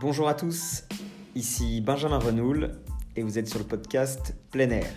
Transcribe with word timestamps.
Bonjour 0.00 0.28
à 0.28 0.34
tous, 0.34 0.82
ici 1.36 1.80
Benjamin 1.80 2.18
Renoul 2.18 2.72
et 3.14 3.22
vous 3.22 3.38
êtes 3.38 3.46
sur 3.46 3.60
le 3.60 3.64
podcast 3.64 4.34
Plein 4.50 4.70
Air. 4.70 4.90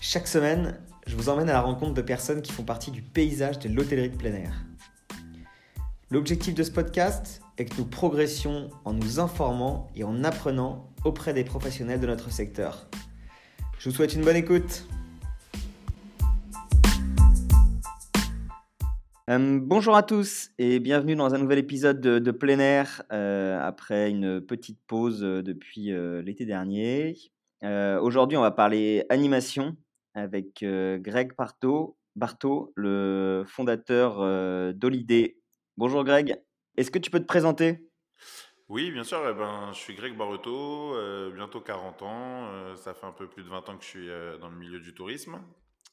Chaque 0.00 0.26
semaine, 0.26 0.80
je 1.06 1.14
vous 1.14 1.28
emmène 1.28 1.48
à 1.48 1.52
la 1.52 1.60
rencontre 1.60 1.94
de 1.94 2.02
personnes 2.02 2.42
qui 2.42 2.50
font 2.50 2.64
partie 2.64 2.90
du 2.90 3.00
paysage 3.00 3.60
de 3.60 3.68
l'hôtellerie 3.68 4.10
de 4.10 4.16
plein 4.16 4.34
air. 4.34 4.64
L'objectif 6.10 6.52
de 6.52 6.64
ce 6.64 6.72
podcast 6.72 7.42
est 7.58 7.66
que 7.66 7.76
nous 7.78 7.84
progressions 7.84 8.70
en 8.84 8.92
nous 8.92 9.20
informant 9.20 9.86
et 9.94 10.02
en 10.02 10.24
apprenant 10.24 10.90
auprès 11.04 11.32
des 11.32 11.44
professionnels 11.44 12.00
de 12.00 12.08
notre 12.08 12.32
secteur. 12.32 12.88
Je 13.78 13.88
vous 13.88 13.94
souhaite 13.94 14.14
une 14.14 14.24
bonne 14.24 14.34
écoute. 14.34 14.84
Euh, 19.30 19.60
bonjour 19.62 19.94
à 19.94 20.02
tous 20.02 20.50
et 20.58 20.80
bienvenue 20.80 21.14
dans 21.14 21.36
un 21.36 21.38
nouvel 21.38 21.58
épisode 21.58 22.00
de, 22.00 22.30
plein 22.32 22.58
air 22.58 23.04
euh, 23.12 23.60
après 23.62 24.10
une 24.10 24.40
petite 24.40 24.80
pause 24.88 25.22
euh, 25.22 25.40
depuis 25.40 25.92
l'été 26.24 26.44
dernier. 26.44 27.16
Aujourd'hui, 27.62 28.36
on 28.36 28.40
va 28.40 28.50
parler 28.50 29.04
animation 29.08 29.76
avec 30.14 30.64
Greg 30.64 31.32
Bartho, 31.36 32.72
le 32.74 33.44
fondateur 33.46 34.74
d'Holiday. 34.74 35.36
Bonjour 35.76 36.02
Greg, 36.02 36.42
est-ce 36.76 36.90
que 36.90 36.98
tu 36.98 37.12
peux 37.12 37.20
te 37.20 37.26
présenter? 37.26 37.88
Oui, 38.68 38.90
bien 38.90 39.04
sûr. 39.04 39.20
Eh 39.30 39.34
ben, 39.34 39.70
je 39.72 39.78
suis 39.78 39.94
Greg 39.94 40.16
Barreto, 40.16 40.96
bientôt 41.34 41.60
40 41.60 42.02
ans. 42.02 42.76
ça 42.76 42.94
fait 42.94 43.06
un 43.06 43.12
peu 43.12 43.28
plus 43.28 43.44
de 43.44 43.48
20 43.48 43.68
ans 43.68 43.76
que 43.76 43.84
je 43.84 43.88
suis 43.88 44.08
dans 44.40 44.48
le 44.48 44.56
milieu 44.56 44.80
du 44.80 44.94
tourisme. 44.94 45.38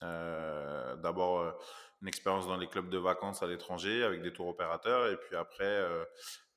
D'abord, 0.02 1.54
une 2.02 2.08
expérience 2.08 2.48
dans 2.48 2.58
les 2.58 2.68
clubs 2.68 2.90
de 2.90 2.98
vacances 2.98 3.42
à 3.44 3.48
l'étranger 3.48 4.04
avec 4.04 4.22
des 4.22 4.32
tours 4.32 4.48
opérateurs, 4.48 5.12
et 5.12 5.18
puis 5.18 5.36
après 5.36 5.66
euh, 5.66 6.04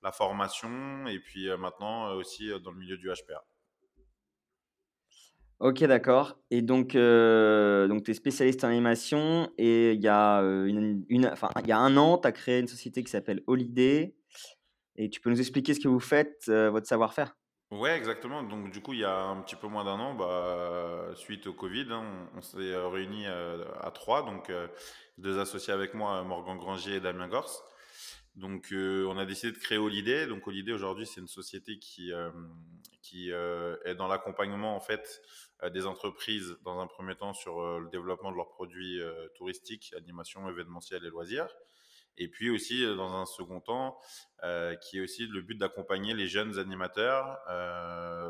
la 0.02 0.12
formation, 0.12 1.06
et 1.06 1.18
puis 1.18 1.48
euh, 1.48 1.56
maintenant 1.56 2.10
euh, 2.10 2.14
aussi 2.14 2.50
dans 2.62 2.72
le 2.72 2.78
milieu 2.78 2.96
du 2.96 3.08
HPA. 3.08 3.44
Ok, 5.60 5.84
d'accord. 5.84 6.40
Et 6.50 6.62
donc, 6.62 6.94
donc 6.94 8.04
tu 8.04 8.10
es 8.10 8.14
spécialiste 8.14 8.64
en 8.64 8.68
animation 8.68 9.52
et 9.58 9.92
il 9.92 10.00
y, 10.00 10.08
a, 10.08 10.38
une, 10.40 11.04
une, 11.10 11.34
il 11.62 11.66
y 11.66 11.72
a 11.72 11.78
un 11.78 11.96
an, 11.98 12.16
tu 12.16 12.26
as 12.26 12.32
créé 12.32 12.60
une 12.60 12.66
société 12.66 13.04
qui 13.04 13.10
s'appelle 13.10 13.42
Holiday. 13.46 14.16
Et 14.96 15.10
tu 15.10 15.20
peux 15.20 15.28
nous 15.28 15.38
expliquer 15.38 15.74
ce 15.74 15.80
que 15.80 15.88
vous 15.88 16.00
faites, 16.00 16.48
votre 16.48 16.86
savoir-faire? 16.86 17.36
Ouais, 17.70 17.96
exactement. 17.96 18.42
Donc, 18.42 18.70
du 18.70 18.80
coup, 18.80 18.94
il 18.94 19.00
y 19.00 19.04
a 19.04 19.16
un 19.16 19.40
petit 19.42 19.54
peu 19.54 19.68
moins 19.68 19.84
d'un 19.84 20.00
an, 20.00 20.14
bah, 20.14 21.12
suite 21.14 21.46
au 21.46 21.52
Covid, 21.52 21.86
hein, 21.90 22.28
on, 22.36 22.42
s'est 22.42 22.76
réunis 22.76 23.26
à 23.26 23.90
trois. 23.92 24.22
Donc, 24.22 24.50
deux 25.18 25.38
associés 25.38 25.72
avec 25.72 25.94
moi, 25.94 26.22
Morgan 26.24 26.56
Granger 26.58 26.96
et 26.96 27.00
Damien 27.00 27.28
Gors. 27.28 27.70
Donc, 28.36 28.72
euh, 28.72 29.06
on 29.06 29.18
a 29.18 29.26
décidé 29.26 29.52
de 29.52 29.58
créer 29.58 29.78
Holiday. 29.78 30.26
Donc, 30.26 30.46
Holiday 30.46 30.72
aujourd'hui, 30.72 31.06
c'est 31.06 31.20
une 31.20 31.28
société 31.28 31.78
qui, 31.78 32.12
euh, 32.12 32.30
qui 33.02 33.32
euh, 33.32 33.76
est 33.84 33.94
dans 33.94 34.08
l'accompagnement 34.08 34.74
en 34.74 34.80
fait 34.80 35.22
des 35.74 35.84
entreprises 35.84 36.56
dans 36.64 36.80
un 36.80 36.86
premier 36.86 37.14
temps 37.14 37.34
sur 37.34 37.78
le 37.78 37.90
développement 37.90 38.32
de 38.32 38.36
leurs 38.36 38.48
produits 38.48 38.98
touristiques, 39.34 39.92
animation, 39.94 40.48
événementiel 40.48 41.04
et 41.04 41.10
loisirs. 41.10 41.54
Et 42.16 42.28
puis 42.28 42.50
aussi 42.50 42.84
dans 42.84 43.14
un 43.14 43.26
second 43.26 43.60
temps, 43.60 43.98
qui 44.82 44.98
est 44.98 45.00
aussi 45.00 45.26
le 45.26 45.42
but 45.42 45.56
d'accompagner 45.56 46.14
les 46.14 46.26
jeunes 46.26 46.58
animateurs 46.58 47.38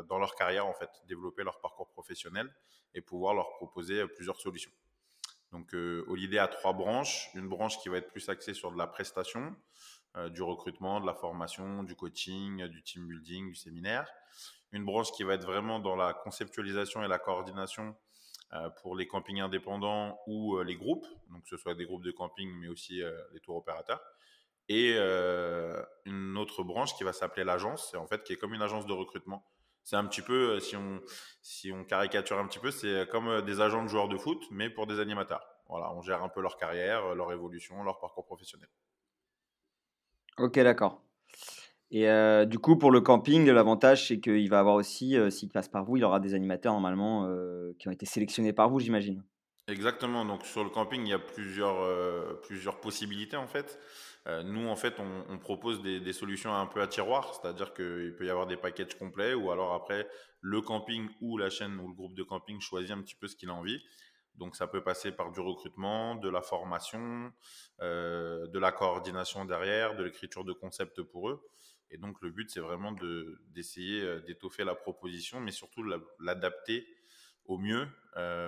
dans 0.07 0.17
leur 0.17 0.35
carrière 0.35 0.65
en 0.65 0.73
fait, 0.73 0.89
développer 1.07 1.43
leur 1.43 1.59
parcours 1.59 1.89
professionnel 1.89 2.53
et 2.93 3.01
pouvoir 3.01 3.33
leur 3.33 3.49
proposer 3.57 4.07
plusieurs 4.07 4.39
solutions. 4.39 4.71
Donc, 5.51 5.73
euh, 5.73 6.05
a 6.39 6.47
trois 6.47 6.73
branches. 6.73 7.29
Une 7.35 7.47
branche 7.47 7.77
qui 7.79 7.89
va 7.89 7.97
être 7.97 8.09
plus 8.09 8.29
axée 8.29 8.53
sur 8.53 8.71
de 8.71 8.77
la 8.77 8.87
prestation, 8.87 9.55
euh, 10.15 10.29
du 10.29 10.41
recrutement, 10.41 11.01
de 11.01 11.05
la 11.05 11.13
formation, 11.13 11.83
du 11.83 11.95
coaching, 11.95 12.65
du 12.67 12.81
team 12.83 13.07
building, 13.07 13.49
du 13.49 13.55
séminaire. 13.55 14.07
Une 14.71 14.85
branche 14.85 15.11
qui 15.11 15.23
va 15.23 15.33
être 15.33 15.45
vraiment 15.45 15.79
dans 15.79 15.95
la 15.95 16.13
conceptualisation 16.13 17.03
et 17.03 17.07
la 17.09 17.19
coordination 17.19 17.89
euh, 17.89 17.93
pour 18.81 18.95
les 18.95 19.07
campings 19.07 19.39
indépendants 19.39 20.19
ou 20.27 20.59
les 20.61 20.75
groupes, 20.75 21.05
donc 21.29 21.43
que 21.43 21.49
ce 21.49 21.57
soit 21.57 21.75
des 21.75 21.85
groupes 21.85 22.03
de 22.03 22.11
camping, 22.11 22.51
mais 22.59 22.67
aussi 22.67 23.01
les 23.33 23.39
tours 23.39 23.55
opérateurs. 23.55 24.01
Et 24.67 24.97
une 26.05 26.37
autre 26.37 26.63
branche 26.63 26.95
qui 26.95 27.03
va 27.03 27.13
s'appeler 27.13 27.43
l'agence, 27.43 27.93
en 27.95 28.07
fait 28.07 28.23
qui 28.23 28.33
est 28.33 28.37
comme 28.37 28.53
une 28.53 28.61
agence 28.61 28.85
de 28.85 28.93
recrutement 28.93 29.45
c'est 29.83 29.95
un 29.95 30.05
petit 30.05 30.21
peu, 30.21 30.51
euh, 30.51 30.59
si 30.59 30.75
on, 30.75 31.01
si 31.41 31.71
on 31.71 31.83
caricature 31.83 32.37
un 32.37 32.47
petit 32.47 32.59
peu, 32.59 32.71
c'est 32.71 33.07
comme 33.09 33.27
euh, 33.27 33.41
des 33.41 33.61
agents 33.61 33.83
de 33.83 33.87
joueurs 33.87 34.07
de 34.07 34.17
foot, 34.17 34.43
mais 34.51 34.69
pour 34.69 34.87
des 34.87 34.99
animateurs. 34.99 35.45
Voilà, 35.67 35.91
on 35.93 36.01
gère 36.01 36.23
un 36.23 36.29
peu 36.29 36.41
leur 36.41 36.57
carrière, 36.57 37.03
euh, 37.05 37.15
leur 37.15 37.31
évolution, 37.31 37.83
leur 37.83 37.99
parcours 37.99 38.25
professionnel. 38.25 38.69
Ok, 40.37 40.59
d'accord. 40.59 41.01
Et 41.91 42.07
du 42.45 42.57
coup, 42.57 42.77
pour 42.77 42.89
le 42.89 43.01
camping, 43.01 43.49
l'avantage, 43.49 44.07
c'est 44.07 44.19
qu'il 44.21 44.49
va 44.49 44.59
avoir 44.59 44.75
aussi, 44.75 45.17
s'il 45.29 45.49
passe 45.49 45.67
par 45.67 45.83
vous, 45.83 45.97
il 45.97 46.03
aura 46.05 46.21
des 46.21 46.33
animateurs 46.33 46.73
normalement 46.73 47.29
qui 47.77 47.89
ont 47.89 47.91
été 47.91 48.05
sélectionnés 48.05 48.53
par 48.53 48.69
vous, 48.69 48.79
j'imagine. 48.79 49.23
Exactement. 49.67 50.23
Donc 50.23 50.45
sur 50.45 50.63
le 50.63 50.69
camping, 50.69 51.01
il 51.05 51.09
y 51.09 51.13
a 51.13 51.19
plusieurs, 51.19 52.41
plusieurs 52.43 52.79
possibilités 52.79 53.35
en 53.35 53.47
fait. 53.47 53.77
Euh, 54.27 54.43
nous, 54.43 54.67
en 54.69 54.75
fait, 54.75 54.95
on, 54.99 55.37
propose 55.39 55.81
des, 55.81 56.13
solutions 56.13 56.53
un 56.53 56.67
peu 56.67 56.81
à 56.81 56.87
tiroir, 56.87 57.33
c'est-à-dire 57.33 57.73
qu'il 57.73 58.15
peut 58.15 58.25
y 58.25 58.29
avoir 58.29 58.45
des 58.45 58.57
packages 58.57 58.95
complets 58.97 59.33
ou 59.33 59.51
alors 59.51 59.73
après, 59.73 60.07
le 60.41 60.61
camping 60.61 61.09
ou 61.21 61.37
la 61.37 61.49
chaîne 61.49 61.79
ou 61.79 61.87
le 61.87 61.93
groupe 61.93 62.13
de 62.13 62.23
camping 62.23 62.59
choisit 62.61 62.91
un 62.91 63.01
petit 63.01 63.15
peu 63.15 63.27
ce 63.27 63.35
qu'il 63.35 63.49
a 63.49 63.53
envie. 63.53 63.81
Donc, 64.35 64.55
ça 64.55 64.67
peut 64.67 64.83
passer 64.83 65.11
par 65.11 65.31
du 65.31 65.39
recrutement, 65.39 66.15
de 66.15 66.29
la 66.29 66.41
formation, 66.41 67.31
euh, 67.81 68.47
de 68.47 68.59
la 68.59 68.71
coordination 68.71 69.43
derrière, 69.45 69.95
de 69.95 70.03
l'écriture 70.03 70.45
de 70.45 70.53
concepts 70.53 71.01
pour 71.01 71.29
eux. 71.29 71.41
Et 71.91 71.97
donc, 71.97 72.21
le 72.21 72.31
but, 72.31 72.49
c'est 72.49 72.59
vraiment 72.59 72.93
d'essayer 73.53 74.01
euh, 74.01 74.21
d'étoffer 74.21 74.63
la 74.63 74.75
proposition, 74.75 75.39
mais 75.39 75.51
surtout 75.51 75.83
l'adapter 76.19 76.87
au 77.45 77.57
mieux 77.57 77.87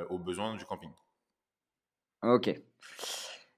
aux 0.09 0.19
besoins 0.19 0.55
du 0.55 0.65
camping. 0.65 0.91
Ok. 2.21 2.53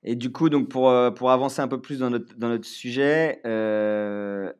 Et 0.07 0.15
du 0.15 0.31
coup, 0.31 0.49
donc 0.49 0.69
pour, 0.69 0.89
euh, 0.89 1.09
pour 1.09 1.31
avancer 1.31 1.61
un 1.61 1.67
peu 1.67 1.81
plus 1.81 1.99
dans 1.99 2.11
notre, 2.11 2.35
dans 2.37 2.49
notre 2.49 2.67
sujet, 2.67 3.41
euh, 3.45 4.53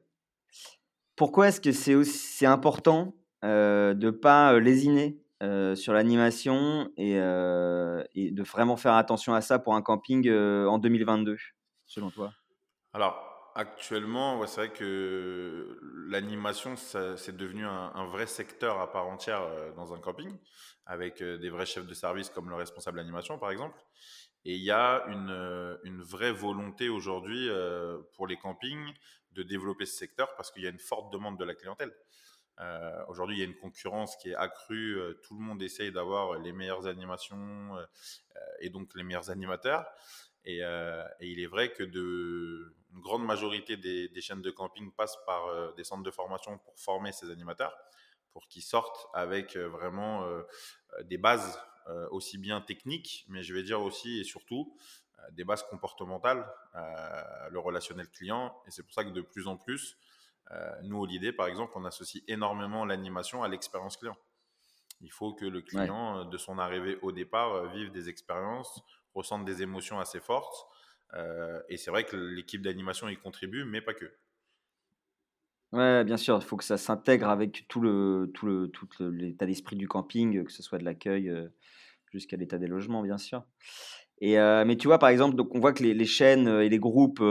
pourquoi 1.15 1.47
est-ce 1.49 1.61
que 1.61 1.71
c'est 1.71 1.93
aussi 1.93 2.47
important 2.47 3.15
euh, 3.43 3.93
de 3.93 4.07
ne 4.07 4.11
pas 4.11 4.59
lésiner 4.59 5.21
sur 5.75 5.93
l'animation 5.93 6.89
et, 6.97 7.11
et, 7.11 8.31
de 8.31 8.43
vraiment 8.43 8.77
faire 8.77 8.93
attention 8.93 9.35
à 9.35 9.41
ça 9.41 9.59
pour 9.59 9.75
un 9.75 9.83
camping 9.83 10.27
en 10.31 10.79
2022, 10.79 11.37
selon 11.85 12.09
toi? 12.09 12.33
Alors, 12.93 13.34
actuellement, 13.55 14.45
c'est 14.45 14.67
vrai 14.67 14.73
que 14.73 15.79
l'animation, 16.07 16.75
c'est 16.75 17.35
devenu 17.35 17.65
un, 17.65 18.05
vrai 18.05 18.27
secteur 18.27 18.79
à 18.79 18.91
part 18.91 19.07
entière 19.07 19.73
dans 19.75 19.93
un 19.93 19.99
camping, 19.99 20.37
avec 20.85 21.23
des 21.23 21.49
vrais 21.49 21.65
chefs 21.65 21.87
de 21.87 21.93
service 21.93 22.29
comme 22.29 22.49
le 22.49 22.55
responsable 22.55 22.97
d'animation, 22.97 23.39
par 23.39 23.51
exemple. 23.51 23.79
Et 24.45 24.53
il 24.53 24.61
y 24.61 24.71
a 24.71 25.03
une, 25.07 25.31
euh, 25.31 25.77
une 25.83 26.01
vraie 26.01 26.31
volonté 26.31 26.87
aujourd'hui 26.87 27.49
euh, 27.49 27.97
pour 28.13 28.27
les 28.27 28.37
campings 28.37 28.93
de 29.31 29.41
développer 29.41 29.87
ce 29.87 29.97
secteur 29.97 30.35
parce 30.35 30.51
qu'il 30.51 30.63
y 30.63 30.67
a 30.67 30.69
une 30.69 30.79
forte 30.79 31.11
demande 31.11 31.37
de 31.37 31.43
la 31.43 31.55
clientèle. 31.55 31.91
Euh, 32.59 33.03
aujourd'hui, 33.07 33.37
il 33.37 33.39
y 33.39 33.41
a 33.41 33.45
une 33.45 33.57
concurrence 33.57 34.15
qui 34.17 34.29
est 34.29 34.35
accrue. 34.35 34.97
tout 35.23 35.33
le 35.33 35.43
monde 35.43 35.61
essaye 35.61 35.91
d'avoir 35.91 36.37
les 36.39 36.53
meilleures 36.53 36.87
animations 36.87 37.75
et 38.59 38.69
donc 38.69 38.95
les 38.95 39.03
meilleurs 39.03 39.29
animateurs. 39.29 39.85
Et, 40.45 40.59
et, 40.59 41.27
il 41.27 41.39
est 41.39 41.47
vrai 41.47 41.73
que 41.73 41.83
de, 41.83 42.75
une 42.93 43.01
grande 43.01 43.25
majorité 43.25 43.77
des, 43.77 44.07
des 44.09 44.21
chaînes 44.21 44.41
de 44.41 44.51
camping 44.51 44.91
passent 44.91 45.17
par 45.25 45.73
des 45.75 45.83
centres 45.83 46.03
de 46.03 46.11
formation 46.11 46.57
pour 46.59 46.77
former 46.77 47.11
ces 47.11 47.31
animateurs, 47.31 47.75
pour 48.31 48.47
qu'ils 48.47 48.61
sortent 48.61 49.07
avec 49.13 49.57
vraiment 49.57 50.27
des 51.03 51.17
bases 51.17 51.59
euh, 51.87 52.07
aussi 52.09 52.39
bien 52.39 52.61
techniques, 52.61 53.25
mais 53.27 53.43
je 53.43 53.53
vais 53.53 53.61
dire 53.61 53.79
aussi 53.79 54.19
et 54.19 54.23
surtout 54.23 54.75
euh, 55.19 55.21
des 55.33 55.43
bases 55.43 55.61
comportementales, 55.69 56.51
euh, 56.73 57.49
le 57.51 57.59
relationnel 57.59 58.09
client. 58.09 58.59
Et 58.65 58.71
c'est 58.71 58.81
pour 58.81 58.91
ça 58.91 59.03
que 59.03 59.11
de 59.11 59.21
plus 59.21 59.47
en 59.47 59.55
plus, 59.57 59.97
nous, 60.83 60.99
au 60.99 61.07
LIDE, 61.07 61.35
par 61.35 61.47
exemple, 61.47 61.73
on 61.75 61.85
associe 61.85 62.23
énormément 62.27 62.85
l'animation 62.85 63.41
à 63.41 63.47
l'expérience 63.47 63.97
client. 63.97 64.15
Il 65.01 65.11
faut 65.11 65.33
que 65.33 65.45
le 65.45 65.61
client, 65.61 66.23
de 66.25 66.37
son 66.37 66.59
arrivée 66.59 66.99
au 67.01 67.11
départ, 67.11 67.65
vive 67.69 67.91
des 67.91 68.09
expériences, 68.09 68.79
ressente 69.15 69.45
des 69.45 69.61
émotions 69.61 69.99
assez 69.99 70.19
fortes. 70.19 70.67
et 71.69 71.77
c'est 71.77 71.91
vrai 71.91 72.03
que 72.03 72.15
l'équipe 72.15 72.61
d'animation 72.61 73.07
y 73.09 73.17
contribue, 73.17 73.63
mais 73.65 73.81
pas 73.81 73.93
que. 73.93 74.05
Ouais, 75.71 76.03
bien 76.03 76.17
sûr, 76.17 76.37
il 76.41 76.45
faut 76.45 76.57
que 76.57 76.63
ça 76.63 76.77
s'intègre 76.77 77.27
avec 77.27 77.65
tout 77.67 77.81
le 77.81 78.31
tout 78.33 78.45
le 78.45 78.69
tout 78.69 78.87
l'état 78.99 79.45
d'esprit 79.45 79.75
du 79.75 79.87
camping, 79.87 80.43
que 80.43 80.51
ce 80.51 80.63
soit 80.63 80.77
de 80.77 80.85
l'accueil 80.85 81.33
jusqu'à 82.11 82.37
l'état 82.37 82.57
des 82.57 82.67
logements, 82.67 83.01
bien 83.01 83.17
sûr. 83.17 83.43
Et 84.19 84.35
mais 84.65 84.77
tu 84.77 84.87
vois, 84.87 84.99
par 84.99 85.09
exemple, 85.09 85.35
donc 85.35 85.53
on 85.55 85.59
voit 85.59 85.73
que 85.73 85.83
les, 85.83 86.05
chaînes 86.05 86.47
et 86.47 86.69
les 86.69 86.79
groupes, 86.79 87.23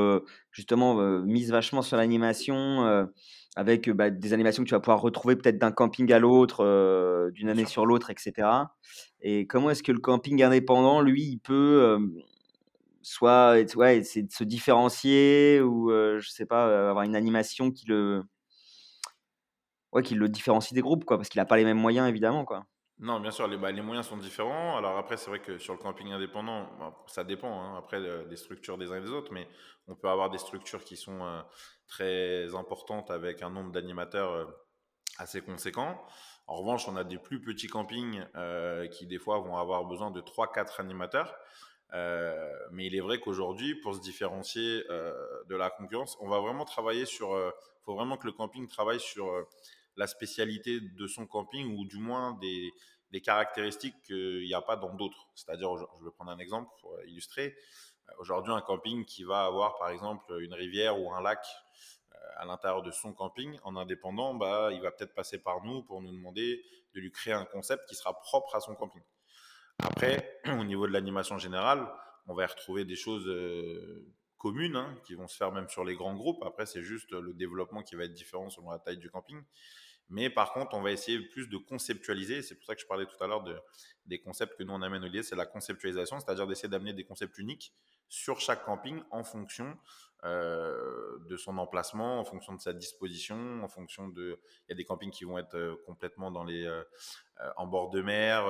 justement, 0.51 1.23
misent 1.23 1.51
vachement 1.51 1.83
sur 1.83 1.97
l'animation, 1.97 3.09
avec 3.57 3.91
bah, 3.91 4.11
des 4.11 4.33
animations 4.33 4.63
que 4.65 4.69
tu 4.69 4.75
vas 4.75 4.81
pouvoir 4.81 5.01
retrouver 5.01 5.37
peut-être 5.37 5.59
d'un 5.59 5.73
camping 5.73 6.13
à 6.13 6.19
l'autre, 6.19 7.31
d'une 7.33 7.49
année 7.49 7.67
sur 7.67 7.87
l'autre, 7.87 8.11
etc. 8.11 8.49
Et 9.21 9.47
comment 9.47 9.71
est-ce 9.71 9.83
que 9.83 9.93
le 9.93 10.01
camping 10.01 10.43
indépendant, 10.43 11.01
lui, 11.01 11.23
il 11.23 11.39
peut 11.39 11.99
soit 13.03 13.57
ouais, 13.77 14.01
de 14.01 14.05
se 14.31 14.45
différencier 14.45 15.61
ou, 15.61 15.91
je 15.91 16.29
sais 16.29 16.47
pas, 16.47 16.89
avoir 16.91 17.05
une 17.05 17.17
animation 17.17 17.71
qui 17.71 17.87
le 17.87 18.23
ouais, 19.95 20.03
qui 20.03 20.15
le 20.15 20.29
différencie 20.29 20.75
des 20.75 20.83
groupes, 20.83 21.05
quoi, 21.05 21.17
parce 21.17 21.29
qu'il 21.29 21.41
n'a 21.41 21.47
pas 21.47 21.57
les 21.57 21.65
mêmes 21.65 21.79
moyens, 21.79 22.09
évidemment, 22.09 22.45
quoi. 22.45 22.67
Non, 23.01 23.19
bien 23.19 23.33
sûr, 23.33 23.49
les, 23.49 23.57
bah, 23.57 23.73
les 23.73 23.83
moyens 23.83 24.07
sont 24.07 24.17
différents. 24.17 24.77
Alors 24.77 24.97
après, 24.97 25.17
c'est 25.17 25.29
vrai 25.29 25.41
que 25.41 25.59
sur 25.59 25.75
le 25.75 25.81
camping 25.81 26.13
indépendant, 26.13 26.71
bah, 26.79 26.97
ça 27.07 27.25
dépend 27.25 27.61
hein, 27.61 27.77
après 27.77 28.01
des 28.27 28.37
structures 28.37 28.79
des 28.79 28.93
uns 28.93 28.97
et 28.97 29.01
des 29.01 29.11
autres, 29.11 29.33
mais 29.33 29.49
on 29.89 29.97
peut 29.97 30.09
avoir 30.09 30.31
des 30.31 30.39
structures 30.39 30.85
qui 30.85 30.97
sont 30.97 31.25
euh, 31.25 31.41
très 31.89 32.55
importantes 32.55 33.11
avec 33.11 33.43
un 33.43 33.51
nombre 33.51 33.73
d'animateurs 33.73 34.33
euh, 34.33 34.45
assez 35.19 35.41
conséquent. 35.41 36.01
En 36.47 36.57
revanche, 36.57 36.87
on 36.89 36.97
a 36.97 37.05
des 37.05 37.19
plus 37.19 37.41
petits 37.41 37.67
campings 37.67 38.25
euh, 38.37 38.87
qui 38.87 39.07
des 39.07 39.19
fois 39.19 39.41
vont 39.41 39.57
avoir 39.57 39.85
besoin 39.87 40.11
de 40.11 40.21
3-4 40.21 40.81
animateurs. 40.81 41.35
mais 42.71 42.87
il 42.87 42.95
est 42.95 43.01
vrai 43.01 43.19
qu'aujourd'hui, 43.19 43.75
pour 43.77 43.95
se 43.95 44.01
différencier 44.01 44.85
de 45.49 45.57
la 45.57 45.71
concurrence, 45.71 46.17
on 46.21 46.29
va 46.29 46.41
vraiment 46.41 46.65
travailler 46.65 47.07
sur... 47.07 47.29
Il 47.37 47.85
faut 47.85 47.95
vraiment 47.95 48.17
que 48.17 48.27
le 48.27 48.33
camping 48.33 48.67
travaille 48.67 49.01
sur 49.01 49.47
la 49.97 50.07
spécialité 50.07 50.81
de 50.81 51.07
son 51.07 51.27
camping 51.27 51.77
ou 51.77 51.85
du 51.85 51.99
moins 51.99 52.39
des, 52.41 52.73
caractéristiques 53.23 53.95
qu'il 54.03 54.45
n'y 54.45 54.55
a 54.55 54.61
pas 54.61 54.77
dans 54.77 54.93
d'autres. 54.93 55.29
C'est-à-dire, 55.37 55.77
je 55.77 56.05
vais 56.05 56.11
prendre 56.11 56.33
un 56.33 56.39
exemple 56.39 56.69
pour 56.81 57.01
illustrer. 57.07 57.55
Euh, 58.09 58.13
aujourd'hui, 58.19 58.53
un 58.53 58.61
camping 58.61 59.05
qui 59.05 59.23
va 59.23 59.45
avoir 59.45 59.79
par 59.79 59.91
exemple 59.91 60.37
une 60.41 60.53
rivière 60.53 61.01
ou 61.01 61.13
un 61.13 61.23
lac 61.23 61.39
euh, 62.13 62.19
à 62.39 62.45
l'intérieur 62.45 62.83
de 62.83 62.91
son 62.91 63.13
camping 63.13 63.57
en 63.63 63.77
indépendant, 63.77 64.35
bah, 64.35 64.71
il 64.73 64.81
va 64.81 64.91
peut-être 64.91 65.15
passer 65.15 65.39
par 65.39 65.63
nous 65.63 65.85
pour 65.85 66.03
nous 66.03 66.11
demander 66.11 66.61
de 66.95 67.01
lui 67.01 67.13
créer 67.13 67.35
un 67.35 67.45
concept 67.45 67.89
qui 67.89 67.95
sera 67.95 68.19
propre 68.21 68.57
à 68.57 68.61
son 68.61 68.75
camping. 68.75 69.03
Après, 69.79 70.41
au 70.47 70.65
niveau 70.65 70.87
de 70.89 70.93
l'animation 70.93 71.39
générale, 71.39 71.89
on 72.27 72.35
va 72.35 72.45
y 72.45 72.47
retrouver 72.47 72.85
des 72.85 72.97
choses 72.97 73.29
euh, 73.29 74.13
communes 74.39 74.77
hein, 74.77 74.95
qui 75.05 75.15
vont 75.15 75.27
se 75.27 75.37
faire 75.37 75.53
même 75.53 75.69
sur 75.69 75.85
les 75.85 75.95
grands 75.95 76.15
groupes. 76.15 76.43
Après, 76.45 76.67
c'est 76.67 76.83
juste 76.83 77.11
le 77.13 77.35
développement 77.35 77.83
qui 77.83 77.97
va 77.97 78.05
être 78.05 78.13
différent 78.13 78.51
selon 78.51 78.71
la 78.71 78.79
taille 78.79 78.99
du 78.99 79.11
camping. 79.11 79.41
Mais 80.09 80.31
par 80.31 80.53
contre, 80.53 80.75
on 80.75 80.83
va 80.83 80.93
essayer 80.93 81.21
plus 81.21 81.49
de 81.49 81.57
conceptualiser. 81.57 82.43
C'est 82.43 82.55
pour 82.55 82.65
ça 82.65 82.75
que 82.75 82.81
je 82.81 82.87
parlais 82.87 83.07
tout 83.07 83.23
à 83.23 83.27
l'heure 83.27 83.43
de, 83.43 83.59
des 84.07 84.21
concepts 84.21 84.57
que 84.57 84.63
nous 84.63 84.73
on 84.73 84.83
amène 84.83 85.05
au 85.05 85.09
lieu. 85.09 85.23
C'est 85.23 85.37
la 85.37 85.47
conceptualisation, 85.47 86.21
c'est-à-dire 86.21 86.47
d'essayer 86.47 86.69
d'amener 86.69 86.93
des 86.93 87.05
concepts 87.05 87.39
uniques 87.39 87.73
sur 88.09 88.41
chaque 88.41 88.65
camping 88.65 89.03
en 89.11 89.25
fonction 89.25 89.77
euh, 90.25 91.19
de 91.29 91.37
son 91.37 91.59
emplacement, 91.59 92.19
en 92.19 92.25
fonction 92.25 92.55
de 92.55 92.61
sa 92.61 92.73
disposition, 92.73 93.63
en 93.63 93.69
fonction 93.69 94.09
de. 94.09 94.41
Il 94.69 94.71
y 94.71 94.73
a 94.73 94.77
des 94.77 94.85
campings 94.85 95.11
qui 95.11 95.25
vont 95.25 95.39
être 95.39 95.57
euh, 95.57 95.77
complètement 95.85 96.31
dans 96.31 96.45
les, 96.45 96.65
euh, 96.65 96.83
en 97.57 97.67
bord 97.67 97.91
de 97.91 98.01
mer, 98.01 98.45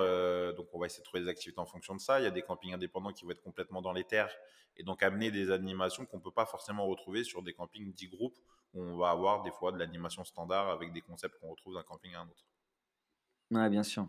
donc 0.55 0.69
on 0.73 0.79
va 0.79 0.87
essayer 0.87 1.01
de 1.01 1.05
trouver 1.05 1.23
des 1.23 1.29
activités 1.29 1.59
en 1.59 1.67
fonction 1.67 1.95
de 1.95 2.01
ça. 2.01 2.21
Il 2.21 2.25
y 2.25 2.27
a 2.27 2.31
des 2.31 2.43
campings 2.43 2.75
indépendants 2.75 3.13
qui 3.13 3.25
vont 3.25 3.31
être 3.31 3.43
complètement 3.43 3.83
dans 3.83 3.93
les 3.93 4.05
terres 4.05 4.35
et 4.77 4.83
donc 4.83 5.03
amener 5.03 5.31
des 5.31 5.51
animations 5.51 6.05
qu'on 6.05 6.21
peut 6.21 6.33
pas 6.33 6.47
forcément 6.47 6.87
retrouver 6.87 7.25
sur 7.25 7.43
des 7.43 7.55
campings 7.55 7.93
dix 7.93 8.09
groupes 8.09 8.37
on 8.75 8.97
va 8.97 9.11
avoir 9.11 9.43
des 9.43 9.51
fois 9.51 9.73
de 9.73 9.79
l'animation 9.79 10.25
standard 10.25 10.69
avec 10.69 10.93
des 10.93 11.01
concepts 11.01 11.39
qu'on 11.39 11.51
retrouve 11.51 11.75
d'un 11.75 11.83
camping 11.83 12.15
à 12.15 12.21
un 12.21 12.29
autre. 12.29 12.45
Ouais, 13.51 13.69
bien 13.71 13.83
sûr. 13.83 14.09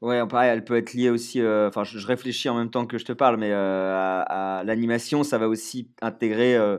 Ouais, 0.00 0.26
pareil, 0.26 0.50
elle 0.50 0.64
peut 0.64 0.76
être 0.76 0.94
liée 0.94 1.10
aussi. 1.10 1.40
Euh, 1.40 1.68
enfin, 1.68 1.84
je, 1.84 2.06
réfléchis 2.06 2.48
en 2.48 2.56
même 2.56 2.70
temps 2.70 2.86
que 2.86 2.96
je 2.96 3.04
te 3.04 3.12
parle, 3.12 3.36
mais 3.36 3.52
euh, 3.52 4.22
à, 4.26 4.62
l'animation, 4.64 5.22
ça 5.22 5.36
va 5.36 5.46
aussi 5.46 5.90
intégrer 6.00 6.56
euh, 6.56 6.78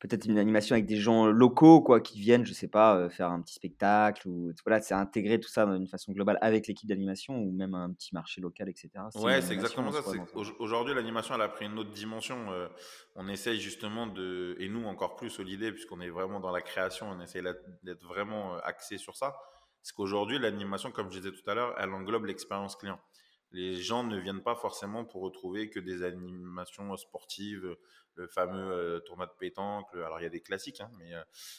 peut-être 0.00 0.26
une 0.26 0.36
animation 0.36 0.74
avec 0.74 0.84
des 0.84 0.96
gens 0.96 1.26
locaux, 1.26 1.80
quoi, 1.80 2.00
qui 2.00 2.18
viennent, 2.18 2.44
je 2.44 2.52
sais 2.52 2.66
pas, 2.66 3.08
faire 3.08 3.30
un 3.30 3.40
petit 3.40 3.54
spectacle 3.54 4.26
ou 4.28 4.52
voilà, 4.64 4.80
c'est 4.80 4.94
intégrer 4.94 5.38
tout 5.38 5.48
ça 5.48 5.64
d'une 5.64 5.86
façon 5.86 6.10
globale 6.10 6.38
avec 6.40 6.66
l'équipe 6.66 6.88
d'animation 6.88 7.38
ou 7.38 7.52
même 7.52 7.74
un 7.74 7.92
petit 7.92 8.12
marché 8.12 8.40
local, 8.40 8.68
etc. 8.68 8.90
Ouais, 9.14 9.40
c'est 9.42 9.54
exactement 9.54 9.92
ça. 9.92 10.02
Aujourd'hui, 10.58 10.92
l'animation, 10.92 11.36
elle 11.36 11.42
a 11.42 11.48
pris 11.48 11.66
une 11.66 11.78
autre 11.78 11.92
dimension. 11.92 12.46
on 13.14 13.28
essaye 13.28 13.60
justement 13.60 14.08
de, 14.08 14.56
et 14.58 14.68
nous 14.68 14.84
encore 14.86 15.14
plus, 15.14 15.38
l'idée, 15.38 15.70
puisqu'on 15.70 16.00
est 16.00 16.10
vraiment 16.10 16.40
dans 16.40 16.50
la 16.50 16.62
création, 16.62 17.08
on 17.08 17.20
essaye 17.20 17.42
d'être 17.84 18.04
vraiment 18.04 18.56
axé 18.64 18.98
sur 18.98 19.14
ça. 19.14 19.36
C'est 19.86 19.94
qu'aujourd'hui, 19.94 20.40
l'animation, 20.40 20.90
comme 20.90 21.12
je 21.12 21.20
disais 21.20 21.30
tout 21.30 21.48
à 21.48 21.54
l'heure, 21.54 21.72
elle 21.78 21.90
englobe 21.90 22.24
l'expérience 22.24 22.74
client 22.74 22.98
les 23.52 23.76
gens 23.76 24.04
ne 24.04 24.18
viennent 24.18 24.42
pas 24.42 24.54
forcément 24.54 25.04
pour 25.04 25.22
retrouver 25.22 25.70
que 25.70 25.80
des 25.80 26.02
animations 26.02 26.96
sportives, 26.96 27.76
le 28.14 28.26
fameux 28.28 28.72
euh, 28.72 29.00
tournoi 29.00 29.26
de 29.26 29.32
pétanque. 29.38 29.86
alors 29.94 30.20
il 30.20 30.24
y 30.24 30.26
a 30.26 30.30
des 30.30 30.40
classiques, 30.40 30.80
hein, 30.80 30.90
mais 30.98 31.12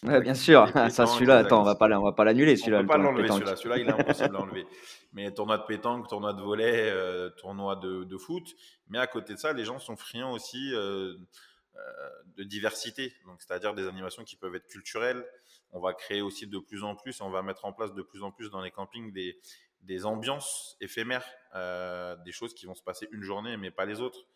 euh, 0.09 0.19
bien 0.19 0.33
sûr. 0.33 0.67
ça, 0.89 1.05
celui-là, 1.05 1.37
attends, 1.37 1.61
on 1.61 1.63
va 1.63 1.75
pas, 1.75 1.87
on 1.97 2.03
va 2.03 2.13
pas 2.13 2.23
l'annuler, 2.23 2.55
celui-là. 2.55 2.79
On 2.79 2.81
peut 2.81 2.87
pas 2.87 2.97
l'enlever, 2.97 3.27
celui-là. 3.27 3.55
Celui-là, 3.55 3.77
il 3.77 3.87
est 3.87 3.91
impossible 3.91 4.35
à 4.35 4.41
enlever. 4.41 4.65
Mais 5.13 5.31
tournoi 5.33 5.57
de 5.57 5.65
pétanque, 5.65 6.07
tournoi 6.07 6.33
de 6.33 6.41
volet, 6.41 6.89
euh, 6.91 7.29
tournoi 7.31 7.75
de, 7.75 8.17
foot. 8.17 8.55
Mais 8.89 8.97
à 8.97 9.07
côté 9.07 9.33
de 9.33 9.39
ça, 9.39 9.53
les 9.53 9.65
gens 9.65 9.79
sont 9.79 9.95
friands 9.95 10.31
aussi 10.31 10.71
de 10.71 12.43
diversité. 12.43 13.13
Donc, 13.25 13.41
c'est-à-dire 13.41 13.73
des 13.73 13.87
animations 13.87 14.23
qui 14.23 14.35
peuvent 14.35 14.55
être 14.55 14.67
culturelles. 14.67 15.25
On 15.71 15.79
va 15.79 15.93
créer 15.93 16.21
aussi 16.21 16.47
de 16.47 16.59
plus 16.59 16.83
en 16.83 16.95
plus, 16.95 17.19
et 17.19 17.23
on 17.23 17.29
va 17.29 17.41
mettre 17.41 17.65
en 17.65 17.73
place 17.73 17.93
de 17.93 18.01
plus 18.01 18.23
en 18.23 18.31
plus 18.31 18.49
dans 18.49 18.61
les 18.61 18.71
campings 18.71 19.11
des, 19.11 19.39
des 19.81 20.05
ambiances 20.05 20.77
éphémères, 20.81 21.25
des 22.23 22.31
choses 22.31 22.53
qui 22.53 22.65
vont 22.65 22.75
se 22.75 22.83
passer 22.83 23.07
une 23.11 23.23
journée, 23.23 23.57
mais 23.57 23.71
pas 23.71 23.85
les 23.85 24.01
autres. 24.01 24.27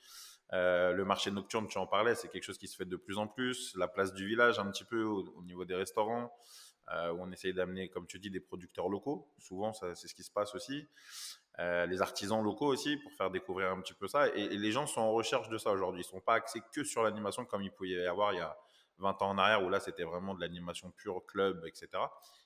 Euh, 0.53 0.91
le 0.91 1.05
marché 1.05 1.31
nocturne, 1.31 1.67
tu 1.67 1.77
en 1.77 1.87
parlais, 1.87 2.15
c'est 2.15 2.27
quelque 2.27 2.43
chose 2.43 2.57
qui 2.57 2.67
se 2.67 2.75
fait 2.75 2.85
de 2.85 2.97
plus 2.97 3.17
en 3.17 3.27
plus. 3.27 3.73
La 3.75 3.87
place 3.87 4.13
du 4.13 4.27
village, 4.27 4.59
un 4.59 4.69
petit 4.69 4.83
peu 4.83 5.03
au, 5.03 5.41
niveau 5.43 5.63
des 5.65 5.75
restaurants, 5.75 6.33
euh, 6.91 7.11
où 7.13 7.21
on 7.21 7.31
essaye 7.31 7.53
d'amener, 7.53 7.89
comme 7.89 8.05
tu 8.05 8.19
dis, 8.19 8.29
des 8.29 8.41
producteurs 8.41 8.89
locaux. 8.89 9.29
Souvent, 9.39 9.73
c'est 9.73 9.95
ce 9.95 10.13
qui 10.13 10.23
se 10.23 10.31
passe 10.31 10.53
aussi. 10.53 10.87
Euh, 11.59 11.85
les 11.85 12.01
artisans 12.01 12.43
locaux 12.43 12.67
aussi, 12.67 12.97
pour 12.97 13.13
faire 13.13 13.31
découvrir 13.31 13.71
un 13.71 13.79
petit 13.81 13.93
peu 13.93 14.07
ça. 14.07 14.27
Et, 14.35 14.49
les 14.49 14.71
gens 14.71 14.87
sont 14.87 15.01
en 15.01 15.13
recherche 15.13 15.47
de 15.49 15.57
ça 15.57 15.71
aujourd'hui. 15.71 16.01
Ils 16.01 16.07
ne 16.07 16.19
sont 16.19 16.21
pas 16.21 16.33
axés 16.33 16.61
que 16.73 16.83
sur 16.83 17.03
l'animation 17.03 17.45
comme 17.45 17.61
il 17.61 17.71
pouvait 17.71 17.89
y 17.89 18.05
avoir 18.05 18.33
20 19.01 19.21
ans 19.21 19.30
en 19.30 19.38
arrière, 19.38 19.63
où 19.63 19.69
là, 19.69 19.80
c'était 19.80 20.03
vraiment 20.03 20.33
de 20.36 20.42
l'animation 20.42 20.92
pure, 20.92 21.25
club, 21.25 21.63
etc. 21.65 21.89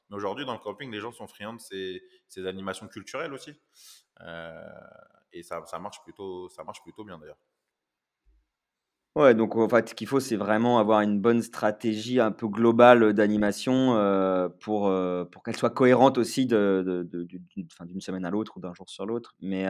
Mais 0.09 0.15
aujourd'hui, 0.15 0.45
dans 0.45 0.53
le 0.53 0.59
camping, 0.59 0.91
les 0.91 0.99
gens 0.99 1.11
sont 1.11 1.27
friands 1.27 1.53
de 1.53 1.61
ces, 1.61 2.03
ces 2.27 2.45
animations 2.47 2.87
culturelles 2.87 3.33
aussi. 3.33 3.59
et 5.31 5.43
ça, 5.43 5.63
ça, 5.65 5.79
marche 5.79 6.01
plutôt, 6.03 6.49
ça 6.49 6.63
marche 6.63 6.81
plutôt 6.81 7.03
bien 7.03 7.17
d'ailleurs. 7.17 7.37
Ouais, 9.15 9.33
donc 9.33 9.55
en 9.55 9.69
fait, 9.69 9.87
ce 9.89 9.95
qu'il 9.95 10.07
faut, 10.07 10.19
c'est 10.19 10.35
vraiment 10.35 10.77
avoir 10.77 10.99
une 10.99 11.21
bonne 11.21 11.41
stratégie 11.41 12.19
un 12.19 12.33
peu 12.33 12.49
globale 12.49 13.13
d'animation 13.13 13.95
euh, 13.95 14.49
pour, 14.49 14.87
euh, 14.89 15.23
pour 15.23 15.41
qu'elle 15.41 15.55
soit 15.55 15.69
cohérente 15.69 16.17
aussi 16.17 16.45
de, 16.45 17.07
d'une 17.09 18.01
semaine 18.01 18.25
à 18.25 18.29
l'autre 18.29 18.57
ou 18.57 18.59
d'un 18.59 18.73
jour 18.73 18.89
sur 18.89 19.05
l'autre. 19.05 19.33
Mais 19.39 19.65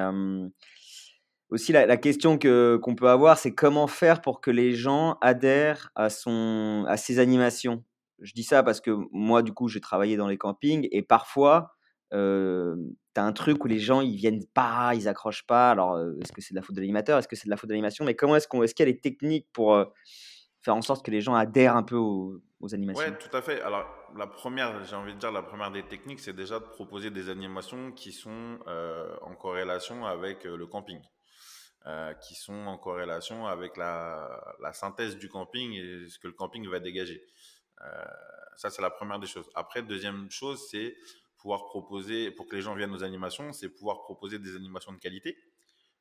aussi, 1.49 1.71
la, 1.71 1.97
question 1.97 2.37
que, 2.37 2.77
qu'on 2.77 2.95
peut 2.95 3.09
avoir, 3.09 3.37
c'est 3.37 3.53
comment 3.53 3.87
faire 3.87 4.21
pour 4.21 4.41
que 4.41 4.49
les 4.49 4.73
gens 4.73 5.17
adhèrent 5.21 5.91
à, 5.95 6.09
son, 6.09 6.85
à 6.87 6.97
ses 6.97 7.19
animations. 7.19 7.83
Je 8.19 8.33
dis 8.33 8.43
ça 8.43 8.63
parce 8.63 8.81
que 8.81 8.91
moi, 9.11 9.43
du 9.43 9.53
coup, 9.53 9.67
j'ai 9.67 9.81
travaillé 9.81 10.17
dans 10.17 10.27
les 10.27 10.37
campings 10.37 10.87
et 10.91 11.03
parfois, 11.03 11.75
tu 12.11 12.17
as 12.17 13.23
un 13.23 13.33
truc 13.33 13.63
où 13.63 13.67
les 13.67 13.79
gens 13.79 14.01
ils 14.01 14.15
viennent 14.15 14.45
pas, 14.53 14.95
ils 14.95 15.07
accrochent 15.07 15.45
pas. 15.45 15.71
Alors, 15.71 15.99
est-ce 16.21 16.31
que 16.31 16.41
c'est 16.41 16.53
de 16.53 16.59
la 16.59 16.63
faute 16.63 16.75
de 16.75 16.81
l'animateur? 16.81 17.19
Est-ce 17.19 17.27
que 17.27 17.35
c'est 17.35 17.45
de 17.45 17.51
la 17.51 17.57
faute 17.57 17.69
de 17.69 17.73
l'animation? 17.73 18.05
Mais 18.05 18.15
comment 18.15 18.35
est-ce 18.35 18.47
qu'on, 18.47 18.63
est-ce 18.63 18.73
qu'il 18.73 18.87
y 18.87 18.89
a 18.89 18.91
des 18.91 18.99
techniques 18.99 19.47
pour 19.53 19.85
faire 20.61 20.75
en 20.75 20.81
sorte 20.81 21.05
que 21.05 21.11
les 21.11 21.21
gens 21.21 21.35
adhèrent 21.35 21.75
un 21.75 21.83
peu 21.83 21.97
aux, 21.97 22.41
animations? 22.73 23.05
Oui, 23.07 23.13
tout 23.19 23.37
à 23.37 23.43
fait. 23.43 23.61
Alors, 23.61 23.85
la 24.17 24.25
première, 24.25 24.83
j'ai 24.85 24.95
envie 24.95 25.13
de 25.13 25.19
dire, 25.19 25.31
la 25.31 25.43
première 25.43 25.69
des 25.69 25.83
techniques, 25.83 26.21
c'est 26.21 26.35
déjà 26.35 26.59
de 26.59 26.65
proposer 26.65 27.11
des 27.11 27.29
animations 27.29 27.91
qui 27.91 28.11
sont 28.13 28.57
en 29.21 29.35
corrélation 29.35 30.05
avec 30.05 30.45
le 30.45 30.65
camping. 30.65 30.99
Qui 32.21 32.35
sont 32.35 32.65
en 32.65 32.77
corrélation 32.77 33.45
avec 33.45 33.77
la, 33.77 34.71
synthèse 34.73 35.17
du 35.17 35.29
camping 35.29 35.73
et 35.73 36.09
ce 36.09 36.17
que 36.17 36.27
le 36.27 36.33
camping 36.33 36.67
va 36.67 36.79
dégager. 36.79 37.23
ça, 38.55 38.69
c'est 38.69 38.81
la 38.81 38.89
première 38.89 39.19
des 39.19 39.27
choses. 39.27 39.49
Après, 39.53 39.83
deuxième 39.83 40.29
chose, 40.31 40.67
c'est 40.69 40.95
pouvoir 41.45 41.65
proposer, 41.65 42.31
pour 42.31 42.47
que 42.47 42.55
les 42.55 42.63
gens 42.63 42.73
viennent 42.73 42.95
aux 42.95 43.03
animations, 43.03 43.53
c'est 43.53 43.69
pouvoir 43.69 44.01
proposer 44.01 44.39
des 44.39 44.55
animations 44.55 44.91
de 44.91 44.97
qualité, 44.97 45.37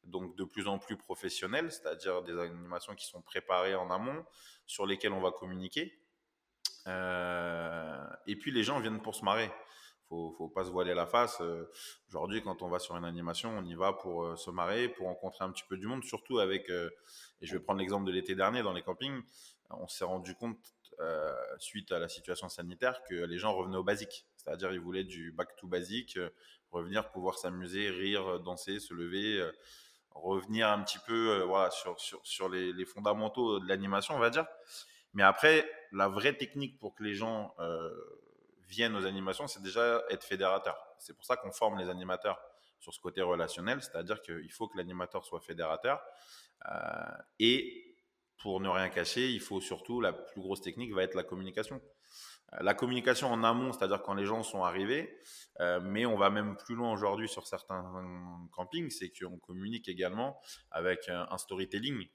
donc 0.02 0.34
de 0.36 0.44
plus 0.44 0.66
en 0.66 0.78
plus 0.78 0.96
professionnelles, 0.96 1.70
c'est-à-dire 1.70 2.22
des 2.22 2.32
animations 2.38 2.94
qui 2.94 3.04
sont 3.04 3.20
préparées 3.20 3.74
en 3.74 3.90
amont, 3.90 4.24
sur 4.66 4.86
lesquelles 4.86 5.12
on 5.12 5.20
va 5.20 5.32
communiquer. 5.32 6.00
Euh, 6.86 8.06
et 8.26 8.36
puis 8.36 8.52
les 8.52 8.62
gens 8.62 8.80
viennent 8.80 9.02
pour 9.02 9.14
se 9.14 9.22
marrer. 9.22 9.50
Faut, 10.08 10.34
faut 10.36 10.48
pas 10.48 10.64
se 10.64 10.70
voiler 10.70 10.94
la 10.94 11.06
face. 11.06 11.40
Euh, 11.40 11.70
aujourd'hui, 12.08 12.42
quand 12.42 12.62
on 12.62 12.68
va 12.68 12.78
sur 12.78 12.96
une 12.96 13.04
animation, 13.04 13.50
on 13.56 13.64
y 13.64 13.74
va 13.74 13.92
pour 13.92 14.24
euh, 14.24 14.36
se 14.36 14.50
marrer, 14.50 14.88
pour 14.88 15.06
rencontrer 15.06 15.44
un 15.44 15.50
petit 15.50 15.64
peu 15.68 15.76
du 15.76 15.86
monde, 15.86 16.04
surtout 16.04 16.38
avec. 16.38 16.68
et 16.68 16.90
je 17.46 17.52
vais 17.52 17.60
prendre 17.60 17.80
l'exemple 17.80 18.06
de 18.06 18.12
l'été 18.12 18.34
dernier 18.34 18.62
dans 18.62 18.72
les 18.72 18.82
campings. 18.82 19.22
On 19.70 19.88
s'est 19.88 20.04
rendu 20.04 20.34
compte 20.34 20.58
suite 21.58 21.90
à 21.90 21.98
la 21.98 22.08
situation 22.08 22.48
sanitaire 22.48 23.02
que 23.08 23.14
les 23.14 23.38
gens 23.38 23.52
revenaient 23.52 23.76
au 23.76 23.82
basique. 23.82 24.26
C'est-à-dire, 24.44 24.72
ils 24.72 24.80
voulaient 24.80 25.04
du 25.04 25.32
back 25.32 25.56
to 25.56 25.66
basic, 25.66 26.16
euh, 26.18 26.28
revenir, 26.70 27.10
pouvoir 27.10 27.38
s'amuser, 27.38 27.88
rire, 27.88 28.40
danser, 28.40 28.78
se 28.78 28.92
lever, 28.92 29.40
euh, 29.40 29.52
revenir 30.10 30.68
un 30.68 30.82
petit 30.82 30.98
peu 31.06 31.30
euh, 31.30 31.44
voilà, 31.44 31.70
sur, 31.70 31.98
sur, 31.98 32.20
sur 32.24 32.48
les, 32.48 32.84
fondamentaux 32.84 33.58
de 33.58 33.66
l'animation, 33.66 34.14
on 34.14 34.18
va 34.18 34.30
dire. 34.30 34.46
Mais 35.14 35.22
après, 35.22 35.68
la 35.92 36.08
vraie 36.08 36.36
technique 36.36 36.78
pour 36.78 36.94
que 36.94 37.04
les 37.04 37.14
gens 37.14 37.54
viennent 38.74 38.96
aux 38.96 39.06
animations, 39.06 39.46
c'est 39.46 39.62
déjà 39.62 40.02
être 40.10 40.24
fédérateur. 40.24 40.76
C'est 40.98 41.14
pour 41.14 41.24
ça 41.24 41.36
qu'on 41.36 41.52
forme 41.52 41.78
les 41.78 41.88
animateurs 41.88 42.40
sur 42.80 42.92
ce 42.92 43.00
côté 43.00 43.22
relationnel, 43.22 43.82
c'est-à-dire 43.82 44.20
qu'il 44.20 44.52
faut 44.52 44.68
que 44.68 44.76
l'animateur 44.76 45.24
soit 45.24 45.40
fédérateur. 45.40 46.02
et 47.38 47.94
pour 48.38 48.60
ne 48.60 48.68
rien 48.68 48.90
cacher, 48.90 49.30
il 49.30 49.40
faut 49.40 49.60
surtout, 49.60 50.02
la 50.02 50.12
plus 50.12 50.40
grosse 50.40 50.60
technique 50.60 50.92
va 50.92 51.02
être 51.02 51.14
la 51.14 51.22
communication. 51.22 51.80
Euh, 52.52 52.58
la 52.60 52.74
communication 52.74 53.28
en 53.32 53.42
amont, 53.42 53.72
c'est-à-dire 53.72 54.02
quand 54.02 54.14
les 54.14 54.26
gens 54.26 54.42
sont 54.42 54.64
arrivés, 54.64 55.18
euh, 55.60 55.80
mais 55.80 56.04
on 56.06 56.16
va 56.16 56.30
même 56.30 56.56
plus 56.56 56.74
loin 56.74 56.92
aujourd'hui 56.92 57.28
sur 57.28 57.46
certains 57.46 57.82
campings, 58.52 58.90
c'est 58.90 59.10
qu'on 59.10 59.38
communique 59.38 59.88
également 59.88 60.38
avec 60.70 61.08
un, 61.08 61.38
storytelling 61.38 62.06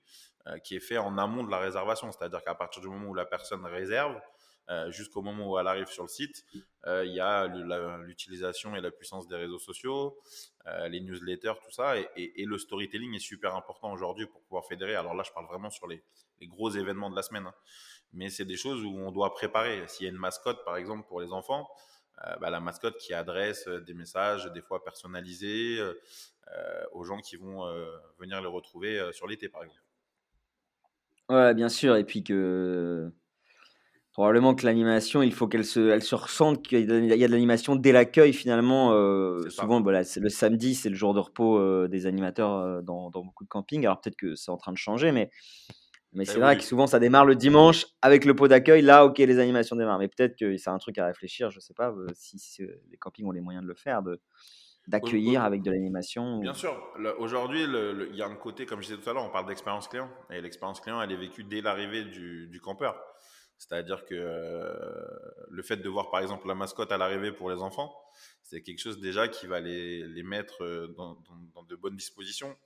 euh, 0.47 0.59
qui 0.59 0.75
est 0.75 0.79
fait 0.79 0.97
en 0.97 1.17
amont 1.17 1.43
de 1.43 1.49
la 1.49 1.57
réservation, 1.57 2.11
c'est-à-dire 2.11 2.43
qu'à 2.43 2.55
partir 2.55 2.81
du 2.81 2.89
moment 2.89 3.07
où 3.07 3.15
la 3.15 3.25
personne 3.25 3.65
réserve, 3.65 4.19
jusqu'au 4.89 5.21
moment 5.21 5.49
où 5.49 5.57
elle 5.57 5.67
arrive 5.67 5.87
sur 5.87 6.03
le 6.03 6.09
site, 6.09 6.45
il 6.85 7.11
y 7.13 7.19
a 7.19 7.47
l'utilisation 7.97 8.75
et 8.75 8.81
la 8.81 8.91
puissance 8.91 9.27
des 9.27 9.35
réseaux 9.35 9.59
sociaux, 9.59 10.19
les 10.89 11.01
newsletters, 11.01 11.53
tout 11.63 11.71
ça, 11.71 11.95
et, 11.97 12.45
le 12.45 12.57
storytelling 12.57 13.15
est 13.15 13.19
super 13.19 13.55
important 13.55 13.91
aujourd'hui 13.91 14.27
pour 14.27 14.41
pouvoir 14.41 14.65
fédérer. 14.65 14.95
Alors 14.95 15.15
là, 15.15 15.23
je 15.25 15.31
parle 15.31 15.47
vraiment 15.47 15.69
sur 15.69 15.87
les, 15.87 16.03
gros 16.43 16.69
événements 16.69 17.09
de 17.09 17.15
la 17.15 17.23
semaine. 17.23 17.47
Hein 17.47 17.53
mais 18.13 18.29
c'est 18.29 18.45
des 18.45 18.57
choses 18.57 18.83
où 18.83 18.89
on 18.89 19.11
doit 19.11 19.33
préparer. 19.33 19.83
S'il 19.87 20.05
y 20.05 20.09
a 20.09 20.11
une 20.11 20.19
mascotte, 20.19 20.63
par 20.65 20.77
exemple, 20.77 21.07
pour 21.07 21.21
les 21.21 21.31
enfants, 21.31 21.67
euh, 22.25 22.35
bah, 22.37 22.49
la 22.49 22.59
mascotte 22.59 22.97
qui 22.97 23.13
adresse 23.13 23.67
euh, 23.67 23.79
des 23.81 23.93
messages, 23.93 24.51
des 24.51 24.61
fois 24.61 24.83
personnalisés, 24.83 25.79
euh, 25.79 26.85
aux 26.93 27.03
gens 27.03 27.19
qui 27.19 27.35
vont 27.35 27.63
venir 28.17 28.41
les 28.41 28.47
retrouver 28.47 29.11
sur 29.13 29.27
l'été, 29.27 29.49
par 29.49 29.63
exemple. 29.63 29.83
Ouais, 31.29 31.53
bien 31.53 31.69
sûr. 31.69 31.95
Et 31.95 32.03
puis 32.03 32.23
que 32.23 33.11
probablement 34.11 34.55
que 34.55 34.65
l'animation, 34.65 35.21
il 35.21 35.33
faut 35.33 35.47
qu'elle 35.47 35.65
se, 35.65 35.89
elle 35.89 36.03
se 36.03 36.15
ressente 36.15 36.65
qu'il 36.65 36.79
y 36.79 36.83
a 37.23 37.27
de 37.27 37.31
l'animation 37.31 37.75
dès 37.75 37.91
l'accueil 37.91 38.33
finalement. 38.33 38.89
souvent, 39.49 39.81
voilà, 39.81 40.01
le 40.17 40.29
samedi, 40.29 40.75
c'est 40.75 40.89
le 40.89 40.95
jour 40.95 41.13
de 41.13 41.19
repos 41.19 41.87
des 41.87 42.05
animateurs 42.05 42.83
dans, 42.83 43.09
dans, 43.09 43.23
beaucoup 43.23 43.43
de 43.43 43.49
campings. 43.49 43.85
Alors 43.85 44.01
peut-être 44.01 44.17
que 44.17 44.35
c'est 44.35 44.51
en 44.51 44.57
train 44.57 44.71
de 44.71 44.77
changer, 44.77 45.11
mais 45.11 45.29
mais 46.13 46.25
bah 46.25 46.31
c'est 46.31 46.39
vrai 46.39 46.57
que 46.57 46.63
souvent 46.63 46.87
ça 46.87 46.99
démarre 46.99 47.25
le 47.25 47.35
dimanche 47.35 47.85
avec 48.01 48.25
le 48.25 48.35
pot 48.35 48.47
d'accueil. 48.47 48.81
Là, 48.81 49.05
ok, 49.05 49.19
les 49.19 49.39
animations 49.39 49.75
démarrent. 49.75 49.99
Mais 49.99 50.07
peut-être 50.07 50.35
que 50.35 50.57
c'est 50.57 50.69
un 50.69 50.79
truc 50.79 50.97
à 50.97 51.05
réfléchir. 51.05 51.51
Je 51.51 51.59
sais 51.59 51.75
pas 51.75 51.91
euh, 51.91 52.07
si, 52.13 52.63
les 52.89 52.97
campings 52.97 53.27
ont 53.27 53.31
les 53.31 53.41
moyens 53.41 53.63
de 53.63 53.67
le 53.67 53.75
faire, 53.75 54.01
de 54.01 54.19
d'accueillir 54.87 55.43
avec 55.43 55.61
de 55.61 55.69
l'animation. 55.69 56.39
Bien 56.39 56.55
sûr. 56.55 56.75
Aujourd'hui, 57.19 57.63
il 57.63 58.15
y 58.15 58.23
a 58.23 58.25
un 58.25 58.35
côté, 58.35 58.65
comme 58.65 58.81
je 58.81 58.87
disais 58.87 58.99
tout 58.99 59.07
à 59.07 59.13
l'heure, 59.13 59.23
on 59.23 59.29
parle 59.29 59.45
d'expérience 59.45 59.87
client. 59.87 60.09
Et 60.31 60.41
l'expérience 60.41 60.81
client, 60.81 60.99
elle 60.99 61.11
est 61.11 61.17
vécue 61.17 61.43
dès 61.43 61.61
l'arrivée 61.61 62.05
du, 62.05 62.47
du, 62.47 62.59
campeur. 62.59 62.99
C'est-à-dire 63.59 64.05
que 64.05 64.15
euh, 64.15 65.03
le 65.49 65.61
fait 65.61 65.75
de 65.75 65.89
voir 65.89 66.09
par 66.09 66.21
exemple 66.21 66.47
la 66.47 66.55
mascotte 66.55 66.93
à 66.93 66.97
l'arrivée 66.97 67.33
pour 67.33 67.51
les 67.51 67.61
enfants, 67.61 67.93
c'est 68.41 68.61
quelque 68.61 68.79
chose 68.79 69.01
déjà 69.01 69.27
qui 69.27 69.47
va 69.47 69.59
les, 69.59 70.07
les 70.07 70.23
mettre 70.23 70.63
euh, 70.63 70.87
dans, 70.97 71.21
dans, 71.53 71.63
de 71.63 71.75
bonnes 71.75 71.97
dispositions. 71.97 72.57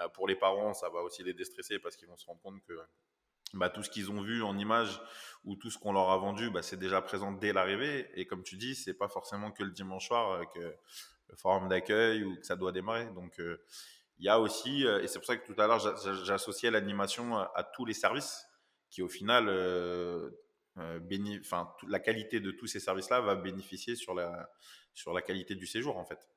Euh, 0.00 0.08
pour 0.10 0.28
les 0.28 0.36
parents, 0.36 0.74
ça 0.74 0.90
va 0.90 1.00
aussi 1.00 1.24
les 1.24 1.32
déstresser 1.32 1.78
parce 1.78 1.96
qu'ils 1.96 2.06
vont 2.06 2.18
se 2.18 2.26
rendre 2.26 2.40
compte 2.42 2.62
que 2.68 2.78
bah, 3.54 3.70
tout 3.70 3.82
ce 3.82 3.88
qu'ils 3.88 4.10
ont 4.10 4.20
vu 4.20 4.42
en 4.42 4.58
image 4.58 5.00
ou 5.44 5.56
tout 5.56 5.70
ce 5.70 5.78
qu'on 5.78 5.94
leur 5.94 6.10
a 6.10 6.18
vendu, 6.18 6.50
bah, 6.50 6.60
c'est 6.60 6.76
déjà 6.76 7.00
présent 7.00 7.32
dès 7.32 7.54
l'arrivée. 7.54 8.10
Et 8.14 8.26
comme 8.26 8.42
tu 8.42 8.56
dis, 8.56 8.74
c'est 8.74 8.94
pas 8.94 9.08
forcément 9.08 9.52
que 9.52 9.64
le 9.64 9.70
dimanche 9.70 10.08
soir 10.08 10.48
que 10.50 10.60
le 10.60 11.36
forum 11.36 11.68
d'accueil 11.68 12.24
ou 12.24 12.36
que 12.36 12.44
ça 12.44 12.56
doit 12.56 12.72
démarrer. 12.72 13.06
Donc 13.14 13.38
il 13.38 14.24
y 14.24 14.28
a 14.28 14.38
aussi, 14.38 14.84
et 14.84 15.08
c'est 15.08 15.18
pour 15.18 15.26
ça 15.26 15.38
que 15.38 15.50
tout 15.50 15.58
à 15.58 15.66
l'heure 15.66 15.80
j'associais 16.24 16.70
l'animation 16.70 17.38
à 17.38 17.64
tous 17.74 17.86
les 17.86 17.94
services 17.94 18.46
qui 18.90 19.00
au 19.00 19.08
final 19.08 19.48
enfin, 20.76 21.72
la 21.88 22.00
qualité 22.00 22.40
de 22.40 22.50
tous 22.50 22.66
ces 22.66 22.80
services-là 22.80 23.20
va 23.20 23.34
bénéficier 23.34 23.96
sur 23.96 24.14
la, 24.14 24.50
sur 24.94 25.12
la 25.12 25.22
qualité 25.22 25.54
du 25.54 25.66
séjour, 25.66 25.96
en 25.96 26.04
fait. 26.04 26.28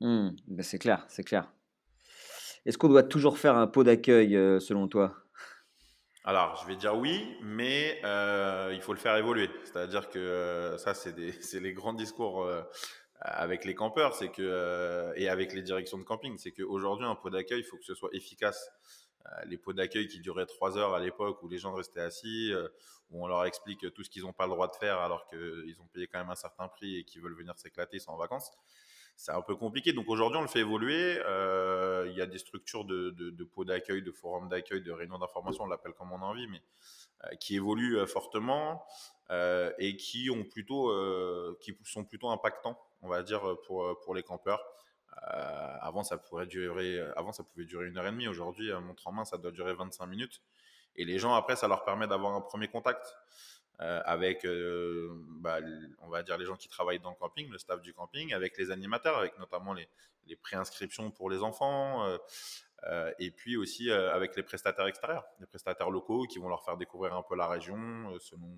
Mmh, 0.00 0.30
ben 0.48 0.62
c'est 0.62 0.78
clair, 0.78 1.04
c'est 1.08 1.24
clair. 1.24 1.52
Est-ce 2.64 2.78
qu'on 2.78 2.88
doit 2.88 3.02
toujours 3.02 3.38
faire 3.38 3.56
un 3.56 3.66
pot 3.66 3.84
d'accueil, 3.84 4.36
euh, 4.36 4.60
selon 4.60 4.88
toi? 4.88 5.14
Alors, 6.24 6.60
je 6.60 6.66
vais 6.66 6.76
dire 6.76 6.96
oui, 6.96 7.36
mais 7.42 8.00
euh, 8.04 8.72
il 8.74 8.82
faut 8.82 8.92
le 8.92 8.98
faire 8.98 9.16
évoluer. 9.16 9.48
C'est-à-dire 9.64 10.08
que 10.08 10.74
ça, 10.78 10.92
c'est 10.94 11.60
les 11.60 11.72
grands 11.72 11.94
discours 11.94 12.48
avec 13.20 13.64
les 13.64 13.74
campeurs, 13.74 14.14
c'est 14.14 14.30
que 14.30 15.12
et 15.16 15.28
avec 15.28 15.54
les 15.54 15.62
directions 15.62 15.98
de 15.98 16.02
camping, 16.02 16.36
c'est 16.36 16.52
qu'aujourd'hui, 16.52 17.06
un 17.06 17.14
pot 17.14 17.30
d'accueil, 17.30 17.60
il 17.60 17.64
faut 17.64 17.76
que 17.76 17.84
ce 17.84 17.94
soit 17.94 18.10
efficace. 18.12 18.68
Les 19.46 19.58
pots 19.58 19.72
d'accueil 19.72 20.08
qui 20.08 20.20
duraient 20.20 20.46
trois 20.46 20.76
heures 20.78 20.94
à 20.94 21.00
l'époque, 21.00 21.42
où 21.42 21.48
les 21.48 21.58
gens 21.58 21.74
restaient 21.74 22.00
assis, 22.00 22.52
où 23.10 23.24
on 23.24 23.26
leur 23.26 23.44
explique 23.44 23.92
tout 23.94 24.02
ce 24.02 24.10
qu'ils 24.10 24.22
n'ont 24.22 24.32
pas 24.32 24.46
le 24.46 24.52
droit 24.52 24.68
de 24.68 24.76
faire 24.76 24.98
alors 24.98 25.26
qu'ils 25.26 25.76
ont 25.80 25.86
payé 25.92 26.06
quand 26.06 26.18
même 26.18 26.30
un 26.30 26.36
certain 26.36 26.68
prix 26.68 26.98
et 26.98 27.04
qu'ils 27.04 27.22
veulent 27.22 27.36
venir 27.36 27.56
s'éclater, 27.58 27.98
sans 27.98 28.16
vacances. 28.16 28.52
C'est 29.16 29.32
un 29.32 29.40
peu 29.40 29.56
compliqué. 29.56 29.94
Donc 29.94 30.08
aujourd'hui, 30.08 30.38
on 30.38 30.42
le 30.42 30.48
fait 30.48 30.60
évoluer. 30.60 31.18
Euh, 31.24 32.06
il 32.10 32.16
y 32.16 32.20
a 32.20 32.26
des 32.26 32.38
structures 32.38 32.84
de, 32.84 33.44
pots 33.44 33.64
d'accueil, 33.64 34.02
de 34.02 34.12
forums 34.12 34.48
d'accueil, 34.48 34.82
de 34.82 34.92
réunions 34.92 35.18
d'information, 35.18 35.64
on 35.64 35.68
l'appelle 35.68 35.94
comme 35.94 36.12
on 36.12 36.20
a 36.20 36.26
envie, 36.26 36.46
mais 36.46 36.60
euh, 37.24 37.34
qui 37.36 37.56
évoluent 37.56 37.98
euh, 37.98 38.06
fortement 38.06 38.84
et 39.78 39.96
qui, 39.96 40.28
sont 41.84 42.04
plutôt 42.04 42.30
impactants, 42.30 42.78
on 43.02 43.08
va 43.08 43.22
dire, 43.22 43.42
pour 43.66 44.14
les 44.14 44.22
campeurs. 44.22 44.62
Avant, 45.22 46.04
ça 46.04 46.18
pourrait 46.18 46.46
durer, 46.46 47.00
avant, 47.16 47.32
ça 47.32 47.42
pouvait 47.42 47.64
durer 47.64 47.86
une 47.86 47.98
heure 47.98 48.06
et 48.06 48.10
demie. 48.10 48.28
Aujourd'hui, 48.28 48.72
montre 48.80 49.06
en 49.06 49.12
main, 49.12 49.24
ça 49.24 49.38
doit 49.38 49.50
durer 49.50 49.74
25 49.74 50.06
minutes. 50.06 50.42
Et 50.96 51.04
les 51.04 51.18
gens, 51.18 51.34
après, 51.34 51.56
ça 51.56 51.68
leur 51.68 51.84
permet 51.84 52.06
d'avoir 52.06 52.34
un 52.34 52.40
premier 52.40 52.68
contact 52.68 53.16
euh, 53.80 54.00
avec, 54.06 54.46
euh, 54.46 55.10
bah, 55.40 55.58
on 56.00 56.08
va 56.08 56.22
dire, 56.22 56.38
les 56.38 56.46
gens 56.46 56.56
qui 56.56 56.68
travaillent 56.68 57.00
dans 57.00 57.10
le 57.10 57.16
camping, 57.16 57.50
le 57.50 57.58
staff 57.58 57.82
du 57.82 57.92
camping, 57.92 58.32
avec 58.32 58.56
les 58.56 58.70
animateurs, 58.70 59.18
avec 59.18 59.38
notamment 59.38 59.74
les, 59.74 59.86
les 60.26 60.36
préinscriptions 60.36 61.10
pour 61.10 61.28
les 61.28 61.42
enfants, 61.42 62.06
euh, 62.84 63.12
et 63.18 63.30
puis 63.30 63.56
aussi 63.56 63.90
avec 63.90 64.34
les 64.36 64.42
prestataires 64.42 64.86
extérieurs, 64.86 65.26
les 65.40 65.46
prestataires 65.46 65.90
locaux 65.90 66.26
qui 66.26 66.38
vont 66.38 66.48
leur 66.48 66.64
faire 66.64 66.76
découvrir 66.76 67.14
un 67.14 67.22
peu 67.22 67.36
la 67.36 67.48
région 67.48 68.18
selon 68.18 68.56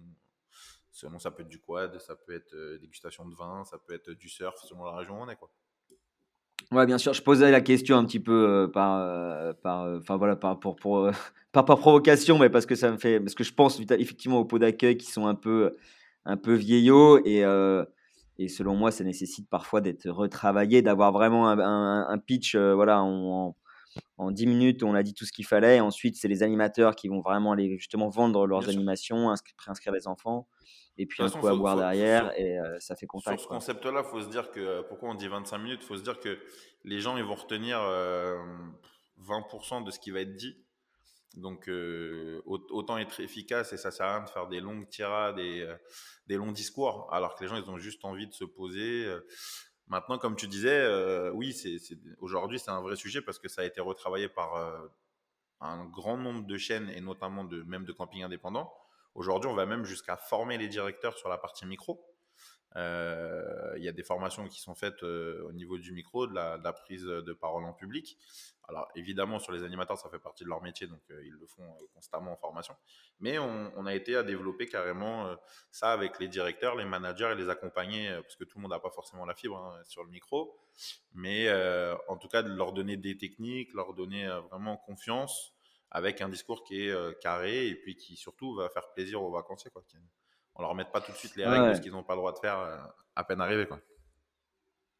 selon 0.91 1.19
ça 1.21 1.31
peut 1.31 1.43
être 1.43 1.49
du 1.49 1.61
quad, 1.61 1.99
ça 2.00 2.17
peut 2.17 2.35
être 2.35 2.57
dégustation 2.81 3.25
de 3.27 3.35
vin, 3.35 3.65
ça 3.65 3.79
peut 3.79 3.95
être 3.95 4.11
du 4.11 4.29
surf 4.29 4.57
selon 4.65 4.85
la 4.85 4.97
région 4.97 5.21
où 5.21 5.23
on 5.23 5.29
est 5.29 5.37
quoi. 5.37 5.50
Ouais, 6.71 6.85
bien 6.85 6.99
sûr, 6.99 7.15
je 7.15 7.23
posais 7.23 7.51
la 7.51 7.63
question 7.63 7.97
un 7.97 8.05
petit 8.05 8.21
peu 8.21 8.71
par, 8.75 9.55
par, 9.63 9.89
enfin 9.97 10.17
voilà, 10.19 10.37
par, 10.37 10.61
pour, 10.61 10.77
pour, 10.77 11.11
pas 11.53 11.63
par 11.63 11.79
provocation, 11.79 12.39
mais 12.39 12.51
parce 12.51 12.67
que 12.67 12.75
ça 12.75 12.91
me 12.91 12.99
fait, 12.99 13.21
parce 13.21 13.35
que 13.35 13.43
je 13.43 13.55
pense 13.55 13.81
effectivement 13.81 14.39
aux 14.39 14.45
pots 14.45 14.59
d'accueil 14.59 14.99
qui 14.99 15.11
sont 15.11 15.27
un 15.27 15.35
peu, 15.35 15.77
un 16.27 16.37
peu 16.37 16.53
vieillots 16.55 17.25
et, 17.25 17.43
et 18.39 18.49
selon 18.49 18.77
moi, 18.77 18.91
ça 18.91 19.03
nécessite 19.03 19.49
parfois 19.49 19.81
d'être 19.81 20.09
retravaillé, 20.11 20.83
d'avoir 20.83 21.13
vraiment 21.13 21.49
un, 21.49 22.19
pitch, 22.19 22.55
voilà, 22.55 23.03
en, 23.03 23.57
en, 24.19 24.31
10 24.31 24.47
minutes, 24.47 24.83
on 24.83 24.95
a 24.95 25.03
dit 25.03 25.15
tout 25.15 25.25
ce 25.25 25.33
qu'il 25.33 25.47
fallait. 25.47 25.81
Ensuite, 25.81 26.17
c'est 26.17 26.29
les 26.29 26.43
animateurs 26.43 26.95
qui 26.95 27.09
vont 27.09 27.21
vraiment 27.21 27.53
aller 27.53 27.77
justement 27.79 28.11
vendre 28.11 28.47
leurs 28.47 28.69
animations, 28.69 29.33
préinscrire 29.57 29.93
les 29.93 30.07
enfants 30.07 30.47
et 30.99 31.07
puis 31.07 31.23
un 31.23 31.31
coup 31.31 31.47
à 31.47 31.55
boire 31.55 31.76
derrière 31.76 32.33
et 32.38 32.59
ça 32.81 32.97
fait 32.97 33.07
contact. 33.07 33.38
Sur 33.38 33.49
ce 33.49 33.55
concept-là, 33.55 34.02
il 34.05 34.11
faut 34.11 34.21
se 34.21 34.28
dire 34.28 34.50
que 34.50 34.83
pourquoi 34.83 35.09
on 35.09 35.14
dit 35.14 35.28
25 35.28 35.59
minutes, 35.59 35.81
il 35.83 35.87
faut 35.87 35.97
se 35.97 36.02
dire 36.02 36.21
que 36.21 36.38
les 36.85 37.00
gens 37.00 37.17
ils 37.17 37.25
vont 37.25 37.37
retenir 37.37 37.78
20% 39.21 39.85
de 39.85 39.90
ce 39.90 39.99
qui 39.99 40.11
va 40.11 40.21
être 40.21 40.37
dit. 40.37 40.57
Donc 41.35 41.71
autant 42.47 42.99
être 42.99 43.21
efficace 43.21 43.73
et 43.73 43.76
ça 43.76 43.90
sert 43.90 44.07
à 44.07 44.17
rien 44.17 44.25
de 44.25 44.31
faire 44.31 44.49
des 44.49 44.61
longues 44.61 44.88
tirades 44.88 45.38
et 45.38 45.67
des 46.26 46.37
longs 46.37 46.52
discours 46.52 47.09
alors 47.12 47.37
que 47.37 47.45
les 47.45 47.49
gens 47.49 47.57
ils 47.57 47.71
ont 47.71 47.78
juste 47.78 48.05
envie 48.05 48.26
de 48.26 48.35
se 48.35 48.45
poser. 48.45 49.07
Maintenant, 49.87 50.19
comme 50.19 50.37
tu 50.37 50.49
disais, 50.49 50.87
oui, 51.31 51.52
c'est 51.52 51.78
aujourd'hui 52.19 52.59
c'est 52.59 52.71
un 52.71 52.81
vrai 52.81 52.97
sujet 52.97 53.23
parce 53.23 53.38
que 53.38 53.49
ça 53.49 53.62
a 53.62 53.64
été 53.64 53.81
retravaillé 53.81 54.28
par 54.28 54.90
un 55.61 55.85
grand 55.87 56.17
nombre 56.17 56.45
de 56.47 56.57
chaînes 56.57 56.90
et 56.90 57.00
notamment 57.00 57.45
de 57.45 57.62
même 57.62 57.85
de 57.85 57.93
campings 57.93 58.25
indépendants 58.25 58.73
Aujourd'hui, 59.19 59.51
on 59.51 59.55
va 59.55 59.67
même 59.67 59.85
jusqu'à 59.85 60.17
former 60.17 60.59
les 60.59 60.69
directeurs 60.69 61.19
sur 61.19 61.29
la 61.29 61.39
partie 61.39 61.67
micro. 61.67 62.07
Euh, 62.77 63.75
il 63.77 63.83
y 63.83 63.89
a 63.89 63.93
des 63.93 64.05
formations 64.05 64.47
qui 64.47 64.61
sont 64.61 64.77
faites 64.77 65.03
euh, 65.03 65.45
au 65.49 65.53
niveau 65.53 65.77
du 65.77 65.91
micro, 65.91 66.29
de 66.29 66.35
la, 66.35 66.73
prise 66.73 67.03
de 67.03 67.33
parole 67.33 67.65
en 67.65 67.73
public. 67.73 68.17
Alors 68.69 68.89
évidemment, 68.95 69.41
sur 69.41 69.51
les 69.51 69.65
animateurs, 69.65 69.99
ça 69.99 70.09
fait 70.09 70.21
partie 70.21 70.45
de 70.45 70.49
leur 70.49 70.63
métier, 70.63 70.87
donc 70.87 71.01
euh, 71.11 71.21
ils 71.25 71.33
le 71.33 71.47
font 71.49 71.67
constamment 71.95 72.31
en 72.31 72.37
formation. 72.37 72.77
Mais 73.19 73.41
on, 73.41 73.87
a 73.87 73.93
été 73.93 74.15
à 74.15 74.23
développer 74.23 74.69
carrément 74.69 75.35
ça 75.73 75.91
avec 75.91 76.21
les 76.21 76.29
directeurs, 76.29 76.77
les 76.77 76.85
managers 76.85 77.31
et 77.33 77.35
les 77.35 77.49
accompagner, 77.49 78.09
parce 78.23 78.37
que 78.37 78.45
tout 78.45 78.59
le 78.59 78.63
monde 78.63 78.71
n'a 78.71 78.79
pas 78.79 78.91
forcément 78.91 79.27
la 79.27 79.35
fibre 79.35 79.57
hein, 79.57 79.83
sur 79.85 80.05
le 80.05 80.11
micro. 80.11 80.57
Mais 81.13 81.51
en 82.07 82.17
tout 82.19 82.29
cas, 82.29 82.45
de 82.45 82.55
leur 82.55 82.73
donner 82.73 82.97
des 82.97 83.17
techniques, 83.17 83.75
leur 83.75 83.95
donner 83.95 84.29
vraiment 84.49 84.77
confiance 84.77 85.58
avec 85.90 86.21
un 86.21 86.28
discours 86.28 86.64
qui 86.64 86.87
est 86.87 86.90
euh, 86.90 87.12
carré 87.21 87.68
et 87.68 87.75
puis 87.75 87.97
qui 87.97 88.16
surtout 88.16 88.54
va 88.54 88.68
faire 88.68 88.90
plaisir 88.95 89.23
aux 89.23 89.30
vacanciers. 89.30 89.71
Quoi. 89.71 89.83
On 90.54 90.62
leur 90.62 90.75
met 90.75 90.85
pas 90.85 91.00
tout 91.00 91.12
de 91.12 91.16
suite 91.16 91.37
les 91.37 91.47
règles 91.47 91.71
de 91.71 91.75
ce 91.75 91.80
qu'ils 91.80 91.92
n'ont 91.92 92.02
pas 92.02 92.14
le 92.14 92.18
droit 92.18 92.33
de 92.33 92.38
faire 92.38 92.59
euh, 92.59 92.76
à 93.16 93.25
peine 93.25 93.40
arrivés. 93.40 93.66
Quoi. 93.66 93.80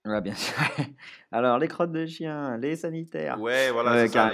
Ouais, 0.05 0.21
bien 0.21 0.35
sûr. 0.35 0.57
Alors, 1.33 1.59
les 1.59 1.69
crottes 1.69 1.93
de 1.93 2.07
chien, 2.07 2.57
les 2.59 2.77
sanitaires. 2.77 3.41
Ouais, 3.41 3.71
voilà, 3.71 4.07
c'est 4.07 4.13
ça. 4.13 4.33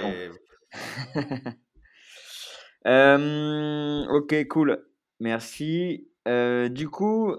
ok, 4.09 4.47
cool. 4.47 4.85
Merci. 5.19 6.07
Euh, 6.27 6.69
du 6.69 6.89
coup, 6.89 7.35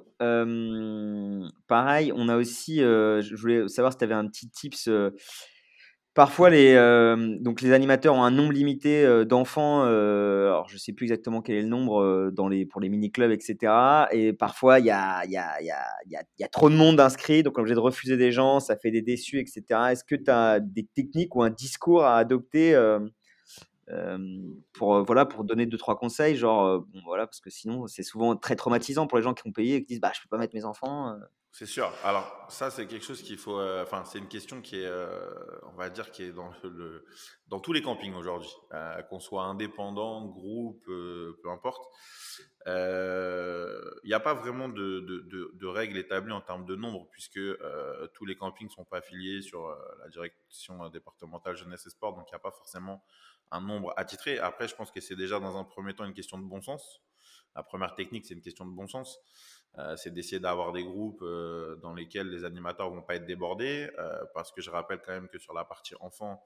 pareil, 1.66 2.12
on 2.14 2.28
a 2.28 2.36
aussi, 2.36 2.78
je 2.80 3.34
voulais 3.36 3.66
savoir 3.68 3.92
si 3.92 3.98
tu 3.98 4.04
avais 4.04 4.14
un 4.14 4.26
petit 4.26 4.50
tips 4.50 4.90
Parfois, 6.16 6.48
les, 6.48 6.72
euh, 6.72 7.36
donc 7.40 7.60
les 7.60 7.72
animateurs 7.72 8.14
ont 8.14 8.22
un 8.22 8.30
nombre 8.30 8.52
limité 8.52 9.04
euh, 9.04 9.26
d'enfants. 9.26 9.84
euh, 9.84 10.46
alors, 10.46 10.66
je 10.66 10.78
sais 10.78 10.94
plus 10.94 11.04
exactement 11.04 11.42
quel 11.42 11.56
est 11.56 11.62
le 11.62 11.68
nombre 11.68 12.30
dans 12.32 12.48
les, 12.48 12.64
pour 12.64 12.80
les 12.80 12.88
mini-clubs, 12.88 13.30
etc. 13.30 14.06
Et 14.12 14.32
parfois, 14.32 14.80
il 14.80 14.86
y 14.86 14.90
a, 14.90 15.26
y, 15.26 15.36
a, 15.36 15.60
y, 15.60 15.70
a, 15.70 16.22
y, 16.38 16.42
a, 16.42 16.48
trop 16.48 16.70
de 16.70 16.74
monde 16.74 17.00
inscrit, 17.00 17.42
donc 17.42 17.58
on 17.58 17.60
obligé 17.60 17.74
de 17.74 17.80
refuser 17.80 18.16
des 18.16 18.32
gens, 18.32 18.60
ça 18.60 18.78
fait 18.78 18.90
des 18.90 19.02
déçus, 19.02 19.40
etc. 19.40 19.62
Est-ce 19.90 20.04
que 20.04 20.14
tu 20.14 20.30
as 20.30 20.58
des 20.58 20.86
techniques 20.86 21.36
ou 21.36 21.42
un 21.42 21.50
discours 21.50 22.04
à 22.04 22.16
adopter 22.16 22.74
pour, 24.72 25.04
voilà, 25.04 25.26
pour 25.26 25.44
donner 25.44 25.66
deux, 25.66 25.76
trois 25.76 25.98
conseils 25.98 26.34
genre, 26.34 26.86
voilà, 27.04 27.26
Parce 27.26 27.40
que 27.40 27.50
sinon, 27.50 27.88
c'est 27.88 28.02
souvent 28.02 28.36
très 28.36 28.56
traumatisant 28.56 29.06
pour 29.06 29.18
les 29.18 29.22
gens 29.22 29.34
qui 29.34 29.46
ont 29.46 29.52
payé 29.52 29.74
et 29.74 29.80
qui 29.82 29.88
disent 29.88 30.00
bah, 30.00 30.12
Je 30.14 30.22
peux 30.22 30.30
pas 30.30 30.38
mettre 30.38 30.54
mes 30.54 30.64
enfants. 30.64 31.14
C'est 31.58 31.64
sûr. 31.64 31.90
Alors, 32.04 32.44
ça, 32.50 32.70
c'est 32.70 32.86
quelque 32.86 33.06
chose 33.06 33.22
qu'il 33.22 33.38
faut. 33.38 33.58
euh, 33.58 33.82
Enfin, 33.82 34.04
c'est 34.04 34.18
une 34.18 34.28
question 34.28 34.60
qui 34.60 34.78
est, 34.78 34.84
euh, 34.84 35.08
on 35.62 35.72
va 35.72 35.88
dire, 35.88 36.10
qui 36.10 36.24
est 36.24 36.30
dans, 36.32 36.50
le, 36.62 37.06
dans 37.48 37.60
tous 37.60 37.72
les 37.72 37.80
campings 37.80 38.12
aujourd'hui. 38.14 38.50
Euh, 38.74 39.00
Qu'on 39.04 39.20
soit 39.20 39.44
indépendant, 39.44 40.26
groupe, 40.26 40.84
peu 40.84 41.48
importe. 41.50 41.82
Il 42.66 44.02
n'y 44.04 44.12
a 44.12 44.20
pas 44.20 44.34
vraiment 44.34 44.68
de, 44.68 45.00
de, 45.00 45.66
règles 45.66 45.96
établies 45.96 46.34
en 46.34 46.42
termes 46.42 46.66
de 46.66 46.76
nombre, 46.76 47.08
puisque 47.10 47.40
tous 48.12 48.26
les 48.26 48.36
campings 48.36 48.68
ne 48.68 48.72
sont 48.72 48.84
pas 48.84 48.98
affiliés 48.98 49.40
sur 49.40 49.66
la 50.02 50.08
direction 50.10 50.90
départementale 50.90 51.56
jeunesse 51.56 51.86
et 51.86 51.90
sport, 51.90 52.14
donc 52.14 52.26
il 52.28 52.32
n'y 52.34 52.36
a 52.36 52.40
pas 52.40 52.50
forcément 52.50 53.02
un 53.50 53.60
nombre 53.60 53.92
attitré. 53.96 54.38
Après, 54.38 54.68
je 54.68 54.74
pense 54.74 54.90
que 54.90 55.00
c'est 55.00 55.16
déjà 55.16 55.40
dans 55.40 55.56
un 55.56 55.64
premier 55.64 55.94
temps 55.94 56.04
une 56.04 56.14
question 56.14 56.38
de 56.38 56.44
bon 56.44 56.60
sens. 56.60 57.02
La 57.54 57.62
première 57.62 57.94
technique, 57.94 58.26
c'est 58.26 58.34
une 58.34 58.42
question 58.42 58.66
de 58.66 58.72
bon 58.72 58.86
sens. 58.86 59.18
Euh, 59.78 59.96
c'est 59.96 60.12
d'essayer 60.12 60.40
d'avoir 60.40 60.72
des 60.72 60.84
groupes 60.84 61.22
euh, 61.22 61.76
dans 61.76 61.92
lesquels 61.92 62.28
les 62.30 62.44
animateurs 62.44 62.90
vont 62.90 63.02
pas 63.02 63.16
être 63.16 63.26
débordés, 63.26 63.90
euh, 63.98 64.24
parce 64.34 64.50
que 64.50 64.62
je 64.62 64.70
rappelle 64.70 65.00
quand 65.04 65.12
même 65.12 65.28
que 65.28 65.38
sur 65.38 65.52
la 65.52 65.64
partie 65.64 65.94
enfant, 66.00 66.42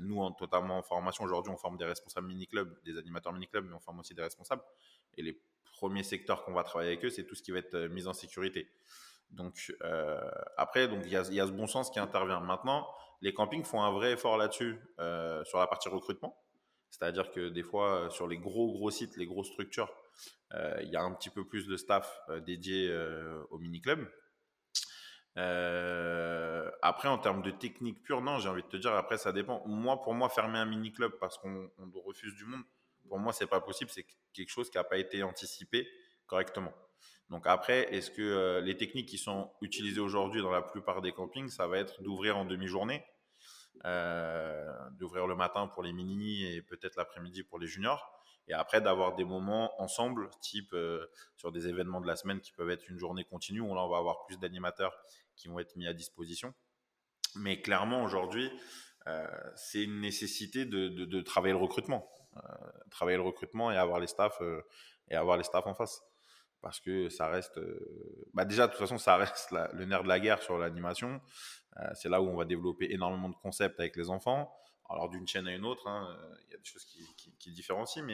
nous, 0.00 0.20
en, 0.20 0.32
totalement 0.32 0.78
en 0.78 0.82
formation, 0.82 1.22
aujourd'hui, 1.22 1.52
on 1.52 1.56
forme 1.56 1.76
des 1.76 1.84
responsables 1.84 2.26
mini-clubs, 2.26 2.82
des 2.84 2.98
animateurs 2.98 3.32
mini-clubs, 3.32 3.64
mais 3.66 3.74
on 3.74 3.78
forme 3.78 4.00
aussi 4.00 4.14
des 4.14 4.22
responsables. 4.22 4.62
Et 5.16 5.22
les 5.22 5.40
premiers 5.74 6.02
secteurs 6.02 6.44
qu'on 6.44 6.54
va 6.54 6.64
travailler 6.64 6.92
avec 6.92 7.04
eux, 7.04 7.10
c'est 7.10 7.24
tout 7.24 7.36
ce 7.36 7.42
qui 7.42 7.52
va 7.52 7.58
être 7.58 7.76
mise 7.86 8.08
en 8.08 8.12
sécurité. 8.12 8.68
Donc 9.30 9.72
euh, 9.82 10.20
après, 10.56 10.88
donc 10.88 11.00
il 11.04 11.12
y, 11.12 11.16
a 11.16 11.24
ce 11.24 11.52
bon 11.52 11.66
sens 11.66 11.90
qui 11.90 11.98
intervient. 11.98 12.40
Maintenant, 12.40 12.86
les 13.20 13.34
campings 13.34 13.64
font 13.64 13.82
un 13.82 13.90
vrai 13.90 14.12
effort 14.12 14.36
là-dessus 14.36 14.78
euh, 14.98 15.44
sur 15.44 15.58
la 15.58 15.66
partie 15.66 15.88
recrutement. 15.88 16.36
C'est-à-dire 16.90 17.30
que 17.30 17.48
des 17.48 17.62
fois, 17.62 18.08
sur 18.10 18.26
les 18.26 18.38
gros 18.38 18.72
gros 18.72 18.90
sites, 18.90 19.16
les 19.16 19.26
grosses 19.26 19.48
structures, 19.48 19.92
euh, 20.54 20.80
il 20.82 20.90
y 20.90 20.96
a 20.96 21.02
un 21.02 21.12
petit 21.12 21.30
peu 21.30 21.44
plus 21.44 21.66
de 21.66 21.76
staff 21.76 22.20
euh, 22.28 22.40
dédié 22.40 22.88
euh, 22.88 23.42
au 23.50 23.58
mini-club. 23.58 24.08
Euh, 25.38 26.70
après, 26.80 27.08
en 27.08 27.18
termes 27.18 27.42
de 27.42 27.50
technique 27.50 28.02
pure, 28.02 28.22
non, 28.22 28.38
j'ai 28.38 28.48
envie 28.48 28.62
de 28.62 28.68
te 28.68 28.76
dire, 28.76 28.92
après, 28.94 29.18
ça 29.18 29.32
dépend. 29.32 29.62
Moi, 29.66 30.00
pour 30.00 30.14
moi, 30.14 30.28
fermer 30.28 30.58
un 30.58 30.64
mini-club 30.64 31.12
parce 31.20 31.36
qu'on 31.36 31.70
refuse 31.94 32.34
du 32.34 32.44
monde, 32.44 32.62
pour 33.08 33.18
moi, 33.18 33.32
c'est 33.32 33.46
pas 33.46 33.60
possible. 33.60 33.90
C'est 33.90 34.06
quelque 34.32 34.50
chose 34.50 34.70
qui 34.70 34.78
n'a 34.78 34.84
pas 34.84 34.98
été 34.98 35.22
anticipé 35.22 35.88
correctement. 36.26 36.72
Donc 37.30 37.46
après, 37.46 37.92
est-ce 37.92 38.10
que 38.10 38.22
euh, 38.22 38.60
les 38.60 38.76
techniques 38.76 39.08
qui 39.08 39.18
sont 39.18 39.50
utilisées 39.60 40.00
aujourd'hui 40.00 40.42
dans 40.42 40.50
la 40.50 40.62
plupart 40.62 41.02
des 41.02 41.12
campings, 41.12 41.48
ça 41.48 41.66
va 41.66 41.78
être 41.78 42.00
d'ouvrir 42.02 42.36
en 42.36 42.44
demi-journée, 42.44 43.04
euh, 43.84 44.72
d'ouvrir 44.92 45.26
le 45.26 45.34
matin 45.34 45.66
pour 45.66 45.82
les 45.82 45.92
mini 45.92 46.44
et 46.44 46.62
peut-être 46.62 46.96
l'après-midi 46.96 47.42
pour 47.42 47.58
les 47.58 47.66
juniors, 47.66 48.12
et 48.48 48.52
après 48.52 48.80
d'avoir 48.80 49.16
des 49.16 49.24
moments 49.24 49.80
ensemble, 49.82 50.30
type 50.40 50.72
euh, 50.72 51.04
sur 51.36 51.50
des 51.50 51.66
événements 51.66 52.00
de 52.00 52.06
la 52.06 52.14
semaine 52.14 52.40
qui 52.40 52.52
peuvent 52.52 52.70
être 52.70 52.88
une 52.88 52.98
journée 52.98 53.24
continue, 53.24 53.60
où 53.60 53.74
là 53.74 53.82
on 53.82 53.88
va 53.88 53.98
avoir 53.98 54.24
plus 54.26 54.38
d'animateurs 54.38 54.96
qui 55.34 55.48
vont 55.48 55.58
être 55.58 55.74
mis 55.74 55.88
à 55.88 55.92
disposition. 55.92 56.54
Mais 57.34 57.60
clairement 57.60 58.02
aujourd'hui, 58.02 58.50
c'est 59.54 59.84
une 59.84 60.00
nécessité 60.00 60.64
de, 60.64 60.88
de, 60.88 61.20
travailler 61.20 61.52
le 61.52 61.60
recrutement, 61.60 62.10
travailler 62.90 63.16
le 63.16 63.22
recrutement 63.22 63.70
et 63.70 63.76
avoir 63.76 64.00
les 64.00 64.08
staffs 64.08 64.40
et 65.08 65.14
avoir 65.14 65.36
les 65.36 65.44
staffs 65.44 65.66
en 65.66 65.74
face 65.74 66.02
parce 66.60 66.80
que 66.80 67.08
ça 67.08 67.28
reste. 67.28 67.58
Euh, 67.58 68.26
bah 68.34 68.44
déjà, 68.44 68.66
de 68.66 68.72
toute 68.72 68.80
façon, 68.80 68.98
ça 68.98 69.16
reste 69.16 69.52
le 69.72 69.84
nerf 69.84 70.02
de 70.02 70.08
la 70.08 70.20
guerre 70.20 70.42
sur 70.42 70.58
l'animation. 70.58 71.20
Euh, 71.78 71.88
c'est 71.94 72.08
là 72.08 72.20
où 72.20 72.26
on 72.26 72.36
va 72.36 72.44
développer 72.44 72.92
énormément 72.92 73.28
de 73.28 73.36
concepts 73.36 73.78
avec 73.80 73.96
les 73.96 74.10
enfants. 74.10 74.52
Alors, 74.88 75.08
d'une 75.08 75.26
chaîne 75.26 75.48
à 75.48 75.52
une 75.52 75.64
autre, 75.64 75.82
il 75.86 75.90
hein, 75.90 76.18
y 76.50 76.54
a 76.54 76.58
des 76.58 76.64
choses 76.64 76.84
qui, 76.84 77.34
qui, 77.38 77.50
différencient, 77.52 78.04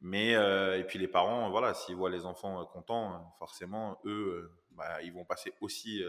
mais. 0.00 0.34
Euh, 0.36 0.78
et 0.78 0.84
puis 0.84 0.98
les 0.98 1.08
parents, 1.08 1.50
voilà, 1.50 1.72
s'ils 1.72 1.96
voient 1.96 2.10
les 2.10 2.26
enfants 2.26 2.64
contents, 2.66 3.34
forcément, 3.38 3.98
eux, 4.04 4.50
bah, 4.72 5.00
ils 5.02 5.12
vont 5.12 5.24
passer 5.24 5.54
aussi 5.60 6.02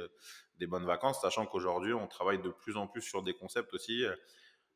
des 0.58 0.68
bonnes 0.68 0.86
vacances, 0.86 1.22
sachant 1.22 1.46
qu'aujourd'hui, 1.46 1.94
on 1.94 2.08
travaille 2.08 2.42
de 2.42 2.50
plus 2.50 2.76
en 2.78 2.88
plus 2.88 3.02
sur 3.02 3.24
des 3.24 3.34
concepts 3.34 3.74
aussi. 3.74 4.04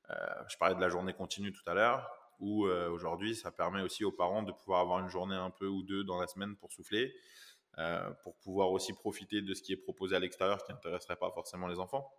je 0.09 0.57
parlais 0.57 0.75
de 0.75 0.81
la 0.81 0.89
journée 0.89 1.13
continue 1.13 1.51
tout 1.51 1.69
à 1.69 1.73
l'heure 1.73 2.18
où 2.39 2.65
euh, 2.65 2.89
aujourd'hui, 2.89 3.35
ça 3.35 3.51
permet 3.51 3.81
aussi 3.81 4.03
aux 4.03 4.11
parents 4.11 4.43
de 4.43 4.51
pouvoir 4.51 4.81
avoir 4.81 4.99
une 4.99 5.09
journée 5.09 5.35
un 5.35 5.49
peu 5.49 5.67
ou 5.67 5.83
deux 5.83 6.03
dans 6.03 6.19
la 6.19 6.27
semaine 6.27 6.55
pour 6.55 6.71
souffler, 6.71 7.13
euh, 7.77 8.09
pour 8.23 8.35
pouvoir 8.37 8.71
aussi 8.71 8.93
profiter 8.93 9.41
de 9.41 9.53
ce 9.53 9.61
qui 9.61 9.73
est 9.73 9.77
proposé 9.77 10.15
à 10.15 10.19
l'extérieur 10.19 10.63
qui 10.63 10.71
n'intéresserait 10.71 11.17
pas 11.17 11.31
forcément 11.31 11.67
les 11.67 11.79
enfants. 11.79 12.11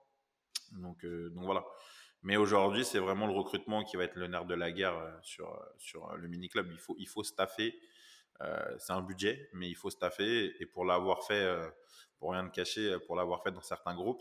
Donc, 0.72 1.04
euh, 1.04 1.30
donc 1.30 1.44
voilà. 1.44 1.64
Mais 2.22 2.36
aujourd'hui, 2.36 2.84
c'est 2.84 2.98
vraiment 2.98 3.26
le 3.26 3.32
recrutement 3.32 3.82
qui 3.82 3.96
va 3.96 4.04
être 4.04 4.16
le 4.16 4.26
nerf 4.26 4.44
de 4.44 4.54
la 4.54 4.70
guerre 4.72 5.18
sur, 5.22 5.58
sur 5.78 6.14
le 6.16 6.28
mini-club. 6.28 6.68
Il 6.70 6.78
faut, 6.78 6.94
il 6.98 7.08
faut 7.08 7.24
staffer. 7.24 7.80
c'est 8.76 8.92
un 8.92 9.00
budget, 9.00 9.48
mais 9.54 9.70
il 9.70 9.74
faut 9.74 9.88
staffer. 9.88 10.54
Et 10.60 10.66
pour 10.66 10.84
l'avoir 10.84 11.24
fait, 11.24 11.72
pour 12.18 12.32
rien 12.32 12.44
de 12.44 12.50
cacher, 12.50 12.98
pour 13.06 13.16
l'avoir 13.16 13.42
fait 13.42 13.52
dans 13.52 13.62
certains 13.62 13.94
groupes, 13.94 14.20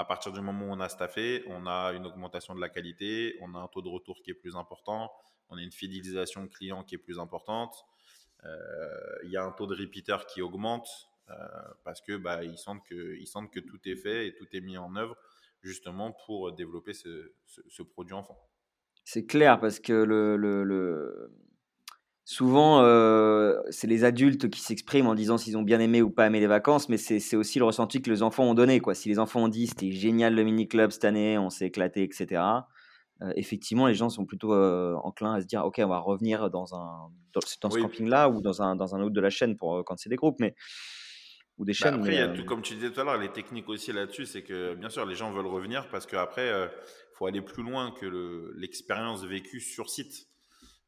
à 0.00 0.04
partir 0.04 0.32
du 0.32 0.40
moment 0.40 0.66
où 0.66 0.70
on 0.70 0.80
a 0.80 0.88
staffé, 0.88 1.44
on 1.46 1.66
a 1.66 1.92
une 1.92 2.06
augmentation 2.06 2.54
de 2.54 2.60
la 2.60 2.68
qualité, 2.68 3.36
on 3.40 3.54
a 3.54 3.58
un 3.58 3.68
taux 3.68 3.82
de 3.82 3.88
retour 3.88 4.22
qui 4.22 4.30
est 4.30 4.34
plus 4.34 4.56
important, 4.56 5.12
on 5.50 5.58
a 5.58 5.62
une 5.62 5.72
fidélisation 5.72 6.48
client 6.48 6.82
qui 6.84 6.94
est 6.94 6.98
plus 6.98 7.18
importante. 7.18 7.74
Euh, 8.44 8.48
il 9.24 9.30
y 9.30 9.36
a 9.36 9.44
un 9.44 9.52
taux 9.52 9.66
de 9.66 9.76
repeater 9.76 10.24
qui 10.26 10.40
augmente 10.40 10.88
euh, 11.28 11.34
parce 11.84 12.00
bah, 12.20 12.38
que 12.38 13.16
ils 13.16 13.26
sentent 13.26 13.52
que 13.52 13.60
tout 13.60 13.80
est 13.84 13.96
fait 13.96 14.28
et 14.28 14.34
tout 14.34 14.46
est 14.52 14.60
mis 14.60 14.78
en 14.78 14.96
œuvre 14.96 15.16
justement 15.62 16.12
pour 16.26 16.52
développer 16.52 16.94
ce, 16.94 17.34
ce, 17.44 17.60
ce 17.68 17.82
produit 17.82 18.14
enfant. 18.14 18.38
C'est 19.04 19.26
clair 19.26 19.60
parce 19.60 19.80
que 19.80 19.92
le... 19.92 21.30
souvent 22.30 22.84
euh, 22.84 23.60
c'est 23.70 23.88
les 23.88 24.04
adultes 24.04 24.48
qui 24.50 24.60
s'expriment 24.60 25.08
en 25.08 25.16
disant 25.16 25.36
s'ils 25.36 25.58
ont 25.58 25.62
bien 25.62 25.80
aimé 25.80 26.00
ou 26.00 26.10
pas 26.10 26.28
aimé 26.28 26.38
les 26.38 26.46
vacances, 26.46 26.88
mais 26.88 26.96
c'est 26.96 27.34
aussi 27.34 27.58
le 27.58 27.64
ressenti 27.64 28.00
que 28.00 28.08
les 28.08 28.22
enfants 28.22 28.44
ont 28.44 28.54
donné. 28.54 28.78
Quoi. 28.78 28.94
Si 28.94 29.08
les 29.08 29.18
enfants 29.18 29.42
ont 29.42 29.48
dit 29.48 29.66
c'était 29.66 29.90
génial 29.90 30.36
le 30.36 30.44
mini 30.44 30.68
club 30.68 30.92
cette 30.92 31.04
année, 31.04 31.38
on 31.38 31.50
s'est 31.50 31.66
éclaté, 31.66 32.04
etc 32.04 32.40
euh, 33.22 33.32
effectivement, 33.36 33.86
les 33.86 33.94
gens 33.94 34.08
sont 34.08 34.24
plutôt 34.24 34.54
euh, 34.54 34.94
enclins 35.02 35.34
à 35.34 35.40
se 35.42 35.46
dire, 35.46 35.62
OK, 35.66 35.78
on 35.84 35.88
va 35.88 35.98
revenir 35.98 36.48
dans, 36.48 36.72
un, 36.74 37.10
dans, 37.34 37.40
dans 37.60 37.70
ce 37.70 37.76
oui. 37.76 37.82
camping-là 37.82 38.30
ou 38.30 38.40
dans 38.40 38.62
un, 38.62 38.76
dans 38.76 38.94
un 38.94 39.02
autre 39.02 39.12
de 39.12 39.20
la 39.20 39.28
chaîne 39.28 39.58
pour, 39.58 39.84
quand 39.84 39.98
c'est 39.98 40.08
des 40.08 40.16
groupes. 40.16 40.36
Mais, 40.40 40.54
ou 41.58 41.66
des 41.66 41.74
chaînes. 41.74 41.96
Bah 41.96 41.96
après, 41.98 42.10
mais, 42.10 42.16
il 42.16 42.20
y 42.20 42.22
a 42.22 42.28
tout, 42.28 42.44
comme 42.46 42.62
tu 42.62 42.76
disais 42.76 42.90
tout 42.90 43.00
à 43.00 43.04
l'heure, 43.04 43.18
les 43.18 43.30
techniques 43.30 43.68
aussi 43.68 43.92
là-dessus, 43.92 44.24
c'est 44.24 44.42
que 44.42 44.74
bien 44.74 44.88
sûr, 44.88 45.04
les 45.04 45.16
gens 45.16 45.30
veulent 45.32 45.48
revenir 45.48 45.86
parce 45.90 46.06
qu'après, 46.06 46.46
il 46.46 46.52
euh, 46.52 46.68
faut 47.12 47.26
aller 47.26 47.42
plus 47.42 47.62
loin 47.62 47.90
que 47.90 48.50
l'expérience 48.56 49.22
vécue 49.24 49.60
sur 49.60 49.90
site. 49.90 50.30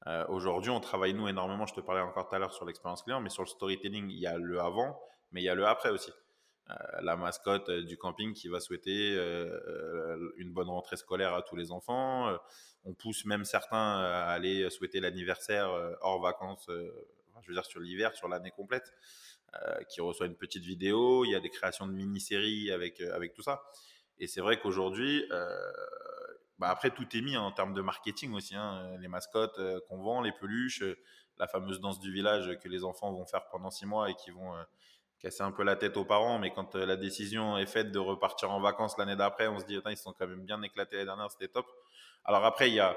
Euh, 0.07 0.27
Aujourd'hui, 0.29 0.71
on 0.71 0.81
travaille, 0.81 1.15
nous, 1.15 1.29
énormément. 1.29 1.67
Je 1.67 1.75
te 1.75 1.81
parlais 1.81 2.01
encore 2.01 2.29
tout 2.29 2.35
à 2.35 2.39
l'heure 2.39 2.53
sur 2.53 2.65
l'expérience 2.65 3.03
client, 3.03 3.21
mais 3.21 3.31
sur 3.31 3.43
le 3.43 3.49
storytelling, 3.49 4.11
il 4.11 4.19
y 4.19 4.27
a 4.27 4.39
le 4.39 4.61
avant, 4.61 5.01
mais 5.31 5.43
il 5.43 5.45
y 5.45 5.49
a 5.49 5.55
le 5.55 5.67
après 5.67 5.91
aussi. 5.91 6.13
Euh, 6.71 6.75
la 7.03 7.17
mascotte 7.17 7.71
du 7.71 7.97
camping 7.97 8.35
qui 8.35 8.49
va 8.49 8.61
souhaiter 8.61 9.15
euh, 9.17 10.33
une 10.37 10.53
bonne 10.53 10.69
rentrée 10.69 10.97
scolaire 10.97 11.35
à 11.35 11.43
tous 11.43 11.57
les 11.57 11.73
enfants. 11.73 12.29
Euh, 12.29 12.37
on 12.85 12.95
pousse 12.95 13.25
même 13.25 13.45
certains 13.45 13.99
à 13.99 14.31
aller 14.31 14.71
souhaiter 14.71 15.01
l'anniversaire 15.01 15.71
hors 16.01 16.21
vacances, 16.21 16.67
je 16.69 17.49
veux 17.49 17.55
dire 17.55 17.65
sur 17.65 17.79
l'hiver, 17.79 18.13
sur 18.17 18.27
l'année 18.27 18.51
complète, 18.51 18.93
qui 19.89 20.01
reçoit 20.01 20.27
une 20.27 20.35
petite 20.35 20.65
vidéo. 20.65 21.25
Il 21.25 21.31
y 21.31 21.37
a 21.37 21.41
des 21.41 21.49
créations 21.49 21.87
de 21.87 21.93
mini-séries 21.93 22.73
avec, 22.73 23.01
avec 23.01 23.35
tout 23.35 23.43
ça. 23.43 23.63
Et 24.19 24.27
c'est 24.27 24.41
vrai 24.41 24.59
qu'aujourd'hui, 24.59 25.25
bah 26.63 26.71
après 26.71 26.91
tout 26.91 27.07
est 27.17 27.21
mis 27.21 27.37
en 27.37 27.53
termes 27.53 27.75
de 27.75 27.83
marketing 27.83 28.33
aussi. 28.33 28.55
Hein. 28.55 28.97
Les 29.01 29.09
mascottes 29.09 29.61
qu'on 29.89 29.99
vend, 29.99 30.23
les 30.23 30.33
peluches, 30.33 30.85
la 31.39 31.47
fameuse 31.47 31.81
danse 31.81 32.01
du 32.01 32.13
village 32.13 32.59
que 32.63 32.69
les 32.69 32.85
enfants 32.85 33.13
vont 33.13 33.27
faire 33.27 33.49
pendant 33.51 33.71
six 33.71 33.85
mois 33.87 34.11
et 34.11 34.15
qui 34.15 34.31
vont 34.31 34.55
casser 35.23 35.43
un 35.43 35.53
peu 35.53 35.63
la 35.63 35.77
tête 35.77 35.97
aux 35.97 36.05
parents, 36.05 36.39
mais 36.41 36.51
quand 36.51 36.75
euh, 36.75 36.85
la 36.85 36.97
décision 36.97 37.57
est 37.57 37.67
faite 37.67 37.93
de 37.93 37.99
repartir 38.01 38.51
en 38.51 38.61
vacances 38.61 38.99
l'année 38.99 39.15
d'après, 39.15 39.47
on 39.47 39.61
se 39.61 39.65
dit, 39.65 39.79
ils 39.89 39.97
sont 39.97 40.13
quand 40.13 40.27
même 40.27 40.45
bien 40.45 40.61
éclatés 40.63 40.97
l'année 40.97 41.07
dernière, 41.07 41.31
c'était 41.31 41.49
top. 41.49 41.67
Alors 42.25 42.45
après, 42.45 42.69
il 42.69 42.75
y 42.75 42.81
a, 42.81 42.97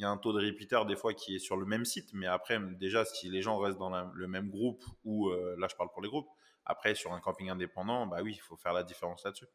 un 0.00 0.16
taux 0.16 0.32
de 0.32 0.44
repeater 0.44 0.86
des 0.86 0.96
fois 0.96 1.12
qui 1.12 1.36
est 1.36 1.38
sur 1.38 1.56
le 1.56 1.66
même 1.66 1.84
site, 1.84 2.10
mais 2.14 2.26
après, 2.26 2.58
déjà, 2.78 3.04
si 3.04 3.28
les 3.28 3.42
gens 3.42 3.58
restent 3.58 3.78
dans 3.78 3.90
le 3.90 4.26
même 4.26 4.50
groupe, 4.50 4.82
ou 5.04 5.28
euh, 5.28 5.54
là, 5.58 5.66
je 5.70 5.76
parle 5.76 5.90
pour 5.92 6.02
les 6.02 6.08
groupes, 6.08 6.28
après, 6.64 6.94
sur 6.94 7.12
un 7.12 7.20
camping 7.20 7.50
indépendant, 7.50 8.06
bah 8.06 8.18
oui, 8.22 8.32
il 8.34 8.40
faut 8.40 8.56
faire 8.56 8.72
la 8.72 8.82
différence 8.82 9.24
là-dessus. 9.24 9.46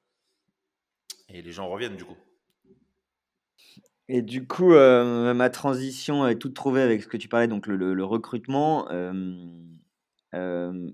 Et 1.27 1.41
les 1.41 1.51
gens 1.51 1.67
reviennent 1.69 1.97
du 1.97 2.05
coup. 2.05 2.17
Et 4.13 4.21
du 4.21 4.45
coup, 4.45 4.73
euh, 4.73 5.33
ma 5.33 5.49
transition 5.49 6.27
est 6.27 6.35
toute 6.35 6.53
trouvée 6.53 6.81
avec 6.81 7.01
ce 7.01 7.07
que 7.07 7.15
tu 7.15 7.29
parlais, 7.29 7.47
donc 7.47 7.65
le, 7.65 7.77
le, 7.77 7.93
le 7.93 8.03
recrutement. 8.03 8.91
Euh, 8.91 9.13
euh, 10.35 10.89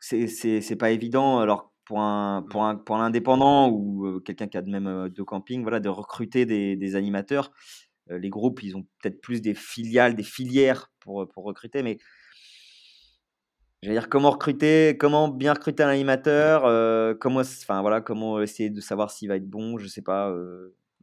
c'est 0.00 0.76
pas 0.78 0.90
évident. 0.90 1.40
Alors, 1.40 1.74
pour 1.84 2.00
un, 2.00 2.42
pour 2.48 2.64
un, 2.64 2.76
pour 2.76 2.96
un 2.96 3.04
indépendant 3.04 3.68
ou 3.68 4.18
quelqu'un 4.24 4.46
qui 4.46 4.56
a 4.56 4.62
de 4.62 4.70
même 4.70 5.10
de 5.10 5.22
camping, 5.22 5.60
voilà, 5.60 5.78
de 5.78 5.90
recruter 5.90 6.46
des, 6.46 6.74
des 6.74 6.96
animateurs. 6.96 7.52
les 8.08 8.30
groupes, 8.30 8.62
ils 8.62 8.76
ont 8.76 8.86
peut-être 9.02 9.20
plus 9.20 9.42
des 9.42 9.52
filiales, 9.52 10.14
des 10.14 10.22
filières 10.22 10.90
pour, 11.00 11.28
pour 11.28 11.44
recruter, 11.44 11.82
mais 11.82 11.98
dire 13.82 14.08
comment 14.08 14.30
recruter, 14.30 14.96
comment 14.98 15.28
bien 15.28 15.52
recruter 15.52 15.82
un 15.82 15.88
animateur, 15.88 16.62
comment, 17.18 17.40
enfin 17.40 17.82
voilà, 17.82 18.00
comment 18.00 18.40
essayer 18.40 18.70
de 18.70 18.80
savoir 18.80 19.10
s'il 19.10 19.28
va 19.28 19.36
être 19.36 19.50
bon, 19.50 19.76
je 19.76 19.86
sais 19.86 20.00
pas. 20.00 20.34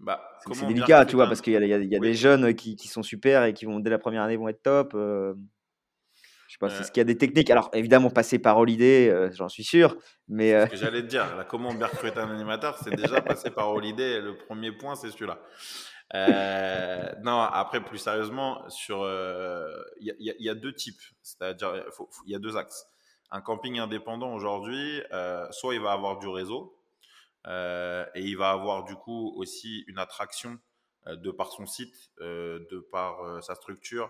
Bah, 0.02 0.22
c'est 0.52 0.68
délicat, 0.68 1.06
tu 1.06 1.16
vois, 1.16 1.28
parce 1.28 1.42
qu'il 1.42 1.54
y 1.54 1.58
a, 1.58 1.60
y 1.64 1.96
a, 1.96 2.00
des 2.00 2.14
jeunes 2.14 2.54
qui, 2.56 2.76
qui, 2.76 2.88
sont 2.88 3.04
super 3.04 3.44
et 3.44 3.54
qui 3.54 3.66
vont 3.66 3.80
dès 3.80 3.92
la 3.92 4.00
première 4.00 4.24
année 4.24 4.36
vont 4.36 4.48
être 4.48 4.64
top. 4.64 4.96
Je 6.52 6.56
sais 6.56 6.60
pas, 6.60 6.70
c'est 6.70 6.84
ce 6.84 6.92
qu'il 6.92 7.00
y 7.00 7.02
a 7.02 7.06
des 7.06 7.18
techniques. 7.18 7.50
Alors, 7.50 7.70
évidemment, 7.72 8.10
passer 8.10 8.38
par 8.38 8.58
Holiday, 8.58 9.10
euh, 9.10 9.32
j'en 9.32 9.48
suis 9.48 9.64
sûr. 9.64 9.96
Mais 10.28 10.54
euh... 10.54 10.66
ce 10.66 10.72
que 10.72 10.76
j'allais 10.76 11.02
te 11.02 11.08
dire. 11.08 11.34
Là, 11.38 11.46
comment 11.46 11.74
bien 11.74 11.88
recruter 11.88 12.20
un 12.20 12.30
animateur 12.30 12.78
C'est 12.84 12.94
déjà 12.94 13.22
passer 13.22 13.52
par 13.52 13.70
Holiday. 13.70 14.20
Le 14.20 14.36
premier 14.36 14.74
point, 14.74 14.96
c'est 14.96 15.12
celui-là. 15.12 15.40
Euh, 16.14 17.10
non, 17.24 17.40
après, 17.40 17.82
plus 17.82 18.00
sérieusement, 18.00 18.68
sur, 18.68 18.98
il 18.98 19.02
euh, 19.06 19.84
y, 20.02 20.50
a 20.50 20.54
deux 20.54 20.74
types. 20.74 21.00
C'est-à-dire, 21.22 21.86
il 22.26 22.34
y 22.34 22.36
a 22.36 22.40
deux 22.40 22.58
axes. 22.58 22.86
Un 23.32 23.40
camping 23.40 23.80
indépendant 23.80 24.34
aujourd'hui, 24.34 25.02
euh, 25.14 25.48
soit 25.52 25.74
il 25.74 25.80
va 25.80 25.94
avoir 25.94 26.20
du 26.20 26.28
réseau 26.28 26.76
et 27.46 28.22
il 28.22 28.38
va 28.38 28.52
avoir 28.52 28.84
du 28.84 28.96
coup 28.96 29.34
aussi 29.36 29.84
une 29.88 29.98
attraction 29.98 30.60
de 31.08 31.32
par 31.32 31.52
son 31.52 31.66
site, 31.66 32.12
de 32.20 32.80
par 32.92 33.44
sa 33.44 33.56
structure, 33.56 34.10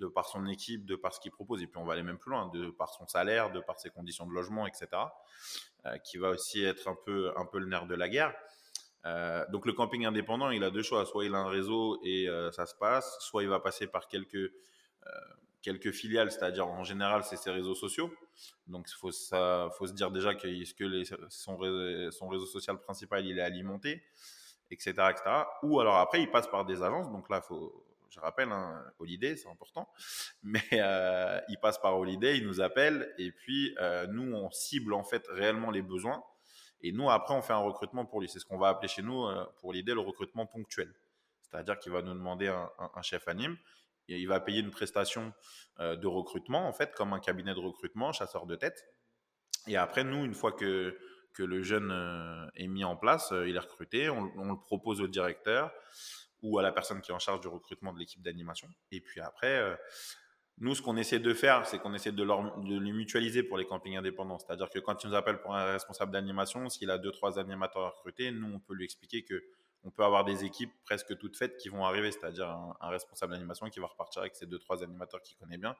de 0.00 0.06
par 0.06 0.26
son 0.26 0.46
équipe, 0.46 0.86
de 0.86 0.96
par 0.96 1.14
ce 1.14 1.20
qu'il 1.20 1.30
propose, 1.30 1.62
et 1.62 1.66
puis 1.66 1.78
on 1.78 1.84
va 1.84 1.92
aller 1.92 2.02
même 2.02 2.18
plus 2.18 2.30
loin, 2.30 2.48
de 2.48 2.70
par 2.70 2.92
son 2.92 3.06
salaire, 3.06 3.52
de 3.52 3.60
par 3.60 3.78
ses 3.78 3.90
conditions 3.90 4.26
de 4.26 4.32
logement, 4.32 4.66
etc., 4.66 4.88
euh, 5.86 5.96
qui 5.98 6.16
va 6.18 6.30
aussi 6.30 6.64
être 6.64 6.88
un 6.88 6.96
peu, 7.04 7.32
un 7.36 7.44
peu 7.44 7.58
le 7.58 7.66
nerf 7.66 7.86
de 7.86 7.94
la 7.94 8.08
guerre. 8.08 8.34
Euh, 9.06 9.46
donc 9.50 9.66
le 9.66 9.72
camping 9.72 10.04
indépendant, 10.04 10.50
il 10.50 10.64
a 10.64 10.70
deux 10.70 10.82
choix, 10.82 11.06
soit 11.06 11.24
il 11.24 11.34
a 11.34 11.38
un 11.38 11.48
réseau 11.48 12.00
et 12.02 12.28
euh, 12.28 12.50
ça 12.50 12.66
se 12.66 12.74
passe, 12.74 13.18
soit 13.20 13.42
il 13.42 13.48
va 13.48 13.60
passer 13.60 13.86
par 13.86 14.08
quelques, 14.08 14.52
quelques 15.62 15.90
filiales, 15.92 16.30
c'est-à-dire 16.30 16.66
en 16.66 16.84
général 16.84 17.22
c'est 17.24 17.36
ses 17.36 17.50
réseaux 17.50 17.74
sociaux. 17.74 18.12
Donc 18.66 18.88
il 18.90 18.94
faut, 18.94 19.10
faut 19.10 19.86
se 19.86 19.92
dire 19.92 20.10
déjà 20.10 20.34
que, 20.34 20.74
que 20.74 20.84
les, 20.84 21.04
son, 21.28 21.56
réseau, 21.56 22.46
social 22.46 22.78
principal 22.80 23.26
il 23.26 23.38
est 23.38 23.42
alimenté, 23.42 24.02
etc., 24.70 24.90
etc. 25.10 25.22
Ou 25.62 25.80
alors 25.80 25.98
après 25.98 26.22
il 26.22 26.30
passe 26.30 26.46
par 26.48 26.64
des 26.64 26.82
agences, 26.82 27.10
donc 27.10 27.28
là 27.28 27.40
faut 27.40 27.84
je 28.10 28.18
rappelle, 28.18 28.50
hein, 28.50 28.84
Holiday, 28.98 29.36
c'est 29.36 29.48
important. 29.48 29.88
Mais 30.42 30.62
euh, 30.72 31.40
il 31.48 31.58
passe 31.58 31.78
par 31.78 31.96
Holiday, 31.96 32.36
il 32.36 32.46
nous 32.46 32.60
appelle 32.60 33.12
et 33.18 33.30
puis 33.30 33.74
euh, 33.80 34.06
nous, 34.08 34.34
on 34.34 34.50
cible 34.50 34.94
en 34.94 35.04
fait 35.04 35.26
réellement 35.28 35.70
les 35.70 35.82
besoins. 35.82 36.22
Et 36.82 36.92
nous, 36.92 37.10
après, 37.10 37.34
on 37.34 37.42
fait 37.42 37.52
un 37.52 37.58
recrutement 37.58 38.06
pour 38.06 38.20
lui. 38.20 38.28
C'est 38.28 38.38
ce 38.38 38.46
qu'on 38.46 38.58
va 38.58 38.68
appeler 38.68 38.88
chez 38.88 39.02
nous, 39.02 39.26
euh, 39.26 39.44
pour 39.58 39.72
l'idée, 39.72 39.94
le 39.94 40.00
recrutement 40.00 40.46
ponctuel. 40.46 40.92
C'est-à-dire 41.42 41.78
qu'il 41.78 41.92
va 41.92 42.02
nous 42.02 42.14
demander 42.14 42.48
un, 42.48 42.70
un, 42.94 43.02
chef 43.02 43.28
anime 43.28 43.56
il 44.18 44.26
va 44.26 44.40
payer 44.40 44.60
une 44.60 44.70
prestation 44.70 45.32
de 45.78 46.06
recrutement, 46.06 46.68
en 46.68 46.72
fait, 46.72 46.94
comme 46.94 47.12
un 47.12 47.20
cabinet 47.20 47.54
de 47.54 47.60
recrutement, 47.60 48.12
chasseur 48.12 48.46
de 48.46 48.56
tête. 48.56 48.84
Et 49.66 49.76
après, 49.76 50.04
nous, 50.04 50.24
une 50.24 50.34
fois 50.34 50.52
que, 50.52 50.98
que 51.32 51.42
le 51.42 51.62
jeune 51.62 51.90
est 52.54 52.66
mis 52.66 52.84
en 52.84 52.96
place, 52.96 53.32
il 53.46 53.56
est 53.56 53.60
recruté, 53.60 54.10
on, 54.10 54.24
le 54.24 54.60
propose 54.60 55.00
au 55.00 55.08
directeur 55.08 55.72
ou 56.42 56.58
à 56.58 56.62
la 56.62 56.72
personne 56.72 57.00
qui 57.00 57.10
est 57.10 57.14
en 57.14 57.18
charge 57.18 57.40
du 57.40 57.48
recrutement 57.48 57.92
de 57.92 57.98
l'équipe 57.98 58.22
d'animation. 58.22 58.68
Et 58.90 59.00
puis 59.00 59.20
après, 59.20 59.58
euh, 59.58 59.74
nous, 60.58 60.74
ce 60.74 60.82
qu'on 60.82 60.96
essaie 60.96 61.18
de 61.18 61.34
faire, 61.34 61.66
c'est 61.66 61.78
qu'on 61.78 61.94
essaie 61.94 62.12
de, 62.12 62.22
leur, 62.22 62.58
de, 62.60 62.78
les 62.78 62.92
mutualiser 62.92 63.42
pour 63.42 63.58
les 63.58 63.66
campings 63.66 63.96
indépendants. 63.96 64.38
C'est-à-dire 64.38 64.70
que 64.70 64.78
quand 64.78 65.02
il 65.04 65.10
nous 65.10 65.16
appelle 65.16 65.40
pour 65.40 65.54
un 65.54 65.72
responsable 65.72 66.12
d'animation, 66.12 66.68
s'il 66.68 66.90
a 66.90 66.98
deux, 66.98 67.12
trois 67.12 67.38
animateurs 67.38 67.82
à 67.82 67.88
recruter, 67.90 68.30
nous, 68.30 68.54
on 68.54 68.60
peut 68.60 68.74
lui 68.74 68.84
expliquer 68.84 69.24
que 69.24 69.42
on 69.84 69.90
peut 69.90 70.04
avoir 70.04 70.24
des 70.24 70.44
équipes 70.44 70.72
presque 70.84 71.16
toutes 71.18 71.36
faites 71.36 71.56
qui 71.56 71.68
vont 71.68 71.84
arriver, 71.84 72.12
c'est-à-dire 72.12 72.48
un, 72.48 72.88
responsable 72.88 73.32
d'animation 73.32 73.68
qui 73.70 73.80
va 73.80 73.86
repartir 73.86 74.20
avec 74.22 74.36
ses 74.36 74.46
deux, 74.46 74.58
trois 74.58 74.82
animateurs 74.82 75.22
qu'il 75.22 75.36
connaît 75.36 75.58
bien. 75.58 75.74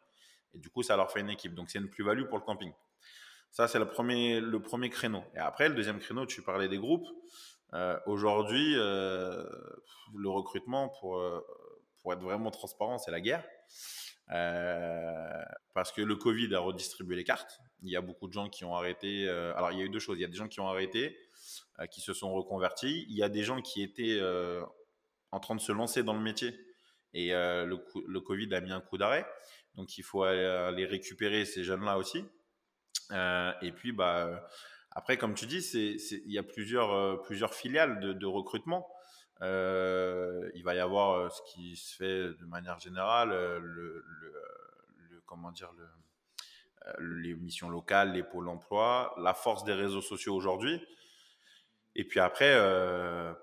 Et 0.54 0.58
du 0.58 0.70
coup, 0.70 0.82
ça 0.82 0.96
leur 0.96 1.10
fait 1.10 1.20
une 1.20 1.30
équipe. 1.30 1.54
Donc, 1.54 1.70
c'est 1.70 1.78
une 1.78 1.90
plus-value 1.90 2.24
pour 2.24 2.38
le 2.38 2.44
camping. 2.44 2.72
Ça, 3.50 3.68
c'est 3.68 3.78
le 3.78 3.88
premier, 3.88 4.40
le 4.40 4.60
premier 4.60 4.90
créneau. 4.90 5.22
Et 5.34 5.38
après, 5.38 5.68
le 5.68 5.74
deuxième 5.74 5.98
créneau, 5.98 6.24
tu 6.24 6.42
parlais 6.42 6.68
des 6.68 6.78
groupes. 6.78 7.06
Euh, 7.74 7.98
aujourd'hui, 8.06 8.74
euh, 8.76 9.44
le 10.14 10.28
recrutement, 10.28 10.88
pour, 10.88 11.18
euh, 11.18 11.44
pour 12.00 12.12
être 12.12 12.22
vraiment 12.22 12.50
transparent, 12.50 12.98
c'est 12.98 13.10
la 13.10 13.20
guerre. 13.20 13.44
parce 15.74 15.92
que 15.92 16.02
le 16.02 16.16
Covid 16.16 16.54
a 16.54 16.60
redistribué 16.60 17.16
les 17.16 17.24
cartes. 17.24 17.60
Il 17.82 17.90
y 17.90 17.96
a 17.96 18.00
beaucoup 18.00 18.28
de 18.28 18.32
gens 18.32 18.48
qui 18.48 18.64
ont 18.64 18.74
arrêté. 18.74 19.28
alors, 19.28 19.72
il 19.72 19.78
y 19.78 19.82
a 19.82 19.84
eu 19.84 19.88
deux 19.88 19.98
choses. 19.98 20.18
Il 20.18 20.22
y 20.22 20.24
a 20.24 20.28
des 20.28 20.36
gens 20.36 20.48
qui 20.48 20.60
ont 20.60 20.68
arrêté, 20.68 21.18
qui 21.88 22.00
se 22.00 22.12
sont 22.12 22.32
reconvertis. 22.32 23.06
Il 23.08 23.16
y 23.16 23.22
a 23.22 23.28
des 23.28 23.42
gens 23.42 23.62
qui 23.62 23.82
étaient 23.82 24.20
en 25.30 25.40
train 25.40 25.54
de 25.54 25.60
se 25.60 25.72
lancer 25.72 26.02
dans 26.02 26.14
le 26.14 26.20
métier. 26.20 26.54
Et 27.12 27.30
le, 27.30 27.84
le, 28.06 28.20
Covid 28.20 28.54
a 28.54 28.60
mis 28.60 28.72
un 28.72 28.80
coup 28.80 28.98
d'arrêt. 28.98 29.26
Donc, 29.74 29.98
il 29.98 30.02
faut 30.02 30.22
aller, 30.22 30.84
récupérer 30.84 31.44
ces 31.44 31.64
jeunes-là 31.64 31.98
aussi. 31.98 32.24
et 33.10 33.72
puis, 33.72 33.92
bah, 33.92 34.46
après, 34.92 35.16
comme 35.16 35.34
tu 35.34 35.46
dis, 35.46 35.58
il 35.72 36.32
y 36.32 36.38
a 36.38 36.42
plusieurs, 36.42 36.92
euh, 36.92 37.48
filiales 37.52 38.00
de, 38.00 38.26
recrutement. 38.26 38.88
Euh, 39.40 40.50
il 40.54 40.64
va 40.64 40.74
y 40.74 40.80
avoir 40.80 41.12
euh, 41.12 41.28
ce 41.30 41.40
qui 41.52 41.76
se 41.76 41.94
fait 41.96 42.34
de 42.38 42.44
manière 42.46 42.78
générale, 42.80 43.30
les 46.98 47.34
missions 47.34 47.68
locales, 47.68 48.12
les 48.12 48.24
pôles 48.24 48.48
emploi, 48.48 49.14
la 49.18 49.32
force 49.32 49.64
des 49.64 49.74
réseaux 49.74 50.00
sociaux 50.00 50.34
aujourd'hui. 50.34 50.84
Et 51.94 52.04
puis 52.04 52.20
après, 52.20 52.54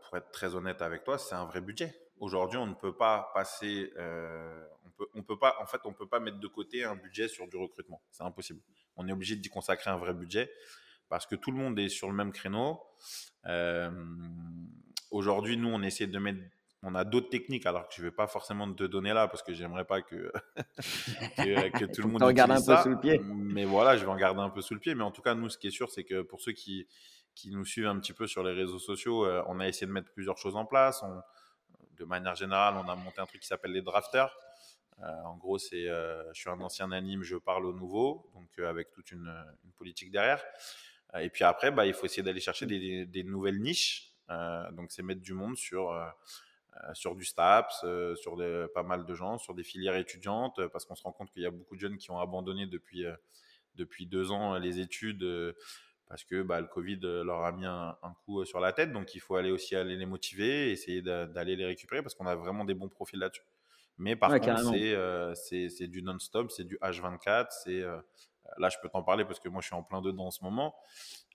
pour 0.01 0.17
être 0.17 0.31
très 0.31 0.55
honnête 0.55 0.81
avec 0.81 1.03
toi, 1.03 1.17
c'est 1.17 1.35
un 1.35 1.45
vrai 1.45 1.61
budget. 1.61 1.93
Aujourd'hui, 2.19 2.57
on 2.57 2.65
ne 2.65 2.73
peut 2.73 2.95
pas 2.95 3.29
passer, 3.33 3.91
on 3.97 4.89
peut, 4.97 5.07
on 5.13 5.23
peut 5.23 5.37
pas, 5.37 5.55
en 5.61 5.65
fait, 5.65 5.81
on 5.83 5.93
peut 5.93 6.07
pas 6.07 6.19
mettre 6.19 6.39
de 6.39 6.47
côté 6.47 6.83
un 6.83 6.95
budget 6.95 7.27
sur 7.27 7.47
du 7.47 7.57
recrutement. 7.57 8.01
C'est 8.11 8.23
impossible. 8.23 8.61
On 8.95 9.07
est 9.07 9.11
obligé 9.11 9.35
d'y 9.35 9.49
consacrer 9.49 9.91
un 9.91 9.97
vrai 9.97 10.13
budget 10.13 10.51
parce 11.09 11.25
que 11.25 11.35
tout 11.35 11.51
le 11.51 11.57
monde 11.57 11.77
est 11.79 11.89
sur 11.89 12.07
le 12.07 12.13
même 12.13 12.31
créneau. 12.31 12.81
Euh, 13.45 13.91
aujourd'hui, 15.11 15.57
nous, 15.57 15.69
on 15.69 15.81
essaie 15.81 16.07
de 16.07 16.19
mettre 16.19 16.39
on 16.83 16.93
a 16.93 17.03
d'autres 17.03 17.29
techniques, 17.29 17.65
alors 17.65 17.87
que 17.87 17.95
je 17.95 18.01
ne 18.01 18.07
vais 18.07 18.15
pas 18.15 18.27
forcément 18.27 18.71
te 18.71 18.83
donner 18.83 19.11
là, 19.11 19.27
parce 19.27 19.41
que 19.41 19.51
j'aimerais 19.51 19.83
pas 19.83 20.03
que, 20.03 20.31
que, 21.37 21.85
tout 21.85 22.03
le 22.03 22.07
monde 22.07 22.21
regarde 22.21 22.51
un 22.51 22.63
peu 22.63 22.77
sous 22.77 22.89
le 22.89 22.99
pied. 22.99 23.19
Mais 23.19 23.65
voilà, 23.65 23.97
je 23.97 24.05
vais 24.05 24.11
en 24.11 24.15
garder 24.15 24.41
un 24.41 24.51
peu 24.51 24.61
sous 24.61 24.75
le 24.75 24.79
pied. 24.79 24.93
Mais 24.93 25.03
en 25.03 25.11
tout 25.11 25.23
cas, 25.23 25.33
nous, 25.33 25.49
ce 25.49 25.57
qui 25.57 25.67
est 25.67 25.71
sûr, 25.71 25.89
c'est 25.89 26.03
que 26.03 26.21
pour 26.21 26.39
ceux 26.39 26.51
qui, 26.51 26.87
qui 27.37 27.51
nous 27.51 27.65
suivent 27.65 27.87
un 27.87 27.99
petit 27.99 28.13
peu 28.13 28.27
sur 28.27 28.43
les 28.43 28.53
réseaux 28.53 28.79
sociaux, 28.79 29.25
euh, 29.25 29.43
on 29.47 29.59
a 29.59 29.67
essayé 29.67 29.87
de 29.87 29.91
mettre 29.91 30.11
plusieurs 30.11 30.37
choses 30.37 30.55
en 30.55 30.65
place. 30.65 31.03
de 31.97 32.05
manière 32.05 32.35
générale, 32.35 32.75
on 32.75 32.89
a 32.89 32.95
monté 32.95 33.21
un 33.21 33.25
truc 33.25 33.41
qui 33.41 33.47
s'appelle 33.47 33.71
les 33.71 33.81
drafters. 33.81 34.35
Euh, 35.03 35.21
en 35.25 35.37
gros, 35.37 35.57
c'est 35.57 35.85
je 35.85 36.33
suis 36.33 36.49
un 36.49 36.59
ancien 36.61 36.91
anime, 36.91 37.23
je 37.23 37.35
parle 37.37 37.65
au 37.65 37.73
nouveau, 37.73 38.29
donc 38.33 38.59
avec 38.59 38.91
toute 38.91 39.11
une, 39.11 39.31
politique 39.77 40.11
derrière. 40.11 40.43
Euh, 41.15 41.19
et 41.19 41.29
puis 41.29 41.43
après, 41.43 41.71
bah, 41.71 41.85
il 41.85 41.93
faut 41.93 42.05
essayer 42.05 42.23
d'aller 42.23 42.39
chercher 42.39 42.65
des, 42.65 43.23
nouvelles 43.23 43.59
niches. 43.59 44.13
Euh, 44.29 44.69
donc, 44.71 44.91
c'est 44.91 45.03
mettre 45.03 45.21
du 45.21 45.33
monde 45.33 45.57
sur 45.57 45.91
euh, 45.91 46.09
sur 46.93 47.15
du 47.15 47.25
STAPS, 47.25 47.85
sur 48.21 48.37
pas 48.71 48.83
mal 48.83 49.05
de 49.05 49.15
gens, 49.15 49.39
sur 49.39 49.55
des 49.55 49.63
filières 49.63 49.95
étudiantes, 49.95 50.67
parce 50.67 50.85
qu'on 50.85 50.93
se 50.93 51.01
rend 51.01 51.11
compte 51.11 51.31
qu'il 51.31 51.41
y 51.41 51.47
a 51.47 51.51
beaucoup 51.51 51.75
de 51.75 51.79
jeunes 51.79 51.97
qui 51.97 52.11
ont 52.11 52.19
abandonné 52.19 52.67
depuis, 52.67 53.03
depuis 53.73 54.05
deux 54.05 54.29
ans 54.29 54.59
les 54.59 54.79
études 54.79 55.55
parce 56.09 56.23
que 56.23 56.41
bah, 56.41 56.61
le 56.61 56.67
Covid 56.67 56.99
leur 57.01 57.43
a 57.43 57.51
mis 57.51 57.65
un, 57.65 57.97
coup 58.25 58.43
sur 58.45 58.59
la 58.59 58.73
tête. 58.73 58.91
Donc 58.91 59.15
il 59.15 59.19
faut 59.19 59.35
aller 59.35 59.51
aussi 59.51 59.75
aller 59.75 59.95
les 59.95 60.05
motiver, 60.05 60.71
essayer 60.71 61.01
d'aller 61.01 61.55
les 61.55 61.65
récupérer 61.65 62.01
parce 62.01 62.15
qu'on 62.15 62.27
a 62.27 62.35
vraiment 62.35 62.65
des 62.65 62.73
bons 62.73 62.89
profils 62.89 63.19
là-dessus. 63.19 63.43
Mais 63.97 64.15
par 64.15 64.29
contre, 64.39 64.73
c'est 65.35 65.87
du 65.87 66.01
non-stop, 66.03 66.51
c'est 66.51 66.65
du 66.65 66.77
H24, 66.77 67.47
c'est 67.63 67.83
Là, 68.57 68.69
je 68.69 68.77
peux 68.81 68.89
t'en 68.89 69.03
parler 69.03 69.25
parce 69.25 69.39
que 69.39 69.49
moi, 69.49 69.61
je 69.61 69.67
suis 69.67 69.75
en 69.75 69.83
plein 69.83 70.01
dedans 70.01 70.27
en 70.27 70.31
ce 70.31 70.43
moment. 70.43 70.75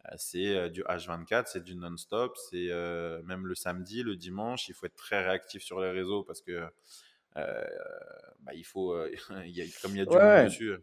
Euh, 0.07 0.15
c'est 0.17 0.57
euh, 0.57 0.69
du 0.69 0.83
H24, 0.83 1.45
c'est 1.47 1.63
du 1.63 1.77
non-stop, 1.77 2.37
c'est 2.37 2.69
euh, 2.71 3.23
même 3.23 3.47
le 3.47 3.55
samedi, 3.55 4.03
le 4.03 4.17
dimanche. 4.17 4.69
Il 4.69 4.75
faut 4.75 4.87
être 4.87 4.97
très 4.97 5.23
réactif 5.25 5.63
sur 5.63 5.81
les 5.81 5.91
réseaux 5.91 6.25
parce 6.25 6.41
que 6.41 6.67
bah, 7.35 8.55
il 8.55 8.65
faut, 8.65 8.97
il 9.45 9.51
y 9.51 9.63
a, 9.63 9.65
comme 9.83 9.93
il 9.93 9.99
y 9.99 10.01
a 10.01 10.05
du 10.05 10.17
monde 10.17 10.45
dessus. 10.45 10.77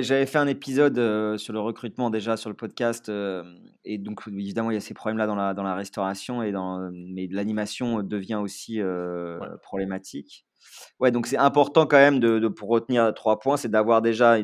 J'avais 0.00 0.26
fait 0.26 0.38
un 0.38 0.46
épisode 0.46 1.38
sur 1.38 1.52
le 1.52 1.60
recrutement 1.60 2.10
déjà 2.10 2.36
sur 2.36 2.50
le 2.50 2.56
podcast. 2.56 3.10
et 3.84 3.98
donc, 3.98 4.22
évidemment, 4.28 4.70
il 4.70 4.74
y 4.74 4.76
a 4.76 4.80
ces 4.80 4.94
problèmes-là 4.94 5.26
dans 5.26 5.34
la, 5.34 5.54
dans 5.54 5.62
la 5.62 5.74
restauration. 5.74 6.42
Et 6.42 6.52
dans, 6.52 6.90
mais 6.92 7.26
l'animation 7.30 8.02
devient 8.02 8.36
aussi 8.36 8.80
problématique. 9.62 10.46
Ouais, 11.00 11.10
donc 11.10 11.26
c'est 11.26 11.36
important 11.36 11.86
quand 11.86 11.96
même 11.96 12.20
de, 12.20 12.48
pour 12.48 12.68
retenir 12.68 13.12
trois 13.14 13.38
points, 13.38 13.56
c'est 13.56 13.70
d'avoir 13.70 14.02
déjà 14.02 14.38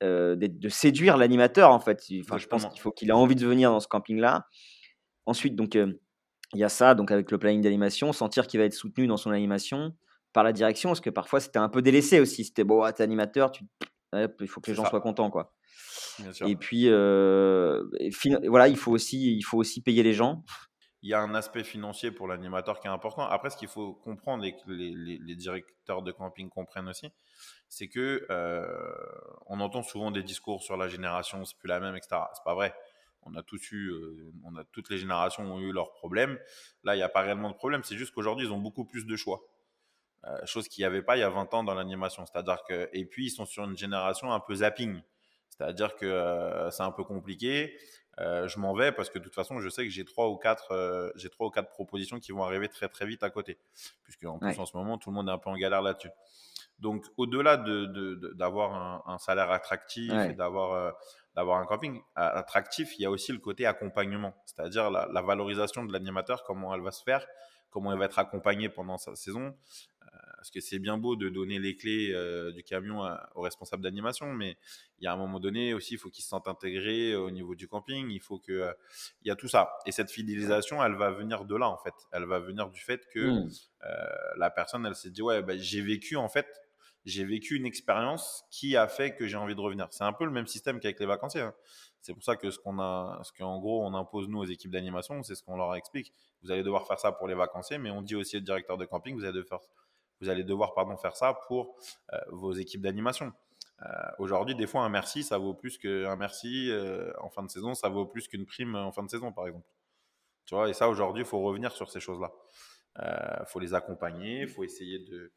de, 0.00 0.68
séduire 0.68 1.16
l'animateur 1.16 1.70
en 1.70 1.80
fait. 1.80 2.02
Enfin, 2.20 2.38
je 2.38 2.46
pense 2.46 2.66
qu'il 2.66 2.80
faut 2.80 2.92
qu'il 2.92 3.08
ait 3.08 3.12
envie 3.12 3.34
de 3.34 3.46
venir 3.46 3.70
dans 3.70 3.80
ce 3.80 3.88
camping-là. 3.88 4.46
Ensuite, 5.26 5.56
donc 5.56 5.74
il 5.74 6.60
y 6.60 6.64
a 6.64 6.68
ça, 6.68 6.94
donc 6.94 7.10
avec 7.10 7.30
le 7.30 7.38
planning 7.38 7.62
d'animation, 7.62 8.12
sentir 8.12 8.46
qu'il 8.46 8.60
va 8.60 8.66
être 8.66 8.74
soutenu 8.74 9.06
dans 9.06 9.16
son 9.16 9.30
animation 9.30 9.94
par 10.34 10.44
la 10.44 10.52
direction, 10.52 10.90
parce 10.90 11.00
que 11.00 11.08
parfois 11.08 11.40
c'était 11.40 11.58
un 11.58 11.70
peu 11.70 11.80
délaissé 11.80 12.20
aussi. 12.20 12.44
C'était 12.44 12.64
bon, 12.64 12.84
t'es 12.92 13.02
animateur, 13.02 13.50
tu... 13.50 13.64
il 14.12 14.48
faut 14.48 14.60
que 14.60 14.70
les 14.70 14.76
gens 14.76 14.84
soient 14.84 15.00
contents 15.00 15.30
quoi. 15.30 15.54
Et 16.46 16.56
puis, 16.56 16.88
voilà, 16.90 18.68
il 18.68 18.76
faut, 18.76 18.92
aussi, 18.92 19.36
il 19.36 19.42
faut 19.42 19.56
aussi 19.56 19.82
payer 19.82 20.02
les 20.02 20.12
gens. 20.12 20.44
Il 21.02 21.10
y 21.10 21.14
a 21.14 21.20
un 21.20 21.34
aspect 21.34 21.64
financier 21.64 22.10
pour 22.10 22.28
l'animateur 22.28 22.80
qui 22.80 22.86
est 22.86 22.90
important. 22.90 23.22
Après, 23.22 23.50
ce 23.50 23.56
qu'il 23.56 23.68
faut 23.68 23.94
comprendre 23.94 24.44
et 24.44 24.52
que 24.52 24.70
les, 24.70 25.18
les, 25.18 25.36
directeurs 25.36 26.02
de 26.02 26.12
camping 26.12 26.48
comprennent 26.48 26.88
aussi, 26.88 27.10
c'est 27.68 27.88
que 27.88 28.26
on 29.46 29.60
entend 29.60 29.82
souvent 29.82 30.10
des 30.10 30.22
discours 30.22 30.62
sur 30.62 30.76
la 30.76 30.88
génération, 30.88 31.44
c'est 31.44 31.58
plus 31.58 31.68
la 31.68 31.80
même, 31.80 31.96
etc. 31.96 32.20
C'est 32.34 32.44
pas 32.44 32.54
vrai 32.54 32.74
on 33.26 33.34
a 33.34 33.42
tous 33.42 33.72
eu, 33.72 33.92
on 34.44 34.56
a 34.56 34.64
toutes 34.64 34.90
les 34.90 34.98
générations 34.98 35.44
ont 35.44 35.60
eu 35.60 35.72
leurs 35.72 35.92
problèmes. 35.92 36.38
Là, 36.82 36.94
il 36.94 36.98
n'y 36.98 37.02
a 37.02 37.08
pas 37.08 37.22
réellement 37.22 37.50
de 37.50 37.54
problème. 37.54 37.82
C'est 37.84 37.96
juste 37.96 38.14
qu'aujourd'hui, 38.14 38.46
ils 38.46 38.52
ont 38.52 38.58
beaucoup 38.58 38.84
plus 38.84 39.06
de 39.06 39.16
choix. 39.16 39.40
Chose 40.44 40.68
qu'il 40.68 40.82
n'y 40.82 40.86
avait 40.86 41.02
pas 41.02 41.16
il 41.16 41.20
y 41.20 41.24
a 41.24 41.30
20 41.30 41.52
ans 41.54 41.64
dans 41.64 41.74
l'animation. 41.74 42.24
C'est-à-dire 42.26 42.62
que, 42.68 42.88
et 42.92 43.04
puis, 43.04 43.26
ils 43.26 43.30
sont 43.30 43.44
sur 43.44 43.64
une 43.64 43.76
génération 43.76 44.32
un 44.32 44.40
peu 44.40 44.56
zapping. 44.56 45.02
C'est-à-dire 45.56 45.94
que 45.96 46.06
euh, 46.06 46.70
c'est 46.70 46.82
un 46.82 46.90
peu 46.90 47.04
compliqué. 47.04 47.76
Euh, 48.20 48.46
je 48.48 48.58
m'en 48.58 48.74
vais 48.74 48.92
parce 48.92 49.10
que 49.10 49.18
de 49.18 49.24
toute 49.24 49.34
façon, 49.34 49.60
je 49.60 49.68
sais 49.68 49.84
que 49.84 49.90
j'ai 49.90 50.04
trois 50.04 50.28
ou 50.28 50.36
quatre, 50.36 50.72
euh, 50.72 51.10
j'ai 51.16 51.28
trois 51.28 51.48
ou 51.48 51.50
quatre 51.50 51.70
propositions 51.70 52.20
qui 52.20 52.32
vont 52.32 52.44
arriver 52.44 52.68
très 52.68 52.88
très 52.88 53.06
vite 53.06 53.22
à 53.22 53.30
côté, 53.30 53.58
puisque 54.04 54.24
en 54.24 54.38
plus 54.38 54.56
en 54.58 54.66
ce 54.66 54.76
moment 54.76 54.98
tout 54.98 55.10
le 55.10 55.14
monde 55.14 55.28
est 55.28 55.32
un 55.32 55.38
peu 55.38 55.50
en 55.50 55.56
galère 55.56 55.82
là-dessus. 55.82 56.10
Donc 56.78 57.04
au-delà 57.16 57.56
de, 57.56 58.32
d'avoir 58.34 59.08
un, 59.08 59.18
salaire 59.18 59.50
attractif 59.50 60.12
et 60.12 60.32
d'avoir 60.32 60.94
d'avoir 61.34 61.58
un 61.58 61.66
camping 61.66 62.00
attractif, 62.14 62.96
il 62.98 63.02
y 63.02 63.06
a 63.06 63.10
aussi 63.10 63.32
le 63.32 63.38
côté 63.38 63.66
accompagnement, 63.66 64.34
c'est-à-dire 64.46 64.90
la, 64.90 65.08
la 65.12 65.22
valorisation 65.22 65.84
de 65.84 65.92
l'animateur, 65.92 66.44
comment 66.44 66.72
elle 66.72 66.82
va 66.82 66.92
se 66.92 67.02
faire, 67.02 67.26
comment 67.70 67.92
elle 67.92 67.98
va 67.98 68.04
être 68.04 68.20
accompagnée 68.20 68.68
pendant 68.68 68.98
sa 68.98 69.16
saison, 69.16 69.56
parce 70.44 70.50
que 70.50 70.60
c'est 70.60 70.78
bien 70.78 70.98
beau 70.98 71.16
de 71.16 71.30
donner 71.30 71.58
les 71.58 71.74
clés 71.74 72.10
euh, 72.12 72.52
du 72.52 72.62
camion 72.62 73.00
au 73.34 73.40
responsable 73.40 73.82
d'animation, 73.82 74.34
mais 74.34 74.58
il 74.98 75.04
y 75.04 75.06
a 75.06 75.12
un 75.14 75.16
moment 75.16 75.40
donné 75.40 75.72
aussi, 75.72 75.94
il 75.94 75.96
faut 75.96 76.10
qu'il 76.10 76.22
se 76.22 76.28
sente 76.28 76.46
intégré 76.48 77.16
au 77.16 77.30
niveau 77.30 77.54
du 77.54 77.66
camping, 77.66 78.10
il 78.10 78.20
faut 78.20 78.38
que, 78.38 78.52
euh, 78.52 78.72
il 79.22 79.28
y 79.28 79.30
a 79.30 79.36
tout 79.36 79.48
ça. 79.48 79.70
Et 79.86 79.92
cette 79.92 80.10
fidélisation, 80.10 80.84
elle 80.84 80.96
va 80.96 81.10
venir 81.12 81.46
de 81.46 81.56
là, 81.56 81.70
en 81.70 81.78
fait. 81.78 81.94
Elle 82.12 82.26
va 82.26 82.40
venir 82.40 82.68
du 82.68 82.78
fait 82.78 83.08
que 83.10 83.20
mmh. 83.20 83.50
euh, 83.84 84.06
la 84.36 84.50
personne, 84.50 84.84
elle 84.84 84.94
s'est 84.94 85.08
dit, 85.08 85.22
ouais, 85.22 85.40
bah, 85.40 85.56
j'ai 85.56 85.80
vécu, 85.80 86.16
en 86.16 86.28
fait, 86.28 86.46
j'ai 87.06 87.24
vécu 87.24 87.56
une 87.56 87.64
expérience 87.64 88.44
qui 88.50 88.76
a 88.76 88.86
fait 88.86 89.14
que 89.14 89.26
j'ai 89.26 89.38
envie 89.38 89.54
de 89.54 89.60
revenir. 89.62 89.88
C'est 89.92 90.04
un 90.04 90.12
peu 90.12 90.26
le 90.26 90.30
même 90.30 90.46
système 90.46 90.78
qu'avec 90.78 91.00
les 91.00 91.06
vacanciers. 91.06 91.40
Hein. 91.40 91.54
C'est 92.02 92.12
pour 92.12 92.22
ça 92.22 92.36
que 92.36 92.50
ce 92.50 92.58
qu'on 92.58 92.78
a, 92.80 93.22
ce 93.22 93.32
qu'en 93.32 93.58
gros 93.60 93.82
on 93.82 93.94
impose 93.94 94.28
nous 94.28 94.40
aux 94.40 94.44
équipes 94.44 94.72
d'animation, 94.72 95.22
c'est 95.22 95.34
ce 95.34 95.42
qu'on 95.42 95.56
leur 95.56 95.74
explique. 95.74 96.12
Vous 96.42 96.50
allez 96.50 96.62
devoir 96.62 96.86
faire 96.86 96.98
ça 96.98 97.12
pour 97.12 97.28
les 97.28 97.34
vacanciers, 97.34 97.78
mais 97.78 97.90
on 97.90 98.02
dit 98.02 98.14
aussi 98.14 98.36
au 98.36 98.40
directeur 98.40 98.76
de 98.76 98.84
camping, 98.84 99.14
vous 99.14 99.24
allez 99.24 99.32
devoir 99.32 99.62
vous 100.20 100.28
allez 100.28 100.44
devoir 100.44 100.74
pardon, 100.74 100.96
faire 100.96 101.16
ça 101.16 101.34
pour 101.48 101.76
euh, 102.12 102.18
vos 102.30 102.52
équipes 102.52 102.82
d'animation. 102.82 103.32
Euh, 103.82 103.86
aujourd'hui, 104.18 104.54
des 104.54 104.66
fois, 104.66 104.82
un 104.82 104.88
merci, 104.88 105.22
ça 105.22 105.38
vaut 105.38 105.54
plus 105.54 105.78
qu'un 105.78 106.16
merci 106.16 106.70
euh, 106.70 107.12
en 107.20 107.28
fin 107.28 107.42
de 107.42 107.50
saison, 107.50 107.74
ça 107.74 107.88
vaut 107.88 108.06
plus 108.06 108.28
qu'une 108.28 108.46
prime 108.46 108.74
en 108.74 108.92
fin 108.92 109.02
de 109.02 109.10
saison, 109.10 109.32
par 109.32 109.46
exemple. 109.46 109.66
Tu 110.46 110.54
vois, 110.54 110.68
et 110.68 110.74
ça, 110.74 110.88
aujourd'hui, 110.88 111.22
il 111.22 111.26
faut 111.26 111.40
revenir 111.40 111.72
sur 111.72 111.90
ces 111.90 112.00
choses-là. 112.00 112.32
Il 112.96 113.46
faut 113.46 113.58
les 113.58 113.74
accompagner, 113.74 114.42
il 114.42 114.48
faut 114.48 114.62
essayer 114.62 115.00
de, 115.00 115.32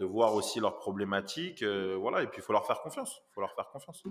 de 0.00 0.04
voir 0.04 0.34
aussi 0.34 0.58
leurs 0.58 0.76
problématiques, 0.76 1.62
voilà, 1.62 2.22
et 2.22 2.26
puis 2.26 2.38
il 2.38 2.42
faut 2.42 2.52
leur 2.52 2.66
faire 2.66 2.80
confiance. 2.80 3.22
Il 3.30 3.34
faut 3.34 3.40
leur 3.40 3.54
faire 3.54 3.68
confiance 3.68 4.02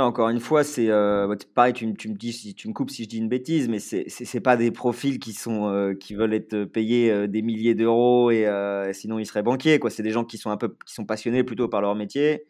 encore 0.00 0.30
une 0.30 0.40
fois, 0.40 0.64
c'est 0.64 0.88
euh, 0.88 1.26
bah, 1.26 1.34
pareil, 1.54 1.74
tu, 1.74 1.92
tu, 1.94 2.08
me 2.08 2.14
dis, 2.14 2.32
si 2.32 2.54
tu 2.54 2.66
me 2.66 2.72
coupes 2.72 2.90
si 2.90 3.04
je 3.04 3.08
dis 3.10 3.18
une 3.18 3.28
bêtise, 3.28 3.68
mais 3.68 3.78
c'est 3.78 4.06
c'est 4.08 4.40
pas 4.40 4.56
des 4.56 4.70
profils 4.70 5.18
qui 5.18 5.34
sont 5.34 5.68
euh, 5.68 5.92
qui 5.94 6.14
veulent 6.14 6.32
être 6.32 6.64
payés 6.64 7.10
euh, 7.10 7.26
des 7.26 7.42
milliers 7.42 7.74
d'euros 7.74 8.30
et 8.30 8.46
sinon 8.94 9.18
ils 9.18 9.26
seraient 9.26 9.42
banquiers 9.42 9.78
quoi. 9.78 9.90
C'est 9.90 10.02
des 10.02 10.10
gens 10.10 10.24
qui 10.24 10.38
sont 10.38 10.50
un 10.50 10.56
peu 10.56 10.74
qui 10.86 10.94
sont 10.94 11.04
passionnés 11.04 11.44
plutôt 11.44 11.68
par 11.68 11.82
leur 11.82 11.94
métier 11.94 12.46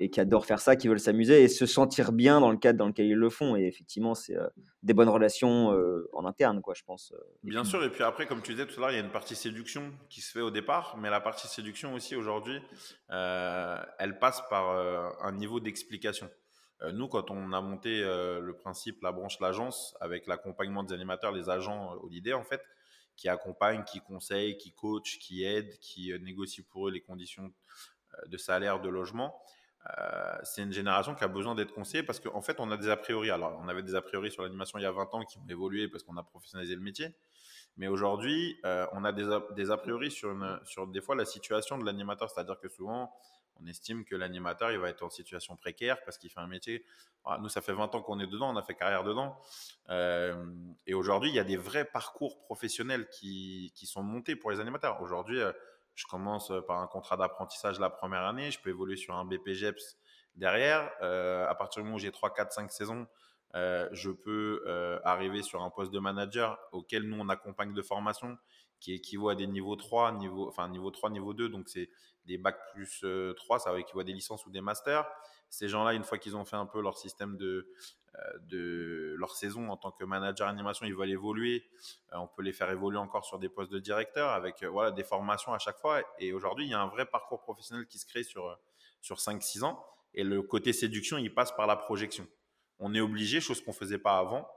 et 0.00 0.10
qui 0.10 0.20
adorent 0.20 0.44
faire 0.44 0.60
ça, 0.60 0.76
qui 0.76 0.88
veulent 0.88 1.00
s'amuser 1.00 1.42
et 1.42 1.48
se 1.48 1.64
sentir 1.64 2.12
bien 2.12 2.40
dans 2.40 2.50
le 2.50 2.58
cadre 2.58 2.78
dans 2.78 2.88
lequel 2.88 3.06
ils 3.06 3.14
le 3.14 3.30
font. 3.30 3.56
Et 3.56 3.66
effectivement, 3.66 4.14
c'est 4.14 4.36
des 4.82 4.92
bonnes 4.92 5.08
relations 5.08 5.74
en 6.12 6.26
interne 6.26 6.60
quoi, 6.60 6.74
je 6.76 6.82
pense. 6.84 7.14
Bien 7.42 7.64
sûr. 7.64 7.82
Et 7.84 7.90
puis 7.90 8.02
après, 8.02 8.26
comme 8.26 8.42
tu 8.42 8.52
disais 8.52 8.66
tout 8.66 8.76
à 8.78 8.80
l'heure, 8.80 8.90
il 8.90 8.96
y 8.96 9.00
a 9.00 9.02
une 9.02 9.10
partie 9.10 9.34
séduction 9.34 9.92
qui 10.10 10.20
se 10.20 10.30
fait 10.30 10.42
au 10.42 10.50
départ, 10.50 10.96
mais 10.98 11.08
la 11.08 11.20
partie 11.20 11.48
séduction 11.48 11.94
aussi 11.94 12.16
aujourd'hui, 12.16 12.60
elle 13.08 14.18
passe 14.20 14.42
par 14.50 14.76
un 15.22 15.32
niveau 15.32 15.58
d'explication. 15.58 16.28
Euh, 16.82 16.92
nous, 16.92 17.08
quand 17.08 17.30
on 17.30 17.52
a 17.52 17.60
monté 17.60 18.02
euh, 18.02 18.40
le 18.40 18.54
principe, 18.54 19.02
la 19.02 19.12
branche, 19.12 19.40
l'agence, 19.40 19.96
avec 20.00 20.26
l'accompagnement 20.26 20.82
des 20.82 20.94
animateurs, 20.94 21.32
les 21.32 21.48
agents 21.48 21.94
euh, 21.94 21.98
Holiday, 22.02 22.34
en 22.34 22.44
fait, 22.44 22.62
qui 23.16 23.28
accompagnent, 23.28 23.84
qui 23.84 24.00
conseillent, 24.00 24.58
qui 24.58 24.72
coachent, 24.72 25.18
qui 25.18 25.44
aident, 25.44 25.78
qui 25.80 26.12
négocient 26.20 26.64
pour 26.70 26.88
eux 26.88 26.90
les 26.90 27.00
conditions 27.00 27.50
de 28.26 28.36
salaire, 28.36 28.80
de 28.80 28.90
logement, 28.90 29.34
c'est 30.42 30.62
une 30.62 30.72
génération 30.72 31.14
qui 31.14 31.22
a 31.22 31.28
besoin 31.28 31.54
d'être 31.54 31.72
conseillée 31.72 32.02
parce 32.02 32.18
qu'en 32.18 32.42
fait, 32.42 32.58
on 32.58 32.70
a 32.72 32.76
des 32.76 32.90
a 32.90 32.96
priori. 32.96 33.30
Alors, 33.30 33.58
on 33.62 33.68
avait 33.68 33.82
des 33.82 33.94
a 33.94 34.02
priori 34.02 34.30
sur 34.30 34.42
l'animation 34.42 34.78
il 34.78 34.82
y 34.82 34.86
a 34.86 34.90
20 34.90 35.14
ans 35.14 35.24
qui 35.24 35.38
ont 35.38 35.46
évolué 35.48 35.88
parce 35.88 36.02
qu'on 36.02 36.16
a 36.16 36.24
professionnalisé 36.24 36.74
le 36.74 36.80
métier. 36.80 37.14
Mais 37.76 37.86
aujourd'hui, 37.86 38.58
on 38.64 39.04
a 39.04 39.12
des 39.12 39.70
a, 39.70 39.76
priori 39.78 40.10
sur, 40.10 40.36
sur 40.64 40.86
des 40.88 41.00
fois 41.00 41.14
la 41.14 41.24
situation 41.24 41.78
de 41.78 41.86
l'animateur. 41.86 42.28
C'est-à-dire 42.30 42.58
que 42.58 42.68
souvent, 42.68 43.14
on 43.60 43.66
estime 43.66 44.04
que 44.04 44.14
l'animateur, 44.14 44.70
il 44.72 44.78
va 44.78 44.88
être 44.88 45.02
en 45.02 45.10
situation 45.10 45.56
précaire 45.56 46.02
parce 46.04 46.18
qu'il 46.18 46.30
fait 46.30 46.40
un 46.40 46.46
métier. 46.46 46.84
Ah, 47.24 47.38
nous, 47.40 47.48
ça 47.48 47.60
fait 47.60 47.72
20 47.72 47.94
ans 47.94 48.02
qu'on 48.02 48.20
est 48.20 48.26
dedans, 48.26 48.52
on 48.52 48.56
a 48.56 48.62
fait 48.62 48.74
carrière 48.74 49.02
dedans. 49.02 49.36
Euh, 49.88 50.46
et 50.86 50.94
aujourd'hui, 50.94 51.30
il 51.30 51.34
y 51.34 51.40
a 51.40 51.44
des 51.44 51.56
vrais 51.56 51.84
parcours 51.84 52.38
professionnels 52.38 53.08
qui, 53.08 53.72
sont 53.84 54.02
montés 54.02 54.36
pour 54.36 54.50
les 54.50 54.60
animateurs. 54.60 55.00
Aujourd'hui, 55.02 55.40
euh, 55.40 55.52
je 55.94 56.06
commence 56.06 56.52
par 56.66 56.80
un 56.80 56.86
contrat 56.86 57.16
d'apprentissage 57.16 57.80
la 57.80 57.90
première 57.90 58.22
année, 58.22 58.50
je 58.50 58.60
peux 58.60 58.70
évoluer 58.70 58.96
sur 58.96 59.14
un 59.14 59.24
BPGEPS 59.24 59.96
derrière. 60.34 60.90
Euh, 61.02 61.48
à 61.48 61.54
partir 61.54 61.82
du 61.82 61.84
moment 61.84 61.96
où 61.96 62.00
j'ai 62.00 62.12
3, 62.12 62.32
4, 62.32 62.52
5 62.52 62.70
saisons, 62.70 63.06
je 63.54 64.10
peux 64.10 65.00
arriver 65.02 65.42
sur 65.42 65.62
un 65.62 65.70
poste 65.70 65.90
de 65.90 65.98
manager 65.98 66.58
auquel 66.72 67.04
nous, 67.04 67.18
on 67.18 67.30
accompagne 67.30 67.72
de 67.72 67.80
formation 67.80 68.36
qui 68.86 68.92
équivaut 68.92 69.30
à 69.30 69.34
des 69.34 69.48
niveaux 69.48 69.74
3, 69.74 70.12
niveau, 70.12 70.46
enfin 70.46 70.68
niveau 70.68 70.92
3, 70.92 71.10
niveau 71.10 71.34
2. 71.34 71.48
Donc, 71.48 71.68
c'est 71.68 71.90
des 72.24 72.38
bacs 72.38 72.70
plus 72.72 73.00
3, 73.00 73.04
euh, 73.08 73.58
ça 73.58 73.76
équivaut 73.76 73.98
à 73.98 74.04
des 74.04 74.12
licences 74.12 74.46
ou 74.46 74.50
des 74.50 74.60
masters. 74.60 75.04
Ces 75.50 75.68
gens-là, 75.68 75.92
une 75.92 76.04
fois 76.04 76.18
qu'ils 76.18 76.36
ont 76.36 76.44
fait 76.44 76.54
un 76.54 76.66
peu 76.66 76.80
leur 76.80 76.96
système 76.96 77.36
de, 77.36 77.68
euh, 78.14 78.20
de 78.42 79.16
leur 79.18 79.34
saison 79.34 79.70
en 79.70 79.76
tant 79.76 79.90
que 79.90 80.04
manager 80.04 80.46
animation, 80.46 80.86
ils 80.86 80.94
veulent 80.94 81.10
évoluer. 81.10 81.68
Euh, 82.12 82.18
on 82.18 82.28
peut 82.28 82.42
les 82.42 82.52
faire 82.52 82.70
évoluer 82.70 82.98
encore 82.98 83.24
sur 83.24 83.40
des 83.40 83.48
postes 83.48 83.72
de 83.72 83.80
directeur 83.80 84.28
avec 84.28 84.62
voilà, 84.62 84.92
des 84.92 85.02
formations 85.02 85.52
à 85.52 85.58
chaque 85.58 85.80
fois. 85.80 86.00
Et 86.20 86.32
aujourd'hui, 86.32 86.66
il 86.66 86.70
y 86.70 86.74
a 86.74 86.80
un 86.80 86.86
vrai 86.86 87.06
parcours 87.06 87.40
professionnel 87.40 87.88
qui 87.88 87.98
se 87.98 88.06
crée 88.06 88.22
sur, 88.22 88.56
sur 89.00 89.16
5-6 89.16 89.64
ans. 89.64 89.84
Et 90.14 90.22
le 90.22 90.42
côté 90.42 90.72
séduction, 90.72 91.18
il 91.18 91.34
passe 91.34 91.50
par 91.50 91.66
la 91.66 91.74
projection. 91.74 92.28
On 92.78 92.94
est 92.94 93.00
obligé, 93.00 93.40
chose 93.40 93.60
qu'on 93.64 93.72
ne 93.72 93.76
faisait 93.76 93.98
pas 93.98 94.18
avant, 94.18 94.48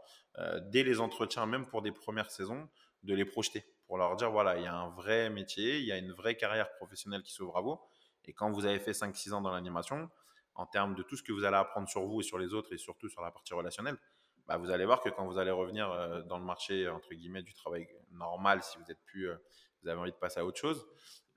dès 0.68 0.84
les 0.84 1.00
entretiens, 1.00 1.46
même 1.48 1.66
pour 1.66 1.82
des 1.82 1.92
premières 1.92 2.30
saisons, 2.30 2.70
de 3.04 3.14
les 3.14 3.26
projeter 3.26 3.66
pour 3.90 3.98
leur 3.98 4.16
dire 4.16 4.30
voilà, 4.30 4.56
il 4.56 4.64
y 4.64 4.68
a 4.68 4.76
un 4.76 4.90
vrai 4.90 5.32
métier, 5.32 5.80
il 5.80 5.86
y 5.86 5.92
a 5.92 5.98
une 5.98 6.12
vraie 6.12 6.36
carrière 6.36 6.72
professionnelle 6.74 7.24
qui 7.24 7.34
s'ouvre 7.34 7.58
à 7.58 7.62
vous. 7.62 7.80
Et 8.26 8.34
quand 8.34 8.52
vous 8.52 8.68
avez 8.68 8.78
fait 8.78 8.92
5-6 8.92 9.34
ans 9.34 9.42
dans 9.42 9.50
l'animation, 9.50 10.12
en 10.54 10.68
termes 10.68 10.94
de 10.94 11.02
tout 11.02 11.18
ce 11.18 11.24
que 11.24 11.32
vous 11.32 11.44
allez 11.44 11.58
apprendre 11.58 11.90
sur 11.90 12.06
vous 12.06 12.22
et 12.22 12.24
sur 12.24 12.38
les 12.38 12.54
autres 12.54 12.72
et 12.72 12.78
surtout 12.78 13.10
sur 13.10 13.24
la 13.24 13.32
partie 13.32 13.56
relationnelle, 13.56 13.98
bah, 14.46 14.58
vous 14.58 14.70
allez 14.70 14.86
voir 14.86 15.02
que 15.02 15.10
quand 15.10 15.26
vous 15.26 15.40
allez 15.40 15.50
revenir 15.50 15.90
euh, 15.90 16.22
dans 16.22 16.38
le 16.38 16.46
marché 16.46 16.88
entre 16.88 17.16
guillemets 17.16 17.42
du 17.42 17.56
travail 17.56 17.88
normal, 18.12 18.62
si 18.62 18.78
vous 18.78 18.92
êtes 18.92 19.02
plus, 19.06 19.28
euh, 19.28 19.36
vous 19.82 19.90
avez 19.90 20.00
envie 20.00 20.12
de 20.12 20.18
passer 20.18 20.40
à 20.40 20.46
autre 20.46 20.60
chose 20.60 20.86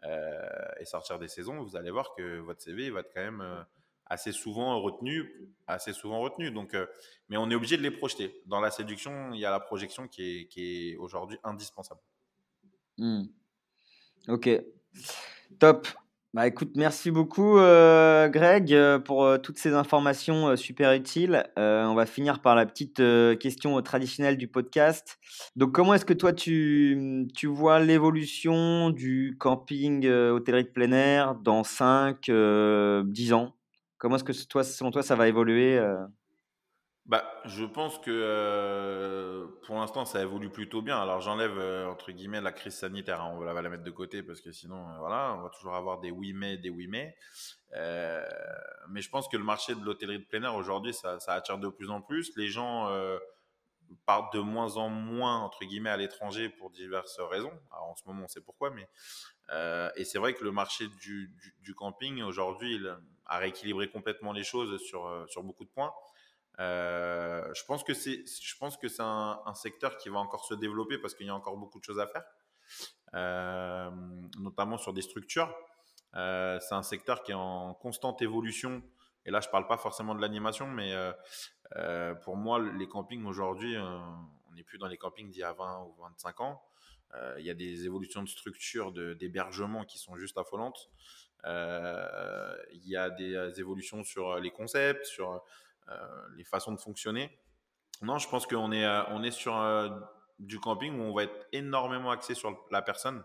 euh, 0.05 0.43
et 0.79 0.85
sortir 0.85 1.19
des 1.19 1.29
saisons, 1.29 1.63
vous 1.63 1.75
allez 1.75 1.91
voir 1.91 2.15
que 2.15 2.41
votre 2.41 2.61
CV 2.61 2.91
va 2.91 3.01
être 3.01 3.15
quand 3.15 3.23
même 3.23 3.65
assez 4.05 4.33
souvent 4.33 4.79
retenu, 4.79 5.49
assez 5.67 5.95
souvent 5.95 6.21
retenu. 6.21 6.51
Donc, 6.51 6.77
mais 7.31 7.39
on 7.39 7.49
est 7.49 7.55
obligé 7.55 7.79
de 7.79 7.83
les 7.83 7.91
projeter. 7.91 8.43
Dans 8.45 8.61
la 8.61 8.71
séduction, 8.71 9.33
il 9.33 9.41
y 9.41 9.47
a 9.47 9.51
la 9.51 9.61
projection 9.61 10.07
qui 10.07 10.41
est, 10.41 10.47
qui 10.49 10.91
est 10.91 10.97
aujourd'hui 10.97 11.39
indispensable. 11.45 12.01
Hmm. 13.03 13.25
Ok, 14.29 14.49
top. 15.59 15.89
Bah 16.35 16.45
merci 16.77 17.11
beaucoup 17.11 17.59
euh, 17.59 18.29
Greg 18.29 18.73
euh, 18.73 19.01
pour 19.01 19.25
euh, 19.25 19.39
toutes 19.39 19.59
ces 19.59 19.75
informations 19.75 20.57
super 20.57 20.95
utiles. 20.95 21.45
on 21.57 21.95
va 21.95 22.07
finir 22.07 22.41
par 22.41 22.55
la 22.55 22.65
petite 22.65 23.03
question 23.41 23.83
traditionnelle 23.83 24.37
du 24.37 24.47
podcast. 24.47 25.19
Donc 25.57 25.73
comment 25.73 25.95
est-ce 25.95 26.05
que 26.05 26.13
toi 26.13 26.33
tu, 26.33 27.27
tu 27.35 27.49
vois 27.49 27.81
l'évolution 27.81 28.91
du 28.91 29.37
camping 29.41 30.09
hôtellerie 30.09 30.65
de 30.65 30.69
plein 30.69 30.93
air 30.93 31.35
dans 31.35 31.65
5, 31.65 32.31
10 32.31 33.33
ans? 33.33 33.57
Comment 33.99 34.15
est-ce 34.15 34.25
que 34.25 34.47
toi, 34.47 34.63
selon 34.63 34.93
toi 34.93 35.03
ça 35.03 35.17
va 35.17 35.27
évoluer 35.27 35.81
bah, 37.07 37.29
je 37.47 37.65
pense 37.65 37.99
que 37.99 38.11
euh, 38.13 39.47
pour 39.67 39.75
l'instant, 39.75 40.05
ça 40.05 40.23
évolue 40.23 40.51
plutôt 40.51 40.83
bien. 40.83 41.01
Alors, 41.01 41.21
j'enlève 41.21 41.59
euh, 41.59 41.89
entre 41.89 42.13
guillemets 42.13 42.41
la 42.41 42.53
crise 42.53 42.75
sanitaire. 42.75 43.21
Hein. 43.21 43.33
on 43.35 43.39
va 43.39 43.61
la 43.61 43.69
mettre 43.69 43.83
de 43.83 43.91
côté 43.91 44.23
parce 44.23 44.41
que 44.41 44.53
sinon, 44.53 44.89
euh, 44.89 44.99
voilà, 44.99 45.35
on 45.37 45.43
va 45.43 45.51
toujours 45.51 45.75
avoir 45.75 45.99
des 45.99 46.13
oui 46.13 46.33
mais, 46.33 46.59
des 46.59 46.71
oui 46.71 46.87
mais. 46.87 47.17
mais 47.73 49.01
je 49.01 49.11
pense 49.11 49.27
que 49.29 49.37
le 49.37 49.43
marché 49.43 49.75
de 49.75 49.81
l'hôtellerie 49.85 50.21
de 50.21 50.25
plein 50.25 50.45
air 50.45 50.55
aujourd'hui, 50.55 50.95
ça, 50.95 51.19
attire 51.27 51.59
de 51.59 51.69
plus 51.69 51.91
en 51.91 52.01
plus. 52.01 52.31
Les 52.37 52.49
gens 52.49 52.89
partent 54.07 54.33
de 54.35 54.41
moins 54.41 54.77
en 54.77 54.89
moins 54.89 55.41
entre 55.41 55.65
guillemets 55.65 55.91
à 55.91 55.97
l'étranger 55.97 56.51
pour 56.51 56.71
diverses 56.71 57.19
raisons. 57.19 57.53
En 57.73 57.97
ce 57.97 58.05
moment, 58.07 58.25
on 58.25 58.29
sait 58.29 58.41
pourquoi, 58.41 58.71
mais 58.71 58.89
et 59.97 60.05
c'est 60.05 60.19
vrai 60.19 60.35
que 60.35 60.45
le 60.45 60.53
marché 60.53 60.87
du, 61.01 61.35
du, 61.63 61.75
camping 61.75 62.23
aujourd'hui 62.23 62.81
a 63.27 63.39
rééquilibré 63.39 63.91
complètement 63.91 64.33
les 64.33 64.45
choses 64.45 64.81
sur, 64.81 65.27
sur 65.29 65.43
beaucoup 65.43 65.65
de 65.65 65.71
points. 65.71 65.93
Je 66.59 67.65
pense 67.67 67.85
que 67.85 67.95
c'est, 67.95 68.25
je 68.27 68.57
pense 68.59 68.77
que 68.77 68.89
c'est 68.89 69.03
un, 69.03 69.55
secteur 69.55 69.97
qui 69.97 70.09
va 70.09 70.19
encore 70.19 70.45
se 70.45 70.55
développer 70.55 70.99
parce 70.99 71.15
qu'il 71.15 71.27
y 71.27 71.31
a 71.31 71.35
encore 71.35 71.57
beaucoup 71.57 71.79
de 71.79 71.85
choses 71.85 72.01
à 72.01 72.07
faire, 72.07 72.25
notamment 74.39 74.79
sur 74.79 74.93
des 74.93 75.03
structures. 75.03 75.55
c'est 76.15 76.75
un 76.75 76.83
secteur 76.83 77.23
qui 77.23 77.33
est 77.33 77.37
en 77.37 77.75
constante 77.75 78.23
évolution. 78.23 78.83
Et 79.25 79.31
là, 79.31 79.41
je 79.41 79.49
parle 79.49 79.69
pas 79.69 79.77
forcément 79.77 80.17
de 80.17 80.21
l'animation, 80.21 80.67
mais 80.67 80.93
euh, 81.77 82.15
pour 82.15 82.37
moi, 82.37 82.61
les 82.61 82.89
campings 82.89 83.25
aujourd'hui, 83.25 83.77
euh, 83.77 83.99
on 84.51 84.55
n'est 84.55 84.63
plus 84.63 84.79
dans 84.79 84.89
les 84.89 84.99
campings 84.99 85.31
d'il 85.31 85.41
y 85.41 85.45
a 85.45 85.53
20 85.53 85.85
ou 85.85 86.03
25 86.03 86.41
ans. 86.41 86.63
Euh, 87.15 87.37
il 87.39 87.45
y 87.45 87.51
a 87.51 87.55
des 87.55 87.85
évolutions 87.85 88.23
de 88.23 88.29
structure, 88.29 88.93
d'hébergement 88.93 89.85
qui 89.85 89.99
sont 89.99 90.17
juste 90.17 90.39
affolantes. 90.39 90.91
Il 91.45 92.89
y 92.89 92.97
a 92.97 93.11
des 93.11 93.59
évolutions 93.59 94.05
sur 94.05 94.39
les 94.39 94.51
concepts, 94.51 95.07
sur 95.07 95.43
les 96.37 96.45
façons 96.45 96.73
de 96.73 96.79
fonctionner. 96.79 97.31
Non, 98.03 98.19
je 98.19 98.29
pense 98.29 98.47
qu'on 98.47 98.73
est, 98.73 98.87
on 99.11 99.23
est 99.23 99.31
sur 99.31 99.55
du 100.39 100.59
camping 100.59 100.99
où 100.99 101.03
on 101.03 101.15
va 101.15 101.25
être 101.25 101.47
énormément 101.53 102.11
axé 102.11 102.35
sur 102.35 102.57
la 102.71 102.83
personne, 102.83 103.23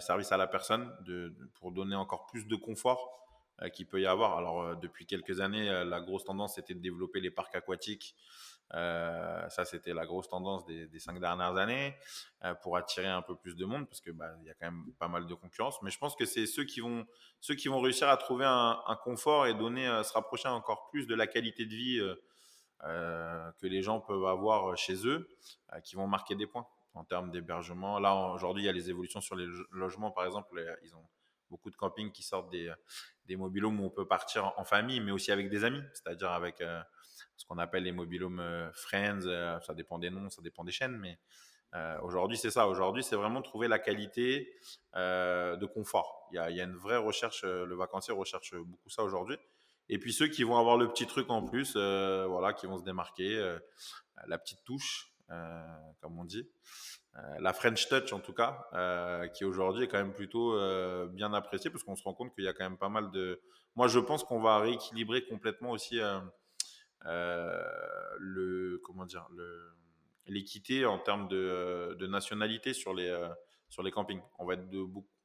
service 0.00 0.32
à 0.32 0.36
la 0.36 0.46
personne, 0.46 0.94
de, 1.00 1.34
pour 1.54 1.72
donner 1.72 1.96
encore 1.96 2.26
plus 2.26 2.46
de 2.46 2.56
confort 2.56 3.22
euh, 3.22 3.31
qu'il 3.72 3.86
peut 3.86 4.00
y 4.00 4.06
avoir. 4.06 4.36
Alors, 4.36 4.62
euh, 4.62 4.74
depuis 4.76 5.06
quelques 5.06 5.40
années, 5.40 5.68
euh, 5.68 5.84
la 5.84 6.00
grosse 6.00 6.24
tendance, 6.24 6.54
c'était 6.54 6.74
de 6.74 6.80
développer 6.80 7.20
les 7.20 7.30
parcs 7.30 7.54
aquatiques. 7.54 8.16
ça, 8.72 9.64
c'était 9.66 9.92
la 9.92 10.06
grosse 10.06 10.28
tendance 10.28 10.64
des, 10.64 10.98
cinq 10.98 11.20
dernières 11.20 11.56
années 11.56 11.94
pour 12.62 12.78
attirer 12.78 13.06
un 13.06 13.20
peu 13.20 13.36
plus 13.36 13.54
de 13.54 13.66
monde 13.66 13.86
parce 13.86 14.00
que 14.00 14.10
bah, 14.10 14.34
y 14.44 14.50
a 14.50 14.54
quand 14.54 14.70
même 14.70 14.94
pas 14.98 15.08
mal 15.08 15.26
de 15.26 15.34
concurrence. 15.34 15.82
Mais 15.82 15.90
je 15.90 15.98
pense 15.98 16.16
que 16.16 16.24
c'est 16.24 16.46
ceux 16.46 16.64
qui 16.64 16.80
vont 16.80 17.04
ceux 17.40 17.54
qui 17.54 17.68
vont 17.68 17.80
réussir 17.80 18.08
à 18.08 18.16
trouver 18.16 18.46
un, 18.46 18.98
confort 19.04 19.46
et 19.46 19.52
donner 19.52 19.84
se 20.02 20.12
rapprocher 20.14 20.48
encore 20.48 20.88
plus 20.88 21.06
de 21.06 21.14
la 21.14 21.26
qualité 21.26 21.66
de 21.66 21.74
vie 21.74 22.00
que 22.80 23.66
les 23.66 23.82
gens 23.82 24.00
peuvent 24.00 24.24
avoir 24.24 24.74
chez 24.78 25.06
eux, 25.06 25.28
qui 25.84 25.94
vont 25.94 26.06
marquer 26.06 26.34
des 26.34 26.46
points 26.46 26.66
en 26.94 27.04
termes 27.04 27.30
d'hébergement. 27.30 27.98
Là, 27.98 28.14
aujourd'hui, 28.32 28.62
il 28.62 28.66
y 28.66 28.70
a 28.70 28.72
les 28.72 28.88
évolutions 28.88 29.20
sur 29.20 29.36
les 29.36 29.46
logements, 29.70 30.10
par 30.10 30.24
exemple. 30.24 30.64
Ils 30.82 30.94
ont 30.94 31.06
beaucoup 31.52 31.70
de 31.70 31.76
campings 31.76 32.10
qui 32.10 32.22
sortent 32.22 32.50
des, 32.50 32.72
des 33.26 33.36
mobilhomes 33.36 33.78
où 33.80 33.84
on 33.84 33.90
peut 33.90 34.06
partir 34.06 34.52
en 34.56 34.64
famille, 34.64 35.00
mais 35.00 35.12
aussi 35.12 35.30
avec 35.30 35.50
des 35.50 35.64
amis, 35.64 35.82
c'est-à-dire 35.92 36.30
avec 36.30 36.60
euh, 36.60 36.80
ce 37.36 37.44
qu'on 37.44 37.58
appelle 37.58 37.84
les 37.84 37.92
mobilhomes 37.92 38.40
euh, 38.40 38.72
friends. 38.72 39.26
Euh, 39.26 39.60
ça 39.60 39.74
dépend 39.74 39.98
des 39.98 40.10
noms, 40.10 40.30
ça 40.30 40.40
dépend 40.40 40.64
des 40.64 40.72
chaînes, 40.72 40.96
mais 40.98 41.18
aujourd'hui, 42.02 42.36
c'est 42.36 42.50
ça. 42.50 42.68
Aujourd'hui, 42.68 43.02
c'est 43.02 43.16
vraiment 43.16 43.40
trouver 43.40 43.66
la 43.66 43.78
qualité 43.78 44.54
de 44.94 45.66
confort. 45.66 46.28
Il 46.30 46.36
y, 46.36 46.38
a, 46.38 46.50
y, 46.50 46.60
a, 46.60 46.64
une 46.64 46.76
vraie 46.76 46.98
recherche, 46.98 47.44
le 47.44 47.74
vacancier 47.74 48.12
recherche 48.12 48.54
beaucoup 48.54 48.90
ça 48.90 49.02
aujourd'hui. 49.02 49.38
Et 49.88 49.98
puis 49.98 50.12
ceux 50.12 50.28
qui 50.28 50.42
vont 50.42 50.58
avoir 50.58 50.76
le 50.76 50.86
petit 50.88 51.06
truc 51.06 51.30
en 51.30 51.42
plus, 51.42 51.74
voilà, 51.74 52.52
qui 52.52 52.66
vont 52.66 52.76
se 52.76 52.84
démarquer, 52.84 53.56
la 54.26 54.36
petite 54.36 54.62
touche, 54.64 55.14
comme 56.02 56.18
on 56.18 56.26
dit. 56.26 56.46
Euh, 57.16 57.20
la 57.40 57.52
French 57.52 57.88
Touch 57.88 58.12
en 58.14 58.20
tout 58.20 58.32
cas, 58.32 58.66
euh, 58.72 59.28
qui 59.28 59.44
aujourd'hui 59.44 59.84
est 59.84 59.88
quand 59.88 59.98
même 59.98 60.14
plutôt 60.14 60.54
euh, 60.54 61.06
bien 61.06 61.34
appréciée 61.34 61.70
parce 61.70 61.84
qu'on 61.84 61.94
se 61.94 62.02
rend 62.02 62.14
compte 62.14 62.34
qu'il 62.34 62.44
y 62.44 62.48
a 62.48 62.54
quand 62.54 62.64
même 62.64 62.78
pas 62.78 62.88
mal 62.88 63.10
de. 63.10 63.42
Moi, 63.76 63.86
je 63.88 63.98
pense 63.98 64.24
qu'on 64.24 64.40
va 64.40 64.58
rééquilibrer 64.58 65.26
complètement 65.26 65.70
aussi 65.70 66.00
le 67.04 68.80
comment 68.84 69.04
dire 69.04 69.28
l'équité 70.26 70.86
en 70.86 70.98
termes 70.98 71.28
de, 71.28 72.06
nationalité 72.06 72.72
sur 72.72 72.94
les 72.94 73.14
sur 73.68 73.82
les 73.82 73.90
campings. 73.90 74.22
On 74.38 74.46
va 74.46 74.54
être 74.54 74.64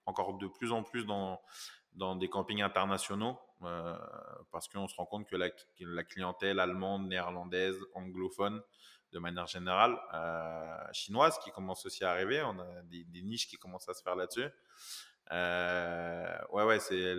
encore 0.06 0.38
de 0.38 0.48
plus 0.48 0.74
en 0.74 0.84
plus 0.84 1.06
dans 1.06 1.40
dans 1.94 2.16
des 2.16 2.30
campings 2.30 2.62
internationaux 2.62 3.40
parce 4.52 4.68
qu'on 4.68 4.88
se 4.88 4.96
rend 4.96 5.06
compte 5.06 5.28
que 5.28 5.38
la 5.38 6.04
clientèle 6.04 6.60
allemande, 6.60 7.08
néerlandaise, 7.08 7.78
anglophone 7.94 8.62
de 9.14 9.20
manière 9.20 9.48
générale, 9.48 9.98
euh, 10.14 10.78
chinoise 10.92 11.38
qui 11.40 11.52
commence 11.52 11.86
aussi 11.86 12.04
à 12.04 12.12
arriver. 12.12 12.42
On 12.44 12.60
a 12.60 12.82
des, 12.84 13.22
niches 13.22 13.48
qui 13.48 13.58
commencent 13.58 13.90
à 13.90 13.94
se 13.94 14.02
faire 14.02 14.16
là-dessus. 14.16 14.48
Euh, 15.32 16.38
ouais, 16.52 16.64
ouais, 16.64 16.80
c'est 16.80 17.16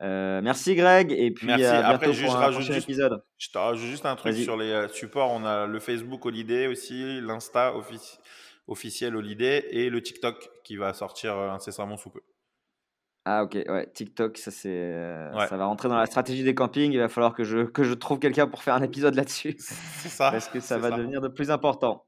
merci 0.00 0.76
Greg 0.76 1.12
et 1.12 1.30
puis 1.30 1.46
merci. 1.46 1.66
à 1.66 1.90
bientôt 1.90 2.06
Après, 2.06 2.24
pour 2.24 2.36
un 2.36 2.52
prochain 2.52 2.72
épisode. 2.72 3.22
Je 3.36 3.50
te 3.50 3.58
rajoute 3.58 3.86
juste 3.86 4.06
un 4.06 4.16
truc 4.16 4.34
sur 4.34 4.56
les 4.56 4.86
supports. 4.94 5.30
On 5.30 5.44
a 5.44 5.66
le 5.66 5.78
Facebook 5.78 6.24
Holiday 6.24 6.68
aussi, 6.68 7.20
l'Insta 7.20 7.74
officiel 8.68 9.16
Holiday 9.16 9.66
et 9.70 9.90
le 9.90 10.02
TikTok 10.02 10.50
qui 10.64 10.76
va 10.76 10.92
sortir 10.92 11.36
euh, 11.36 11.50
incessamment 11.50 11.96
sous 11.96 12.10
peu. 12.10 12.20
Ah 13.28 13.42
ok, 13.42 13.54
ouais, 13.54 13.90
TikTok, 13.92 14.38
ça, 14.38 14.52
c'est, 14.52 14.68
euh, 14.68 15.46
ça 15.48 15.56
va 15.56 15.66
rentrer 15.66 15.88
dans 15.88 15.96
la 15.96 16.06
stratégie 16.06 16.44
des 16.44 16.54
campings. 16.54 16.92
Il 16.92 17.00
va 17.00 17.08
falloir 17.08 17.34
que 17.34 17.42
je, 17.42 17.64
que 17.64 17.82
je 17.82 17.92
trouve 17.92 18.20
quelqu'un 18.20 18.46
pour 18.46 18.62
faire 18.62 18.74
un 18.74 18.82
épisode 18.82 19.16
là-dessus. 19.16 19.56
C'est 19.58 20.08
ça. 20.08 20.30
Parce 20.30 20.48
que 20.48 20.60
ça 20.60 20.78
va 20.78 20.92
devenir 20.92 21.20
de 21.20 21.26
plus 21.26 21.50
important. 21.50 22.04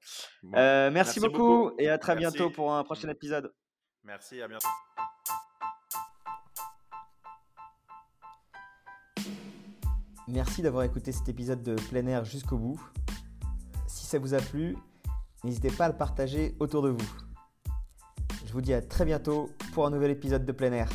Euh, 0.54 0.92
merci, 0.92 1.18
beaucoup, 1.18 1.72
et 1.76 1.88
à 1.88 1.98
très 1.98 2.14
bientôt 2.14 2.50
pour 2.50 2.72
un 2.72 2.84
prochain 2.84 3.08
épisode. 3.08 3.52
Merci, 4.04 4.40
à 4.40 4.46
bientôt. 4.46 4.68
Merci 10.28 10.62
d'avoir 10.62 10.84
écouté 10.84 11.10
cet 11.10 11.28
épisode 11.28 11.64
de 11.64 11.74
plein 11.88 12.06
air 12.06 12.24
jusqu'au 12.24 12.58
bout. 12.58 12.80
Si 13.88 14.06
ça 14.06 14.20
vous 14.20 14.34
a 14.34 14.38
plu, 14.38 14.76
N'hésitez 15.44 15.70
pas 15.70 15.87
à 15.87 15.88
le 15.88 15.96
partager 15.96 16.57
autour 16.59 16.83
de 16.83 16.90
vous. 16.90 17.11
Je 18.46 18.53
vous 18.53 18.61
dis 18.61 18.74
à 18.74 18.83
très 18.83 19.05
bientôt 19.05 19.51
pour 19.72 19.87
un 19.87 19.90
nouvel 19.90 20.11
épisode 20.11 20.44
de 20.44 20.53
plein 20.53 20.72
air. 20.72 20.88